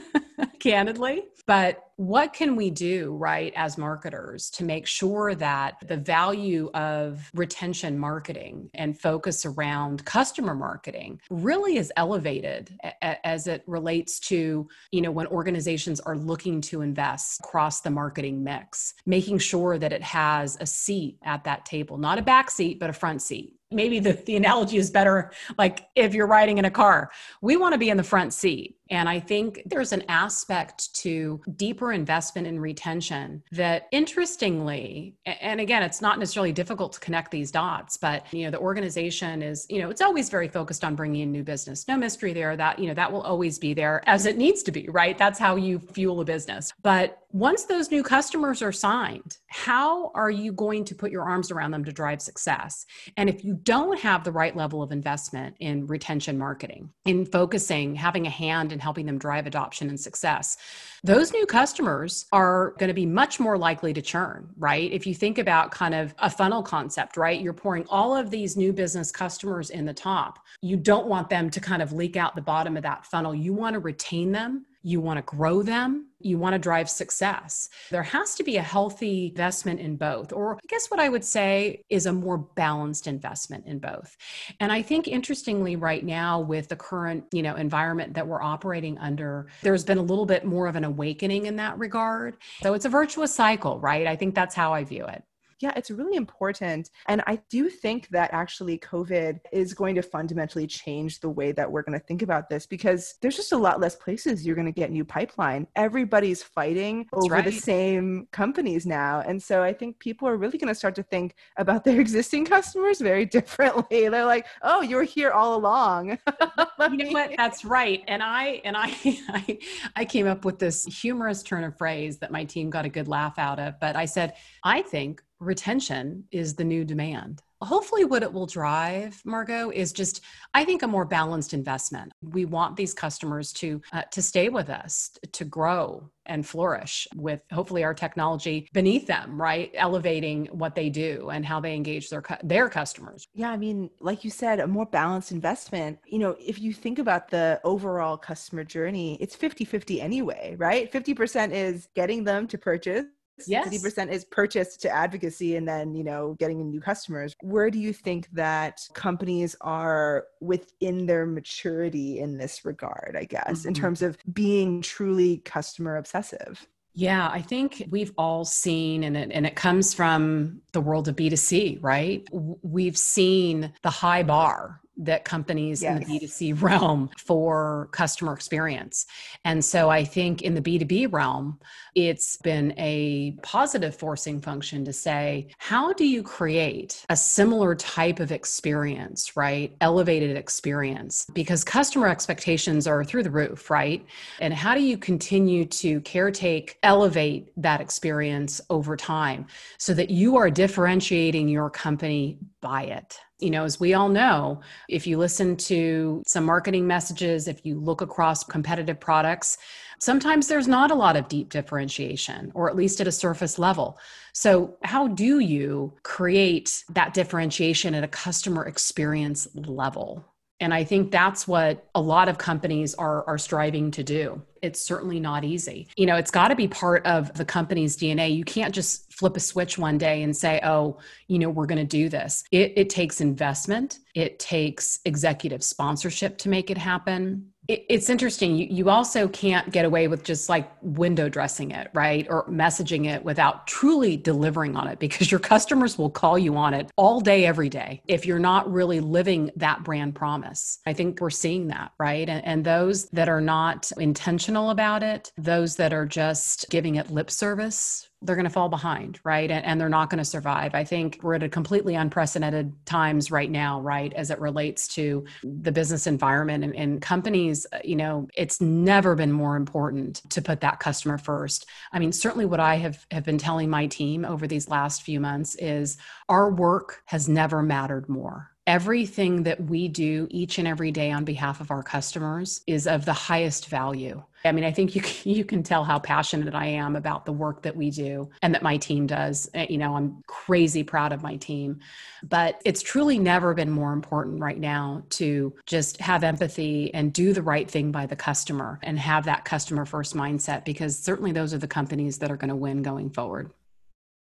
candidly, 0.59 1.23
but 1.47 1.81
what 1.99 2.31
can 2.31 2.55
we 2.55 2.69
do, 2.69 3.13
right, 3.17 3.51
as 3.57 3.77
marketers 3.77 4.49
to 4.51 4.63
make 4.63 4.87
sure 4.87 5.35
that 5.35 5.75
the 5.85 5.97
value 5.97 6.71
of 6.73 7.29
retention 7.33 7.99
marketing 7.99 8.69
and 8.73 8.97
focus 8.97 9.45
around 9.45 10.05
customer 10.05 10.55
marketing 10.55 11.19
really 11.29 11.75
is 11.75 11.91
elevated 11.97 12.79
as 13.01 13.47
it 13.47 13.63
relates 13.67 14.17
to, 14.17 14.65
you 14.93 15.01
know, 15.01 15.11
when 15.11 15.27
organizations 15.27 15.99
are 15.99 16.15
looking 16.15 16.61
to 16.61 16.79
invest 16.79 17.41
across 17.41 17.81
the 17.81 17.89
marketing 17.89 18.45
mix, 18.45 18.93
making 19.05 19.37
sure 19.37 19.77
that 19.77 19.91
it 19.91 20.01
has 20.01 20.57
a 20.61 20.65
seat 20.65 21.17
at 21.23 21.43
that 21.43 21.65
table, 21.65 21.97
not 21.97 22.17
a 22.17 22.21
back 22.21 22.49
seat, 22.49 22.79
but 22.79 22.89
a 22.89 22.93
front 22.93 23.21
seat. 23.21 23.59
Maybe 23.71 23.99
the, 23.99 24.13
the 24.13 24.35
analogy 24.35 24.77
is 24.77 24.89
better 24.89 25.31
like 25.59 25.89
if 25.95 26.15
you're 26.15 26.25
riding 26.25 26.57
in 26.57 26.65
a 26.65 26.71
car 26.71 27.11
we 27.41 27.55
want 27.55 27.73
to 27.73 27.77
be 27.77 27.91
in 27.91 27.97
the 27.97 28.03
front 28.03 28.33
seat. 28.33 28.77
And 28.89 29.07
i 29.07 29.19
think 29.19 29.61
there's 29.67 29.91
an 29.91 30.03
aspect 30.09 30.91
to 30.95 31.39
deeper 31.55 31.88
investment 31.91 32.47
in 32.47 32.59
retention 32.59 33.43
that 33.51 33.87
interestingly 33.91 35.15
and 35.25 35.59
again 35.59 35.83
it's 35.83 36.01
not 36.01 36.19
necessarily 36.19 36.51
difficult 36.51 36.93
to 36.93 36.99
connect 36.99 37.31
these 37.31 37.51
dots 37.51 37.97
but 37.97 38.31
you 38.33 38.45
know 38.45 38.51
the 38.51 38.59
organization 38.59 39.41
is 39.41 39.65
you 39.69 39.79
know 39.81 39.89
it's 39.89 40.01
always 40.01 40.29
very 40.29 40.47
focused 40.47 40.83
on 40.83 40.95
bringing 40.95 41.21
in 41.21 41.31
new 41.31 41.43
business. 41.43 41.87
No 41.87 41.97
mystery 41.97 42.33
there. 42.33 42.55
That 42.55 42.79
you 42.79 42.87
know 42.87 42.93
that 42.93 43.11
will 43.11 43.21
always 43.21 43.59
be 43.59 43.73
there 43.73 44.01
as 44.05 44.25
it 44.25 44.37
needs 44.37 44.63
to 44.63 44.71
be 44.71 44.87
right? 44.89 45.17
That's 45.17 45.39
how 45.39 45.55
you 45.55 45.79
fuel 45.79 46.21
a 46.21 46.25
business. 46.25 46.73
But 46.81 47.19
once 47.31 47.65
those 47.65 47.91
new 47.91 48.01
customers 48.01 48.61
are 48.61 48.71
signed 48.71 49.37
how 49.49 50.11
are 50.13 50.29
you 50.29 50.51
going 50.51 50.85
to 50.85 50.95
put 50.95 51.11
your 51.11 51.23
arms 51.23 51.49
around 51.51 51.71
them 51.71 51.83
to 51.83 51.91
drive 51.91 52.21
success? 52.21 52.85
And 53.17 53.29
if 53.29 53.43
you 53.43 53.53
don't 53.53 53.99
have 53.99 54.23
the 54.23 54.31
right 54.31 54.55
level 54.55 54.83
of 54.83 54.91
investment 54.91 55.55
in 55.59 55.87
retention 55.87 56.37
marketing, 56.37 56.91
in 57.05 57.25
focusing, 57.25 57.95
having 57.95 58.27
a 58.27 58.29
hand 58.29 58.71
in 58.71 58.79
helping 58.79 59.07
them 59.07 59.17
drive 59.17 59.47
adoption 59.47 59.89
and 59.89 59.99
success, 59.99 60.57
those 61.03 61.31
new 61.31 61.45
customers 61.45 62.25
are 62.31 62.71
going 62.77 62.89
to 62.89 62.93
be 62.93 63.05
much 63.05 63.39
more 63.39 63.57
likely 63.57 63.93
to 63.93 64.01
churn, 64.01 64.49
right? 64.57 64.91
If 64.91 65.07
you 65.07 65.15
think 65.15 65.37
about 65.37 65.71
kind 65.71 65.95
of 65.95 66.13
a 66.19 66.29
funnel 66.29 66.61
concept, 66.61 67.17
right? 67.17 67.39
You're 67.39 67.53
pouring 67.53 67.85
all 67.89 68.15
of 68.15 68.29
these 68.29 68.57
new 68.57 68.73
business 68.73 69.11
customers 69.11 69.69
in 69.69 69.85
the 69.85 69.93
top. 69.93 70.39
You 70.61 70.77
don't 70.77 71.07
want 71.07 71.29
them 71.29 71.49
to 71.49 71.59
kind 71.59 71.81
of 71.81 71.93
leak 71.93 72.17
out 72.17 72.35
the 72.35 72.41
bottom 72.41 72.75
of 72.75 72.83
that 72.83 73.05
funnel. 73.05 73.33
You 73.33 73.53
want 73.53 73.73
to 73.73 73.79
retain 73.79 74.31
them 74.31 74.65
you 74.82 75.01
want 75.01 75.17
to 75.17 75.23
grow 75.23 75.61
them, 75.61 76.07
you 76.19 76.38
want 76.38 76.53
to 76.53 76.59
drive 76.59 76.89
success. 76.89 77.69
There 77.89 78.03
has 78.03 78.36
to 78.36 78.43
be 78.43 78.57
a 78.57 78.61
healthy 78.61 79.27
investment 79.27 79.80
in 79.80 79.95
both. 79.95 80.34
Or 80.34 80.55
I 80.55 80.67
guess 80.67 80.88
what 80.88 80.99
I 80.99 81.09
would 81.09 81.23
say 81.23 81.84
is 81.89 82.05
a 82.05 82.13
more 82.13 82.38
balanced 82.38 83.07
investment 83.07 83.65
in 83.65 83.80
both. 83.80 84.15
And 84.59 84.71
I 84.71 84.82
think 84.82 85.07
interestingly 85.07 85.75
right 85.75 86.03
now 86.03 86.39
with 86.39 86.67
the 86.67 86.75
current, 86.75 87.25
you 87.32 87.41
know, 87.41 87.55
environment 87.55 88.13
that 88.13 88.27
we're 88.27 88.41
operating 88.41 88.97
under, 88.97 89.47
there's 89.61 89.84
been 89.84 89.97
a 89.97 90.03
little 90.03 90.25
bit 90.25 90.45
more 90.45 90.67
of 90.67 90.75
an 90.75 90.84
awakening 90.84 91.45
in 91.45 91.55
that 91.57 91.77
regard. 91.77 92.38
So 92.61 92.73
it's 92.73 92.86
a 92.86 92.89
virtuous 92.89 93.34
cycle, 93.34 93.80
right? 93.80 94.07
I 94.07 94.15
think 94.15 94.36
that's 94.36 94.55
how 94.55 94.73
I 94.73 94.84
view 94.84 95.05
it 95.05 95.23
yeah, 95.60 95.74
it's 95.76 95.91
really 95.91 96.16
important. 96.16 96.89
And 97.07 97.22
I 97.28 97.39
do 97.49 97.70
think 97.70 98.07
that 98.10 98.34
actually 98.34 98.78
COVID 98.80 99.39
is 99.51 99.74
going 99.74 99.95
to 99.95 100.01
fundamentally 100.01 100.66
change 100.68 101.20
the 101.20 101.30
way 101.30 101.51
that 101.51 101.70
we're 101.70 101.82
going 101.82 101.99
to 101.99 102.05
think 102.05 102.22
about 102.22 102.49
this 102.49 102.66
because 102.66 103.16
there's 103.22 103.36
just 103.36 103.51
a 103.51 103.57
lot 103.57 103.80
less 103.80 103.95
places 103.95 104.45
you're 104.45 104.55
going 104.55 104.66
to 104.66 104.72
get 104.72 104.91
new 104.91 105.03
pipeline. 105.03 105.68
Everybody's 105.76 106.41
fighting 106.41 107.05
That's 107.12 107.26
over 107.26 107.36
right. 107.36 107.45
the 107.45 107.51
same 107.51 108.28
companies 108.32 108.86
now. 108.86 109.22
And 109.26 109.41
so 109.41 109.62
I 109.62 109.74
think 109.74 109.99
people 109.99 110.28
are 110.28 110.38
really 110.38 110.57
going 110.57 110.70
to 110.70 110.76
start 110.76 110.95
to 110.95 111.03
think 111.03 111.36
about 111.57 111.84
their 111.84 111.99
existing 112.01 112.45
customers 112.45 113.01
very 113.01 113.26
differently. 113.26 114.07
They're 114.10 114.26
like, 114.26 114.47
oh, 114.62 114.82
you 114.82 114.95
were 114.95 115.03
here 115.03 115.32
all 115.32 115.55
along. 115.55 116.18
you 116.91 116.97
know 116.97 117.12
what? 117.12 117.32
That's 117.36 117.66
right. 117.66 118.01
And 118.07 118.24
I, 118.24 118.62
and 118.64 118.78
I, 118.78 118.95
I, 119.30 119.60
I 119.97 120.05
came 120.05 120.28
up 120.28 120.45
with 120.45 120.60
this 120.60 120.86
humorous 120.86 121.43
turn 121.43 121.66
of 121.66 121.78
phrase 121.78 122.18
that 122.20 122.32
my 122.32 122.45
team 122.45 122.70
got 122.70 122.86
a 122.86 122.89
good 122.89 123.10
laugh 123.10 123.38
out 123.38 123.60
of, 123.60 123.80
but 123.82 123.95
I 123.95 124.05
said, 124.05 124.36
I 124.64 124.82
think 124.82 125.22
retention 125.39 126.25
is 126.31 126.55
the 126.55 126.63
new 126.63 126.83
demand. 126.83 127.41
Hopefully, 127.61 128.05
what 128.05 128.23
it 128.23 128.31
will 128.31 128.45
drive, 128.45 129.21
Margot, 129.25 129.69
is 129.71 129.91
just 129.91 130.21
I 130.53 130.63
think 130.63 130.81
a 130.81 130.87
more 130.87 131.03
balanced 131.03 131.53
investment. 131.53 132.13
We 132.21 132.45
want 132.45 132.77
these 132.77 132.93
customers 132.93 133.51
to 133.53 133.81
uh, 133.91 134.03
to 134.11 134.21
stay 134.21 134.47
with 134.47 134.69
us, 134.69 135.11
to 135.33 135.43
grow 135.43 136.09
and 136.25 136.45
flourish 136.45 137.05
with 137.15 137.43
hopefully 137.51 137.83
our 137.83 137.93
technology 137.93 138.69
beneath 138.71 139.07
them, 139.07 139.41
right? 139.41 139.71
Elevating 139.73 140.45
what 140.51 140.73
they 140.73 140.89
do 140.89 141.29
and 141.31 141.45
how 141.45 141.59
they 141.59 141.75
engage 141.75 142.09
their 142.09 142.23
their 142.43 142.69
customers. 142.69 143.27
Yeah, 143.33 143.49
I 143.49 143.57
mean, 143.57 143.89
like 143.99 144.23
you 144.23 144.29
said, 144.29 144.61
a 144.61 144.67
more 144.67 144.85
balanced 144.85 145.33
investment. 145.33 145.99
You 146.05 146.19
know, 146.19 146.37
if 146.39 146.61
you 146.61 146.71
think 146.71 146.97
about 146.97 147.29
the 147.29 147.59
overall 147.65 148.15
customer 148.15 148.63
journey, 148.63 149.17
it's 149.19 149.35
50-50 149.35 150.01
anyway, 150.01 150.55
right? 150.57 150.89
50% 150.91 151.51
is 151.51 151.89
getting 151.93 152.23
them 152.23 152.47
to 152.47 152.57
purchase 152.57 153.05
Yes. 153.47 153.67
50% 153.69 154.11
is 154.11 154.25
purchased 154.25 154.81
to 154.81 154.89
advocacy 154.89 155.55
and 155.55 155.67
then, 155.67 155.95
you 155.95 156.03
know, 156.03 156.35
getting 156.39 156.69
new 156.69 156.81
customers. 156.81 157.35
Where 157.41 157.69
do 157.69 157.79
you 157.79 157.93
think 157.93 158.29
that 158.33 158.81
companies 158.93 159.55
are 159.61 160.25
within 160.41 161.05
their 161.05 161.25
maturity 161.25 162.19
in 162.19 162.37
this 162.37 162.65
regard, 162.65 163.15
I 163.17 163.25
guess, 163.25 163.59
mm-hmm. 163.59 163.69
in 163.69 163.73
terms 163.73 164.01
of 164.01 164.17
being 164.33 164.81
truly 164.81 165.37
customer 165.39 165.97
obsessive? 165.97 166.67
Yeah, 166.95 167.29
I 167.31 167.41
think 167.41 167.87
we've 167.89 168.11
all 168.17 168.43
seen, 168.43 169.03
and 169.03 169.15
it, 169.15 169.31
and 169.31 169.45
it 169.45 169.55
comes 169.55 169.93
from 169.93 170.61
the 170.73 170.81
world 170.81 171.07
of 171.07 171.15
B2C, 171.15 171.77
right? 171.81 172.27
We've 172.31 172.97
seen 172.97 173.71
the 173.83 173.89
high 173.89 174.23
bar 174.23 174.81
that 174.99 175.23
companies 175.23 175.81
yes. 175.81 176.01
in 176.01 176.07
the 176.07 176.19
B2C 176.19 176.61
realm 176.61 177.09
for 177.17 177.89
customer 177.91 178.33
experience. 178.33 179.05
And 179.45 179.63
so 179.63 179.89
I 179.89 180.03
think 180.03 180.41
in 180.41 180.53
the 180.53 180.61
B2B 180.61 181.11
realm, 181.11 181.59
it's 181.95 182.37
been 182.37 182.73
a 182.77 183.31
positive 183.41 183.95
forcing 183.95 184.41
function 184.41 184.83
to 184.85 184.93
say, 184.93 185.47
how 185.57 185.93
do 185.93 186.05
you 186.05 186.21
create 186.21 187.05
a 187.09 187.15
similar 187.15 187.75
type 187.75 188.19
of 188.19 188.31
experience, 188.31 189.35
right? 189.35 189.75
Elevated 189.81 190.35
experience, 190.35 191.25
because 191.33 191.63
customer 191.63 192.07
expectations 192.07 192.85
are 192.85 193.03
through 193.03 193.23
the 193.23 193.31
roof, 193.31 193.69
right? 193.69 194.05
And 194.41 194.53
how 194.53 194.75
do 194.75 194.81
you 194.81 194.97
continue 194.97 195.65
to 195.65 196.01
caretake, 196.01 196.75
elevate 196.83 197.51
that 197.57 197.79
experience 197.79 198.59
over 198.69 198.97
time 198.97 199.47
so 199.77 199.93
that 199.93 200.09
you 200.09 200.35
are 200.35 200.49
differentiating 200.49 201.47
your 201.47 201.69
company 201.69 202.37
by 202.61 202.83
it? 202.83 203.17
You 203.39 203.49
know, 203.49 203.63
as 203.63 203.79
we 203.79 203.93
all 203.93 204.09
know, 204.09 204.61
if 204.87 205.07
you 205.07 205.17
listen 205.17 205.55
to 205.57 206.23
some 206.27 206.43
marketing 206.45 206.85
messages, 206.85 207.47
if 207.47 207.65
you 207.65 207.79
look 207.79 208.01
across 208.01 208.43
competitive 208.43 208.99
products, 208.99 209.57
sometimes 209.99 210.47
there's 210.47 210.67
not 210.67 210.91
a 210.91 210.95
lot 210.95 211.15
of 211.15 211.27
deep 211.27 211.49
differentiation, 211.49 212.51
or 212.53 212.69
at 212.69 212.75
least 212.75 212.99
at 212.99 213.07
a 213.07 213.11
surface 213.11 213.57
level. 213.57 213.97
So, 214.33 214.77
how 214.83 215.07
do 215.07 215.39
you 215.39 215.93
create 216.03 216.83
that 216.89 217.13
differentiation 217.13 217.95
at 217.95 218.03
a 218.03 218.07
customer 218.07 218.65
experience 218.65 219.47
level? 219.55 220.25
And 220.60 220.74
I 220.74 220.84
think 220.84 221.12
that's 221.12 221.47
what 221.47 221.88
a 221.95 222.01
lot 222.01 222.28
of 222.30 222.38
companies 222.38 222.93
are, 222.95 223.26
are 223.28 223.38
striving 223.38 223.91
to 223.91 224.03
do. 224.03 224.41
It's 224.62 224.82
certainly 224.82 225.20
not 225.20 225.45
easy. 225.45 225.88
You 225.95 226.05
know, 226.05 226.18
it's 226.18 226.32
got 226.32 226.49
to 226.49 226.55
be 226.55 226.68
part 226.68 227.05
of 227.05 227.34
the 227.34 227.45
company's 227.45 227.95
DNA. 227.95 228.36
You 228.36 228.43
can't 228.43 228.76
just 228.76 229.14
flip 229.14 229.38
a 229.38 229.39
switch 229.39 229.78
one 229.78 229.97
day 229.97 230.22
and 230.22 230.36
say, 230.36 230.60
oh, 230.64 230.97
you 231.28 231.39
know, 231.39 231.49
we're 231.49 231.66
going 231.66 231.80
to 231.80 231.86
do 231.86 232.10
this. 232.10 232.43
It, 232.51 232.74
it 232.76 232.89
takes 232.89 233.22
investment, 233.22 233.99
it 234.16 234.39
takes 234.39 234.99
executive 235.05 235.64
sponsorship 235.64 236.38
to 236.39 236.49
make 236.49 236.70
it 236.70 236.78
happen 236.78 237.48
it's 237.70 238.09
interesting. 238.09 238.55
You, 238.55 238.67
you 238.70 238.89
also 238.89 239.28
can't 239.28 239.72
get 239.72 239.86
away 239.86 240.07
with 240.07 240.24
just 240.24 240.49
like 240.49 240.72
window 240.82 241.30
dressing 241.30 241.70
it, 241.70 241.89
right? 241.93 242.26
Or 242.28 242.45
messaging 242.47 243.05
it 243.07 243.24
without 243.24 243.67
truly 243.67 244.17
delivering 244.17 244.76
on 244.76 244.88
it 244.88 244.97
because 244.97 245.30
your 245.30 245.39
customers 245.39 245.97
will 245.97 246.09
call 246.09 246.39
you 246.39 246.57
on 246.57 246.74
it 246.74 246.91
all 246.95 247.22
day, 247.22 247.45
every 247.45 247.70
day 247.70 248.01
if 248.07 248.26
you're 248.26 248.39
not 248.39 248.72
really 248.72 248.99
living 248.99 249.51
that 249.55 249.84
brand 249.84 250.15
promise. 250.15 250.80
I 250.88 250.93
think 250.93 251.22
we're 251.22 251.30
seeing 251.30 251.67
that, 251.67 251.91
right? 251.99 252.28
And, 252.28 252.43
and 252.43 252.65
those 252.65 253.05
that 253.09 253.30
are 253.30 253.41
not 253.41 253.91
intentional 253.97 254.72
about 254.72 255.03
it, 255.03 255.32
those 255.38 255.76
that 255.76 255.93
are 255.93 256.07
just 256.07 256.65
giving 256.70 256.95
it 256.95 257.11
lip 257.11 257.30
service, 257.30 258.09
they're 258.22 258.36
going 258.36 258.45
to 258.45 258.49
fall 258.49 258.70
behind, 258.70 259.20
right? 259.24 259.49
And, 259.49 259.65
and 259.65 259.80
they're 259.80 259.89
not 259.89 260.09
going 260.09 260.17
to 260.17 260.26
survive. 260.26 260.76
I 260.76 260.84
think 260.84 261.20
we're 261.22 261.36
at 261.36 261.43
a 261.43 261.49
completely 261.49 261.95
unprecedented 261.95 262.74
times 262.86 263.32
right 263.32 263.49
now, 263.49 263.80
right? 263.80 264.11
As 264.13 264.30
it 264.30 264.39
relates 264.39 264.88
to 264.95 265.26
the 265.43 265.72
business 265.72 266.05
environment 266.05 266.63
and, 266.63 266.76
and 266.76 267.01
companies, 267.01 267.65
uh, 267.72 267.80
you 267.84 267.95
know, 267.95 268.28
it's 268.36 268.59
never 268.59 269.15
been 269.15 269.32
more 269.32 269.55
important 269.55 270.22
to 270.32 270.41
put 270.41 270.61
that 270.61 270.80
customer 270.80 271.17
first. 271.17 271.65
I 271.93 271.99
mean, 271.99 272.11
certainly 272.11 272.45
what 272.45 272.59
I 272.59 272.76
have, 272.76 273.05
have 273.11 273.24
been 273.24 273.38
telling 273.38 273.70
my 273.70 273.88
team 273.88 274.26
over 274.26 274.47
these 274.47 274.67
last 274.67 275.03
few 275.03 275.20
months 275.20 275.55
is 275.55 275.97
our 276.28 276.51
work 276.51 277.01
has 277.05 277.30
never 277.30 277.63
mattered 277.63 278.09
more 278.09 278.51
everything 278.70 279.41
that 279.41 279.59
we 279.59 279.88
do 279.88 280.28
each 280.30 280.59
and 280.59 280.67
every 280.67 280.91
day 280.91 281.09
on 281.09 281.26
behalf 281.26 281.59
of 281.59 281.72
our 281.72 281.82
customers 281.82 282.61
is 282.67 282.86
of 282.86 283.03
the 283.03 283.11
highest 283.11 283.67
value. 283.67 284.24
I 284.45 284.51
mean, 284.51 284.63
I 284.63 284.72
think 284.72 284.95
you 284.95 285.01
you 285.24 285.43
can 285.43 285.63
tell 285.63 285.84
how 285.84 285.97
passionate 285.97 286.53
I 286.53 286.67
am 286.67 286.95
about 286.95 287.26
the 287.26 287.34
work 287.34 287.63
that 287.63 287.76
we 287.76 287.89
do 287.89 288.30
and 288.43 288.53
that 288.53 288.61
my 288.61 288.78
team 288.78 289.07
does. 289.07 289.49
Eh, 289.55 289.65
you 289.72 289.80
know, 289.80 289.95
I'm 289.95 290.24
crazy 290.28 290.84
proud 290.84 291.11
of 291.11 291.24
my 291.24 291.36
team. 291.38 291.80
But 292.22 292.61
it's 292.63 292.84
truly 292.84 293.17
never 293.17 293.55
been 293.55 293.72
more 293.72 293.91
important 293.91 294.39
right 294.39 294.59
now 294.59 295.03
to 295.11 295.51
just 295.65 295.99
have 295.99 296.24
empathy 296.24 296.93
and 296.93 297.11
do 297.11 297.34
the 297.34 297.41
right 297.41 297.70
thing 297.70 297.91
by 297.91 298.05
the 298.05 298.15
customer 298.15 298.80
and 298.84 298.99
have 298.99 299.26
that 299.26 299.45
customer 299.45 299.84
first 299.84 300.15
mindset 300.15 300.63
because 300.63 300.97
certainly 300.97 301.32
those 301.32 301.55
are 301.55 301.57
the 301.57 301.67
companies 301.67 302.20
that 302.20 302.30
are 302.30 302.38
going 302.38 302.49
to 302.49 302.55
win 302.55 302.84
going 302.84 303.09
forward. 303.09 303.51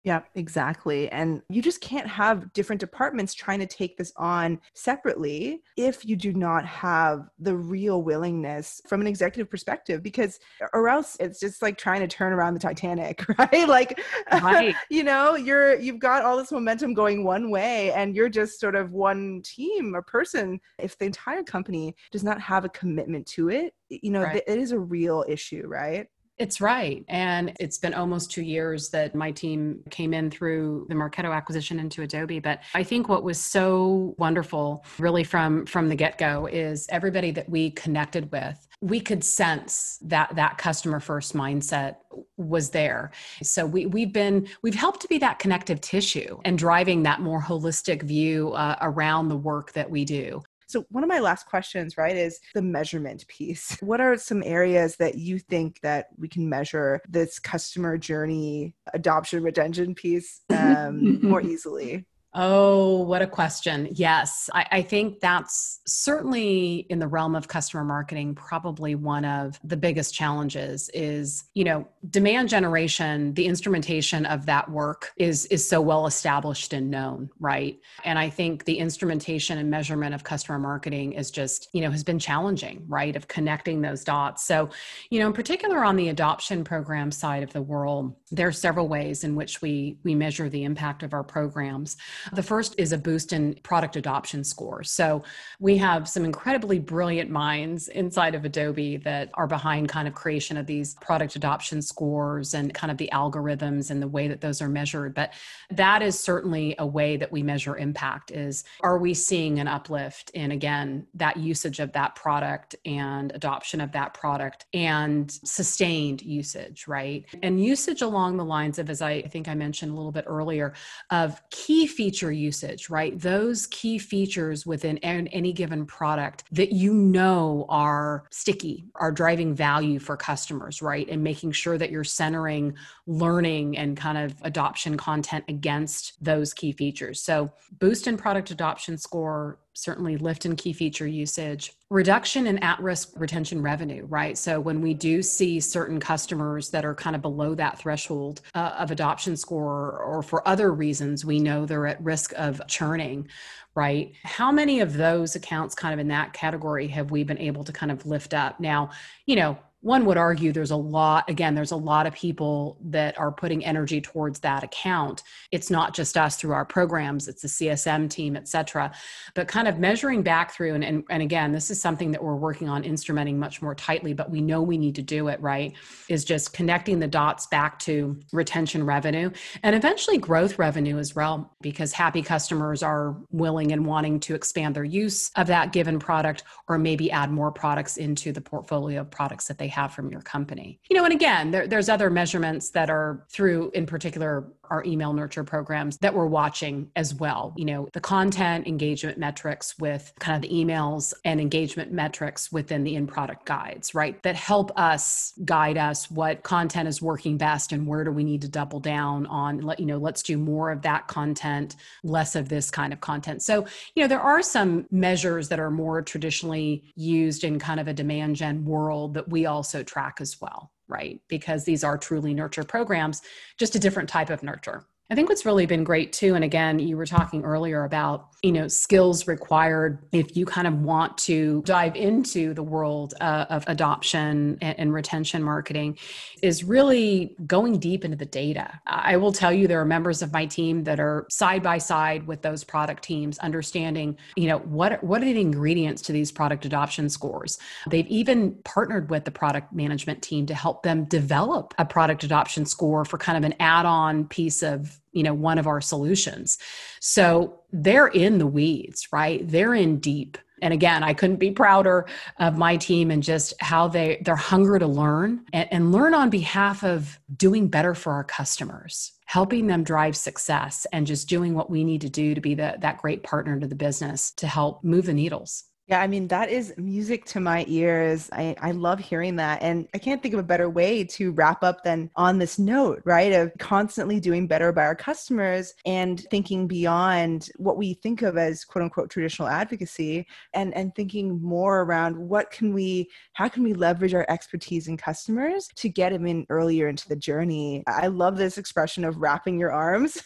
Yeah, 0.03 0.21
exactly. 0.33 1.09
And 1.09 1.43
you 1.47 1.61
just 1.61 1.79
can't 1.79 2.07
have 2.07 2.51
different 2.53 2.79
departments 2.79 3.35
trying 3.35 3.59
to 3.59 3.67
take 3.67 3.97
this 3.97 4.11
on 4.15 4.59
separately 4.73 5.61
if 5.77 6.03
you 6.03 6.15
do 6.15 6.33
not 6.33 6.65
have 6.65 7.29
the 7.37 7.55
real 7.55 8.01
willingness 8.01 8.81
from 8.87 9.01
an 9.01 9.07
executive 9.07 9.49
perspective, 9.49 10.01
because 10.01 10.39
or 10.73 10.89
else 10.89 11.17
it's 11.19 11.39
just 11.39 11.61
like 11.61 11.77
trying 11.77 12.01
to 12.01 12.07
turn 12.07 12.33
around 12.33 12.55
the 12.55 12.59
Titanic, 12.59 13.23
right? 13.37 13.67
Like, 13.67 14.01
right. 14.41 14.73
you 14.89 15.03
know, 15.03 15.35
you're 15.35 15.79
you've 15.79 15.99
got 15.99 16.23
all 16.23 16.35
this 16.35 16.51
momentum 16.51 16.95
going 16.95 17.23
one 17.23 17.51
way, 17.51 17.91
and 17.91 18.15
you're 18.15 18.29
just 18.29 18.59
sort 18.59 18.75
of 18.75 18.93
one 18.93 19.43
team 19.43 19.95
or 19.95 20.01
person. 20.01 20.59
If 20.79 20.97
the 20.97 21.05
entire 21.05 21.43
company 21.43 21.95
does 22.11 22.23
not 22.23 22.41
have 22.41 22.65
a 22.65 22.69
commitment 22.69 23.27
to 23.27 23.49
it, 23.49 23.75
you 23.89 24.09
know, 24.09 24.23
right. 24.23 24.31
th- 24.31 24.43
it 24.47 24.57
is 24.57 24.71
a 24.71 24.79
real 24.79 25.23
issue, 25.27 25.67
right? 25.67 26.07
It's 26.41 26.59
right. 26.59 27.05
And 27.07 27.53
it's 27.59 27.77
been 27.77 27.93
almost 27.93 28.31
two 28.31 28.41
years 28.41 28.89
that 28.89 29.13
my 29.13 29.29
team 29.29 29.83
came 29.91 30.11
in 30.11 30.31
through 30.31 30.87
the 30.89 30.95
Marketo 30.95 31.31
acquisition 31.35 31.79
into 31.79 32.01
Adobe. 32.01 32.39
But 32.39 32.61
I 32.73 32.81
think 32.81 33.07
what 33.07 33.23
was 33.23 33.39
so 33.39 34.15
wonderful 34.17 34.83
really 34.97 35.23
from 35.23 35.67
from 35.67 35.87
the 35.87 35.95
get-go 35.95 36.47
is 36.47 36.87
everybody 36.89 37.29
that 37.29 37.47
we 37.47 37.69
connected 37.69 38.31
with, 38.31 38.57
we 38.81 38.99
could 38.99 39.23
sense 39.23 39.99
that 40.01 40.35
that 40.35 40.57
customer 40.57 40.99
first 40.99 41.35
mindset 41.35 41.97
was 42.37 42.71
there. 42.71 43.11
So 43.43 43.63
we 43.67 43.85
we've 43.85 44.11
been 44.11 44.47
we've 44.63 44.73
helped 44.73 45.01
to 45.01 45.07
be 45.07 45.19
that 45.19 45.37
connective 45.37 45.79
tissue 45.79 46.39
and 46.43 46.57
driving 46.57 47.03
that 47.03 47.21
more 47.21 47.39
holistic 47.39 48.01
view 48.01 48.53
uh, 48.53 48.77
around 48.81 49.29
the 49.29 49.37
work 49.37 49.73
that 49.73 49.91
we 49.91 50.05
do. 50.05 50.41
So, 50.71 50.85
one 50.89 51.03
of 51.03 51.09
my 51.09 51.19
last 51.19 51.47
questions, 51.47 51.97
right, 51.97 52.15
is 52.15 52.39
the 52.53 52.61
measurement 52.61 53.27
piece. 53.27 53.77
What 53.91 53.99
are 53.99 54.15
some 54.15 54.41
areas 54.45 54.95
that 54.97 55.15
you 55.15 55.37
think 55.37 55.81
that 55.81 56.07
we 56.17 56.29
can 56.29 56.47
measure 56.47 57.01
this 57.09 57.39
customer 57.39 57.97
journey 57.97 58.73
adoption 58.93 59.43
retention 59.43 59.95
piece 59.95 60.41
um, 60.49 61.19
more 61.21 61.41
easily? 61.53 62.05
Oh, 62.33 63.01
what 63.01 63.21
a 63.21 63.27
question. 63.27 63.89
Yes, 63.91 64.49
I, 64.53 64.65
I, 64.71 64.81
think 64.83 65.19
that's 65.19 65.81
certainly 65.85 66.85
in 66.89 66.99
the 66.99 67.07
realm 67.07 67.35
of 67.35 67.49
customer 67.49 67.83
marketing, 67.83 68.35
probably 68.35 68.95
one 68.95 69.25
of 69.25 69.59
the 69.65 69.75
biggest 69.75 70.13
challenges 70.13 70.89
is, 70.93 71.43
you 71.55 71.65
know, 71.65 71.85
demand 72.09 72.47
generation, 72.47 73.33
the 73.33 73.45
instrumentation 73.45 74.25
of 74.25 74.45
that 74.45 74.71
work 74.71 75.11
is 75.17 75.45
is 75.47 75.67
so 75.67 75.81
well 75.81 76.07
established 76.07 76.71
and 76.71 76.89
known, 76.89 77.29
right? 77.41 77.77
And 78.05 78.17
I 78.17 78.29
think 78.29 78.63
the 78.63 78.77
instrumentation 78.77 79.57
and 79.57 79.69
measurement 79.69 80.15
of 80.15 80.23
customer 80.23 80.57
marketing 80.57 81.13
is 81.13 81.31
just, 81.31 81.67
you 81.73 81.81
know, 81.81 81.91
has 81.91 82.03
been 82.03 82.19
challenging, 82.19 82.85
right? 82.87 83.13
Of 83.13 83.27
connecting 83.27 83.81
those 83.81 84.05
dots. 84.05 84.45
So, 84.45 84.69
you 85.09 85.19
know, 85.19 85.27
in 85.27 85.33
particular 85.33 85.83
on 85.83 85.97
the 85.97 86.07
adoption 86.07 86.63
program 86.63 87.11
side 87.11 87.43
of 87.43 87.51
the 87.51 87.61
world, 87.61 88.15
there 88.31 88.47
are 88.47 88.53
several 88.53 88.87
ways 88.87 89.25
in 89.25 89.35
which 89.35 89.61
we 89.61 89.97
we 90.05 90.15
measure 90.15 90.47
the 90.47 90.63
impact 90.63 91.03
of 91.03 91.13
our 91.13 91.25
programs. 91.25 91.97
The 92.33 92.43
first 92.43 92.75
is 92.77 92.91
a 92.91 92.97
boost 92.97 93.33
in 93.33 93.55
product 93.63 93.95
adoption 93.95 94.43
score. 94.43 94.83
So 94.83 95.23
we 95.59 95.77
have 95.77 96.07
some 96.07 96.25
incredibly 96.25 96.79
brilliant 96.79 97.29
minds 97.29 97.87
inside 97.87 98.35
of 98.35 98.45
Adobe 98.45 98.97
that 98.97 99.29
are 99.33 99.47
behind 99.47 99.89
kind 99.89 100.07
of 100.07 100.13
creation 100.13 100.57
of 100.57 100.65
these 100.65 100.95
product 100.95 101.35
adoption 101.35 101.81
scores 101.81 102.53
and 102.53 102.73
kind 102.73 102.91
of 102.91 102.97
the 102.97 103.09
algorithms 103.13 103.91
and 103.91 104.01
the 104.01 104.07
way 104.07 104.27
that 104.27 104.41
those 104.41 104.61
are 104.61 104.69
measured. 104.69 105.13
But 105.13 105.33
that 105.69 106.01
is 106.01 106.19
certainly 106.19 106.75
a 106.79 106.85
way 106.85 107.17
that 107.17 107.31
we 107.31 107.43
measure 107.43 107.77
impact 107.77 108.31
is 108.31 108.63
are 108.81 108.97
we 108.97 109.13
seeing 109.13 109.59
an 109.59 109.67
uplift 109.67 110.29
in 110.31 110.51
again 110.51 111.07
that 111.15 111.37
usage 111.37 111.79
of 111.79 111.91
that 111.93 112.15
product 112.15 112.75
and 112.85 113.31
adoption 113.33 113.81
of 113.81 113.91
that 113.93 114.13
product 114.13 114.65
and 114.73 115.31
sustained 115.31 116.21
usage, 116.21 116.87
right? 116.87 117.25
And 117.41 117.63
usage 117.63 118.01
along 118.01 118.37
the 118.37 118.45
lines 118.45 118.79
of 118.79 118.89
as 118.89 119.01
I 119.01 119.21
think 119.23 119.47
I 119.47 119.55
mentioned 119.55 119.91
a 119.91 119.95
little 119.95 120.11
bit 120.11 120.25
earlier 120.27 120.73
of 121.09 121.41
key 121.49 121.87
features 121.87 122.10
feature 122.11 122.31
usage, 122.33 122.89
right? 122.89 123.17
Those 123.17 123.67
key 123.67 123.97
features 123.97 124.65
within 124.65 124.97
any 124.97 125.53
given 125.53 125.85
product 125.85 126.43
that 126.51 126.73
you 126.73 126.93
know 126.93 127.65
are 127.69 128.25
sticky, 128.31 128.83
are 128.95 129.13
driving 129.13 129.53
value 129.53 129.97
for 129.97 130.17
customers, 130.17 130.81
right? 130.81 131.07
And 131.09 131.23
making 131.23 131.53
sure 131.53 131.77
that 131.77 131.89
you're 131.89 132.03
centering 132.03 132.75
learning 133.07 133.77
and 133.77 133.95
kind 133.95 134.17
of 134.17 134.35
adoption 134.41 134.97
content 134.97 135.45
against 135.47 136.21
those 136.21 136.53
key 136.53 136.73
features. 136.73 137.21
So, 137.21 137.49
boost 137.79 138.07
in 138.07 138.17
product 138.17 138.51
adoption 138.51 138.97
score, 138.97 139.57
certainly 139.73 140.17
lift 140.17 140.45
in 140.45 140.55
key 140.55 140.73
feature 140.73 141.07
usage, 141.07 141.73
reduction 141.89 142.47
in 142.47 142.57
at 142.59 142.79
risk 142.81 143.11
retention 143.15 143.61
revenue, 143.61 144.05
right? 144.05 144.37
So 144.37 144.59
when 144.59 144.81
we 144.81 144.93
do 144.93 145.21
see 145.21 145.59
certain 145.59 145.99
customers 145.99 146.69
that 146.69 146.85
are 146.85 146.95
kind 146.95 147.15
of 147.15 147.21
below 147.21 147.55
that 147.55 147.79
threshold 147.79 148.41
uh, 148.53 148.75
of 148.77 148.91
adoption 148.91 149.37
score, 149.37 149.99
or 149.99 150.21
for 150.21 150.47
other 150.47 150.73
reasons, 150.73 151.23
we 151.25 151.39
know 151.39 151.65
they're 151.65 151.87
at 151.87 152.03
risk 152.03 152.33
of 152.37 152.61
churning, 152.67 153.27
right? 153.75 154.13
How 154.23 154.51
many 154.51 154.81
of 154.81 154.93
those 154.93 155.35
accounts 155.35 155.75
kind 155.75 155.93
of 155.93 155.99
in 155.99 156.09
that 156.09 156.33
category 156.33 156.87
have 156.87 157.11
we 157.11 157.23
been 157.23 157.37
able 157.37 157.63
to 157.63 157.71
kind 157.71 157.91
of 157.91 158.05
lift 158.05 158.33
up? 158.33 158.59
Now, 158.59 158.91
you 159.25 159.35
know, 159.35 159.57
one 159.81 160.05
would 160.05 160.17
argue 160.17 160.51
there's 160.51 160.71
a 160.71 160.75
lot 160.75 161.27
again 161.29 161.55
there's 161.55 161.71
a 161.71 161.75
lot 161.75 162.05
of 162.05 162.13
people 162.13 162.77
that 162.85 163.17
are 163.17 163.31
putting 163.31 163.65
energy 163.65 163.99
towards 163.99 164.39
that 164.39 164.63
account. 164.63 165.23
It's 165.51 165.69
not 165.71 165.93
just 165.93 166.17
us 166.17 166.37
through 166.37 166.53
our 166.53 166.65
programs 166.65 167.27
it's 167.27 167.41
the 167.41 167.47
csm 167.47 168.09
team 168.09 168.35
et 168.35 168.47
cetera. 168.47 168.91
But 169.33 169.47
kind 169.47 169.67
of 169.67 169.79
measuring 169.79 170.21
back 170.21 170.53
through 170.53 170.75
and, 170.75 170.83
and, 170.83 171.03
and 171.09 171.23
again 171.23 171.51
this 171.51 171.71
is 171.71 171.81
something 171.81 172.11
that 172.11 172.23
we're 172.23 172.35
working 172.35 172.69
on 172.69 172.83
instrumenting 172.83 173.35
much 173.35 173.61
more 173.61 173.73
tightly 173.73 174.13
but 174.13 174.29
we 174.29 174.39
know 174.41 174.61
we 174.61 174.77
need 174.77 174.95
to 174.95 175.01
do 175.01 175.27
it 175.29 175.41
right 175.41 175.73
is 176.09 176.23
just 176.23 176.53
connecting 176.53 176.99
the 176.99 177.07
dots 177.07 177.47
back 177.47 177.79
to 177.79 178.19
retention 178.31 178.85
revenue 178.85 179.31
and 179.63 179.75
eventually 179.75 180.17
growth 180.17 180.59
revenue 180.59 180.99
as 180.99 181.15
well 181.15 181.55
because 181.61 181.91
happy 181.91 182.21
customers 182.21 182.83
are 182.83 183.15
willing 183.31 183.71
and 183.71 183.83
wanting 183.83 184.19
to 184.19 184.35
expand 184.35 184.75
their 184.75 184.83
use 184.83 185.31
of 185.35 185.47
that 185.47 185.71
given 185.71 185.97
product 185.97 186.43
or 186.67 186.77
maybe 186.77 187.09
add 187.09 187.31
more 187.31 187.51
products 187.51 187.97
into 187.97 188.31
the 188.31 188.41
portfolio 188.41 189.01
of 189.01 189.09
products 189.09 189.47
that 189.47 189.57
they 189.57 189.70
have 189.71 189.93
from 189.93 190.09
your 190.09 190.21
company. 190.21 190.79
You 190.89 190.95
know, 190.95 191.03
and 191.03 191.13
again, 191.13 191.51
there, 191.51 191.67
there's 191.67 191.89
other 191.89 192.09
measurements 192.09 192.69
that 192.71 192.89
are 192.89 193.25
through, 193.31 193.71
in 193.73 193.85
particular, 193.85 194.53
our 194.71 194.83
email 194.85 195.13
nurture 195.13 195.43
programs 195.43 195.97
that 195.97 196.13
we're 196.13 196.25
watching 196.25 196.89
as 196.95 197.13
well. 197.13 197.53
You 197.57 197.65
know, 197.65 197.89
the 197.93 197.99
content 197.99 198.65
engagement 198.67 199.17
metrics 199.17 199.77
with 199.77 200.11
kind 200.19 200.35
of 200.35 200.49
the 200.49 200.55
emails 200.55 201.13
and 201.25 201.39
engagement 201.41 201.91
metrics 201.91 202.51
within 202.51 202.83
the 202.83 202.95
in 202.95 203.05
product 203.05 203.45
guides, 203.45 203.93
right? 203.93 204.21
That 204.23 204.35
help 204.35 204.71
us 204.79 205.33
guide 205.43 205.77
us 205.77 206.09
what 206.09 206.43
content 206.43 206.87
is 206.87 207.01
working 207.01 207.37
best 207.37 207.73
and 207.73 207.85
where 207.85 208.05
do 208.05 208.11
we 208.11 208.23
need 208.23 208.41
to 208.41 208.47
double 208.47 208.79
down 208.79 209.25
on, 209.27 209.59
let 209.59 209.79
you 209.79 209.85
know, 209.85 209.97
let's 209.97 210.23
do 210.23 210.37
more 210.37 210.71
of 210.71 210.81
that 210.83 211.07
content, 211.07 211.75
less 212.03 212.35
of 212.35 212.47
this 212.47 212.71
kind 212.71 212.93
of 212.93 213.01
content. 213.01 213.43
So, 213.43 213.67
you 213.95 214.03
know, 214.03 214.07
there 214.07 214.21
are 214.21 214.41
some 214.41 214.87
measures 214.89 215.49
that 215.49 215.59
are 215.59 215.69
more 215.69 216.01
traditionally 216.01 216.83
used 216.95 217.43
in 217.43 217.59
kind 217.59 217.79
of 217.81 217.89
a 217.89 217.93
demand 217.93 218.37
gen 218.37 218.63
world 218.63 219.15
that 219.15 219.27
we 219.27 219.45
also 219.45 219.83
track 219.83 220.19
as 220.21 220.39
well 220.39 220.71
right? 220.91 221.19
Because 221.27 221.63
these 221.63 221.83
are 221.83 221.97
truly 221.97 222.33
nurture 222.33 222.63
programs, 222.63 223.21
just 223.57 223.75
a 223.75 223.79
different 223.79 224.09
type 224.09 224.29
of 224.29 224.43
nurture. 224.43 224.85
I 225.11 225.13
think 225.13 225.27
what's 225.27 225.45
really 225.45 225.65
been 225.65 225.83
great 225.83 226.13
too, 226.13 226.35
and 226.35 226.43
again, 226.45 226.79
you 226.79 226.95
were 226.95 227.05
talking 227.05 227.43
earlier 227.43 227.83
about, 227.83 228.29
you 228.43 228.53
know, 228.53 228.69
skills 228.69 229.27
required 229.27 229.99
if 230.13 230.37
you 230.37 230.45
kind 230.45 230.65
of 230.65 230.81
want 230.83 231.17
to 231.19 231.61
dive 231.65 231.97
into 231.97 232.53
the 232.53 232.63
world 232.63 233.13
uh, 233.19 233.45
of 233.49 233.65
adoption 233.67 234.57
and, 234.61 234.79
and, 234.79 234.93
retention 234.93 235.43
marketing, 235.43 235.97
is 236.41 236.63
really 236.63 237.35
going 237.45 237.77
deep 237.77 238.05
into 238.05 238.15
the 238.15 238.25
data. 238.25 238.79
I 238.87 239.17
will 239.17 239.33
tell 239.33 239.51
you, 239.51 239.67
there 239.67 239.81
are 239.81 239.85
members 239.85 240.21
of 240.21 240.31
my 240.31 240.45
team 240.45 240.85
that 240.85 240.99
are 241.01 241.27
side 241.29 241.61
by 241.61 241.77
side 241.77 242.25
with 242.25 242.41
those 242.41 242.63
product 242.63 243.03
teams, 243.03 243.37
understanding, 243.39 244.17
you 244.37 244.47
know, 244.47 244.59
what 244.59 245.03
what 245.03 245.21
are 245.21 245.25
the 245.25 245.41
ingredients 245.41 246.01
to 246.03 246.13
these 246.13 246.31
product 246.31 246.63
adoption 246.63 247.09
scores. 247.09 247.59
They've 247.89 248.07
even 248.07 248.55
partnered 248.63 249.09
with 249.09 249.25
the 249.25 249.31
product 249.31 249.73
management 249.73 250.21
team 250.21 250.45
to 250.45 250.55
help 250.55 250.83
them 250.83 251.03
develop 251.03 251.73
a 251.77 251.83
product 251.83 252.23
adoption 252.23 252.65
score 252.65 253.03
for 253.03 253.17
kind 253.17 253.37
of 253.37 253.43
an 253.43 253.55
add-on 253.59 254.25
piece 254.25 254.63
of 254.63 255.00
you 255.11 255.23
know 255.23 255.33
one 255.33 255.57
of 255.57 255.67
our 255.67 255.81
solutions. 255.81 256.57
So 256.99 257.61
they're 257.71 258.07
in 258.07 258.37
the 258.37 258.47
weeds 258.47 259.07
right? 259.11 259.47
They're 259.47 259.75
in 259.75 259.99
deep. 259.99 260.37
And 260.63 260.75
again 260.75 261.03
i 261.03 261.11
couldn't 261.15 261.37
be 261.37 261.49
prouder 261.49 262.05
of 262.39 262.55
my 262.55 262.77
team 262.77 263.09
and 263.09 263.23
just 263.23 263.55
how 263.59 263.87
they 263.87 264.21
their 264.23 264.35
hunger 264.35 264.77
to 264.77 264.85
learn 264.85 265.43
and, 265.53 265.67
and 265.71 265.91
learn 265.91 266.13
on 266.13 266.29
behalf 266.29 266.83
of 266.83 267.19
doing 267.35 267.67
better 267.67 267.95
for 267.95 268.13
our 268.13 268.23
customers 268.23 269.13
helping 269.25 269.65
them 269.65 269.83
drive 269.83 270.15
success 270.15 270.85
and 270.91 271.07
just 271.07 271.29
doing 271.29 271.55
what 271.55 271.69
we 271.69 271.85
need 271.85 272.01
to 272.01 272.09
do 272.09 272.35
to 272.35 272.41
be 272.41 272.53
the, 272.53 272.75
that 272.79 272.97
great 272.97 273.23
partner 273.23 273.59
to 273.59 273.65
the 273.65 273.73
business 273.73 274.31
to 274.33 274.45
help 274.45 274.83
move 274.83 275.05
the 275.05 275.13
needles 275.13 275.63
yeah, 275.91 275.99
I 275.99 276.07
mean, 276.07 276.29
that 276.29 276.49
is 276.49 276.73
music 276.77 277.25
to 277.25 277.41
my 277.41 277.65
ears. 277.67 278.29
I, 278.31 278.55
I 278.61 278.71
love 278.71 278.97
hearing 278.97 279.35
that. 279.35 279.61
And 279.61 279.89
I 279.93 279.97
can't 279.97 280.21
think 280.21 280.33
of 280.33 280.39
a 280.39 280.43
better 280.43 280.69
way 280.69 281.03
to 281.03 281.33
wrap 281.33 281.63
up 281.63 281.83
than 281.83 282.09
on 282.15 282.39
this 282.39 282.57
note, 282.57 283.01
right? 283.03 283.33
Of 283.33 283.51
constantly 283.59 284.21
doing 284.21 284.47
better 284.47 284.71
by 284.71 284.83
our 284.83 284.95
customers 284.95 285.73
and 285.85 286.21
thinking 286.31 286.65
beyond 286.65 287.49
what 287.57 287.75
we 287.75 287.95
think 287.95 288.21
of 288.21 288.37
as 288.37 288.63
quote 288.63 288.83
unquote 288.83 289.09
traditional 289.09 289.49
advocacy 289.49 290.25
and, 290.53 290.73
and 290.75 290.95
thinking 290.95 291.41
more 291.41 291.81
around 291.81 292.17
what 292.17 292.51
can 292.51 292.73
we, 292.73 293.09
how 293.33 293.49
can 293.49 293.61
we 293.61 293.73
leverage 293.73 294.13
our 294.13 294.25
expertise 294.29 294.87
in 294.87 294.95
customers 294.95 295.67
to 295.75 295.89
get 295.89 296.13
them 296.13 296.25
in 296.25 296.45
earlier 296.49 296.87
into 296.87 297.09
the 297.09 297.17
journey? 297.17 297.83
I 297.85 298.07
love 298.07 298.37
this 298.37 298.57
expression 298.57 299.03
of 299.03 299.17
wrapping 299.17 299.59
your 299.59 299.73
arms 299.73 300.23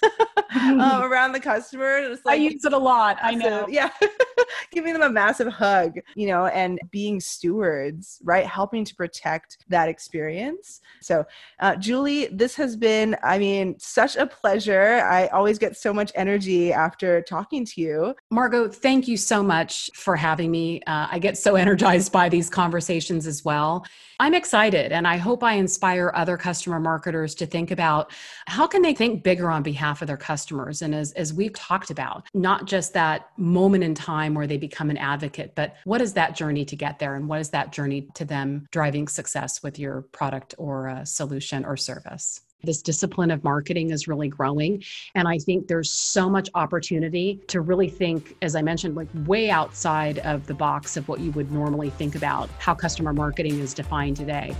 um, 0.56 0.80
around 1.04 1.32
the 1.32 1.40
customer. 1.40 2.10
Like, 2.24 2.34
I 2.34 2.36
use 2.36 2.66
it 2.66 2.74
a 2.74 2.78
lot. 2.78 3.18
I 3.22 3.36
know. 3.36 3.66
Yeah. 3.68 3.90
Giving 4.72 4.94
them 4.94 5.02
a 5.02 5.10
massive 5.10 5.54
hug, 5.56 6.00
you 6.16 6.28
know, 6.28 6.46
and 6.48 6.80
being 6.92 7.20
stewards, 7.20 8.20
right? 8.24 8.46
Helping 8.46 8.86
to 8.86 8.96
protect 8.96 9.58
that 9.70 9.90
experience. 9.90 10.82
So, 11.02 11.26
uh, 11.60 11.76
Julie, 11.76 12.28
this 12.28 12.56
has 12.56 12.76
been, 12.76 13.16
I 13.24 13.38
mean, 13.38 13.76
such 13.80 14.16
a 14.16 14.28
pleasure. 14.28 15.02
I 15.04 15.28
always 15.28 15.58
get 15.58 15.78
so 15.78 15.94
much 15.94 16.12
energy 16.16 16.74
after 16.74 17.22
talking 17.22 17.66
to 17.66 17.82
you. 17.82 18.16
Margot, 18.32 18.68
thank 18.70 19.08
you 19.08 19.18
so 19.18 19.42
much 19.42 19.90
for 19.96 20.16
having 20.16 20.52
me. 20.52 20.82
Uh, 20.88 21.08
I 21.12 21.20
get 21.20 21.38
so 21.38 21.56
energized 21.56 22.12
by 22.12 22.30
these 22.30 22.50
conversations 22.50 23.28
as 23.28 23.44
well. 23.46 23.86
I'm 24.20 24.34
excited 24.34 24.92
and 24.94 25.08
I 25.08 25.18
hope 25.18 25.44
I 25.44 25.54
inspire 25.54 26.12
other 26.16 26.38
customer 26.38 26.80
marketers 26.80 27.36
to 27.36 27.46
think 27.46 27.72
about 27.72 28.12
how 28.48 28.66
can 28.66 28.82
they 28.82 28.94
think 28.94 29.24
bigger 29.24 29.52
on 29.52 29.62
behalf 29.62 30.02
of 30.02 30.08
their 30.08 30.18
customers 30.18 30.82
and 30.82 30.96
as 30.96 31.12
as 31.14 31.34
we've 31.34 31.54
talked 31.54 31.90
about, 31.90 32.28
not 32.34 32.66
just 32.66 32.94
that 32.94 33.30
moment 33.38 33.84
in 33.84 33.94
time 33.94 34.34
where 34.34 34.48
they 34.48 34.58
become 34.58 34.90
an 34.90 34.98
advocate, 34.98 35.45
but 35.54 35.76
what 35.84 36.02
is 36.02 36.14
that 36.14 36.36
journey 36.36 36.66
to 36.66 36.76
get 36.76 37.00
there 37.00 37.16
and 37.16 37.28
what 37.28 37.40
is 37.40 37.50
that 37.50 37.72
journey 37.72 38.08
to 38.16 38.26
them 38.26 38.68
driving 38.72 39.08
success 39.08 39.62
with 39.62 39.78
your 39.78 40.02
product 40.12 40.56
or 40.58 40.88
a 40.88 41.06
solution 41.06 41.66
or 41.66 41.78
service? 41.78 42.42
this 42.66 42.82
discipline 42.82 43.32
of 43.32 43.44
marketing 43.44 43.92
is 43.92 44.08
really 44.08 44.28
growing 44.28 44.84
and 45.14 45.28
i 45.28 45.38
think 45.38 45.68
there's 45.68 45.92
so 45.92 46.30
much 46.30 46.50
opportunity 46.56 47.40
to 47.48 47.62
really 47.62 47.90
think 47.90 48.36
as 48.42 48.56
i 48.56 48.62
mentioned 48.62 48.96
like 48.96 49.08
way 49.26 49.50
outside 49.50 50.20
of 50.20 50.46
the 50.48 50.54
box 50.54 50.98
of 50.98 51.08
what 51.08 51.20
you 51.20 51.32
would 51.32 51.52
normally 51.52 51.90
think 51.92 52.16
about 52.16 52.50
how 52.60 52.74
customer 52.74 53.14
marketing 53.14 53.60
is 53.60 53.74
defined 53.74 54.18
today 54.18 54.56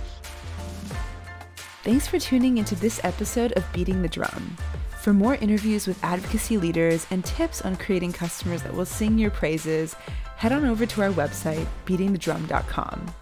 thanks 1.82 2.06
for 2.06 2.18
tuning 2.18 2.58
into 2.58 2.74
this 2.76 3.00
episode 3.04 3.52
of 3.52 3.64
beating 3.72 4.02
the 4.02 4.08
drum 4.08 4.56
for 5.00 5.12
more 5.12 5.36
interviews 5.36 5.86
with 5.86 6.02
advocacy 6.02 6.56
leaders 6.58 7.06
and 7.10 7.24
tips 7.24 7.62
on 7.62 7.76
creating 7.76 8.12
customers 8.12 8.62
that 8.62 8.74
will 8.74 8.84
sing 8.84 9.18
your 9.18 9.30
praises 9.30 9.94
head 10.36 10.52
on 10.52 10.64
over 10.64 10.86
to 10.86 11.02
our 11.02 11.10
website 11.10 11.66
beatingthedrum.com 11.86 13.14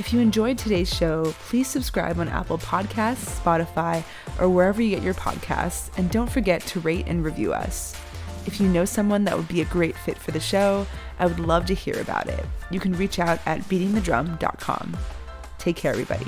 if 0.00 0.14
you 0.14 0.20
enjoyed 0.20 0.56
today's 0.56 0.92
show, 0.92 1.34
please 1.40 1.68
subscribe 1.68 2.20
on 2.20 2.28
Apple 2.28 2.56
Podcasts, 2.56 3.38
Spotify, 3.38 4.02
or 4.40 4.48
wherever 4.48 4.80
you 4.80 4.88
get 4.88 5.02
your 5.02 5.12
podcasts, 5.12 5.90
and 5.98 6.10
don't 6.10 6.30
forget 6.30 6.62
to 6.62 6.80
rate 6.80 7.04
and 7.06 7.22
review 7.22 7.52
us. 7.52 7.94
If 8.46 8.60
you 8.60 8.68
know 8.68 8.86
someone 8.86 9.24
that 9.24 9.36
would 9.36 9.46
be 9.46 9.60
a 9.60 9.66
great 9.66 9.94
fit 9.94 10.16
for 10.16 10.30
the 10.30 10.40
show, 10.40 10.86
I 11.18 11.26
would 11.26 11.38
love 11.38 11.66
to 11.66 11.74
hear 11.74 12.00
about 12.00 12.28
it. 12.28 12.42
You 12.70 12.80
can 12.80 12.94
reach 12.94 13.18
out 13.18 13.40
at 13.44 13.60
beatingthedrum.com. 13.62 14.96
Take 15.58 15.76
care, 15.76 15.92
everybody. 15.92 16.26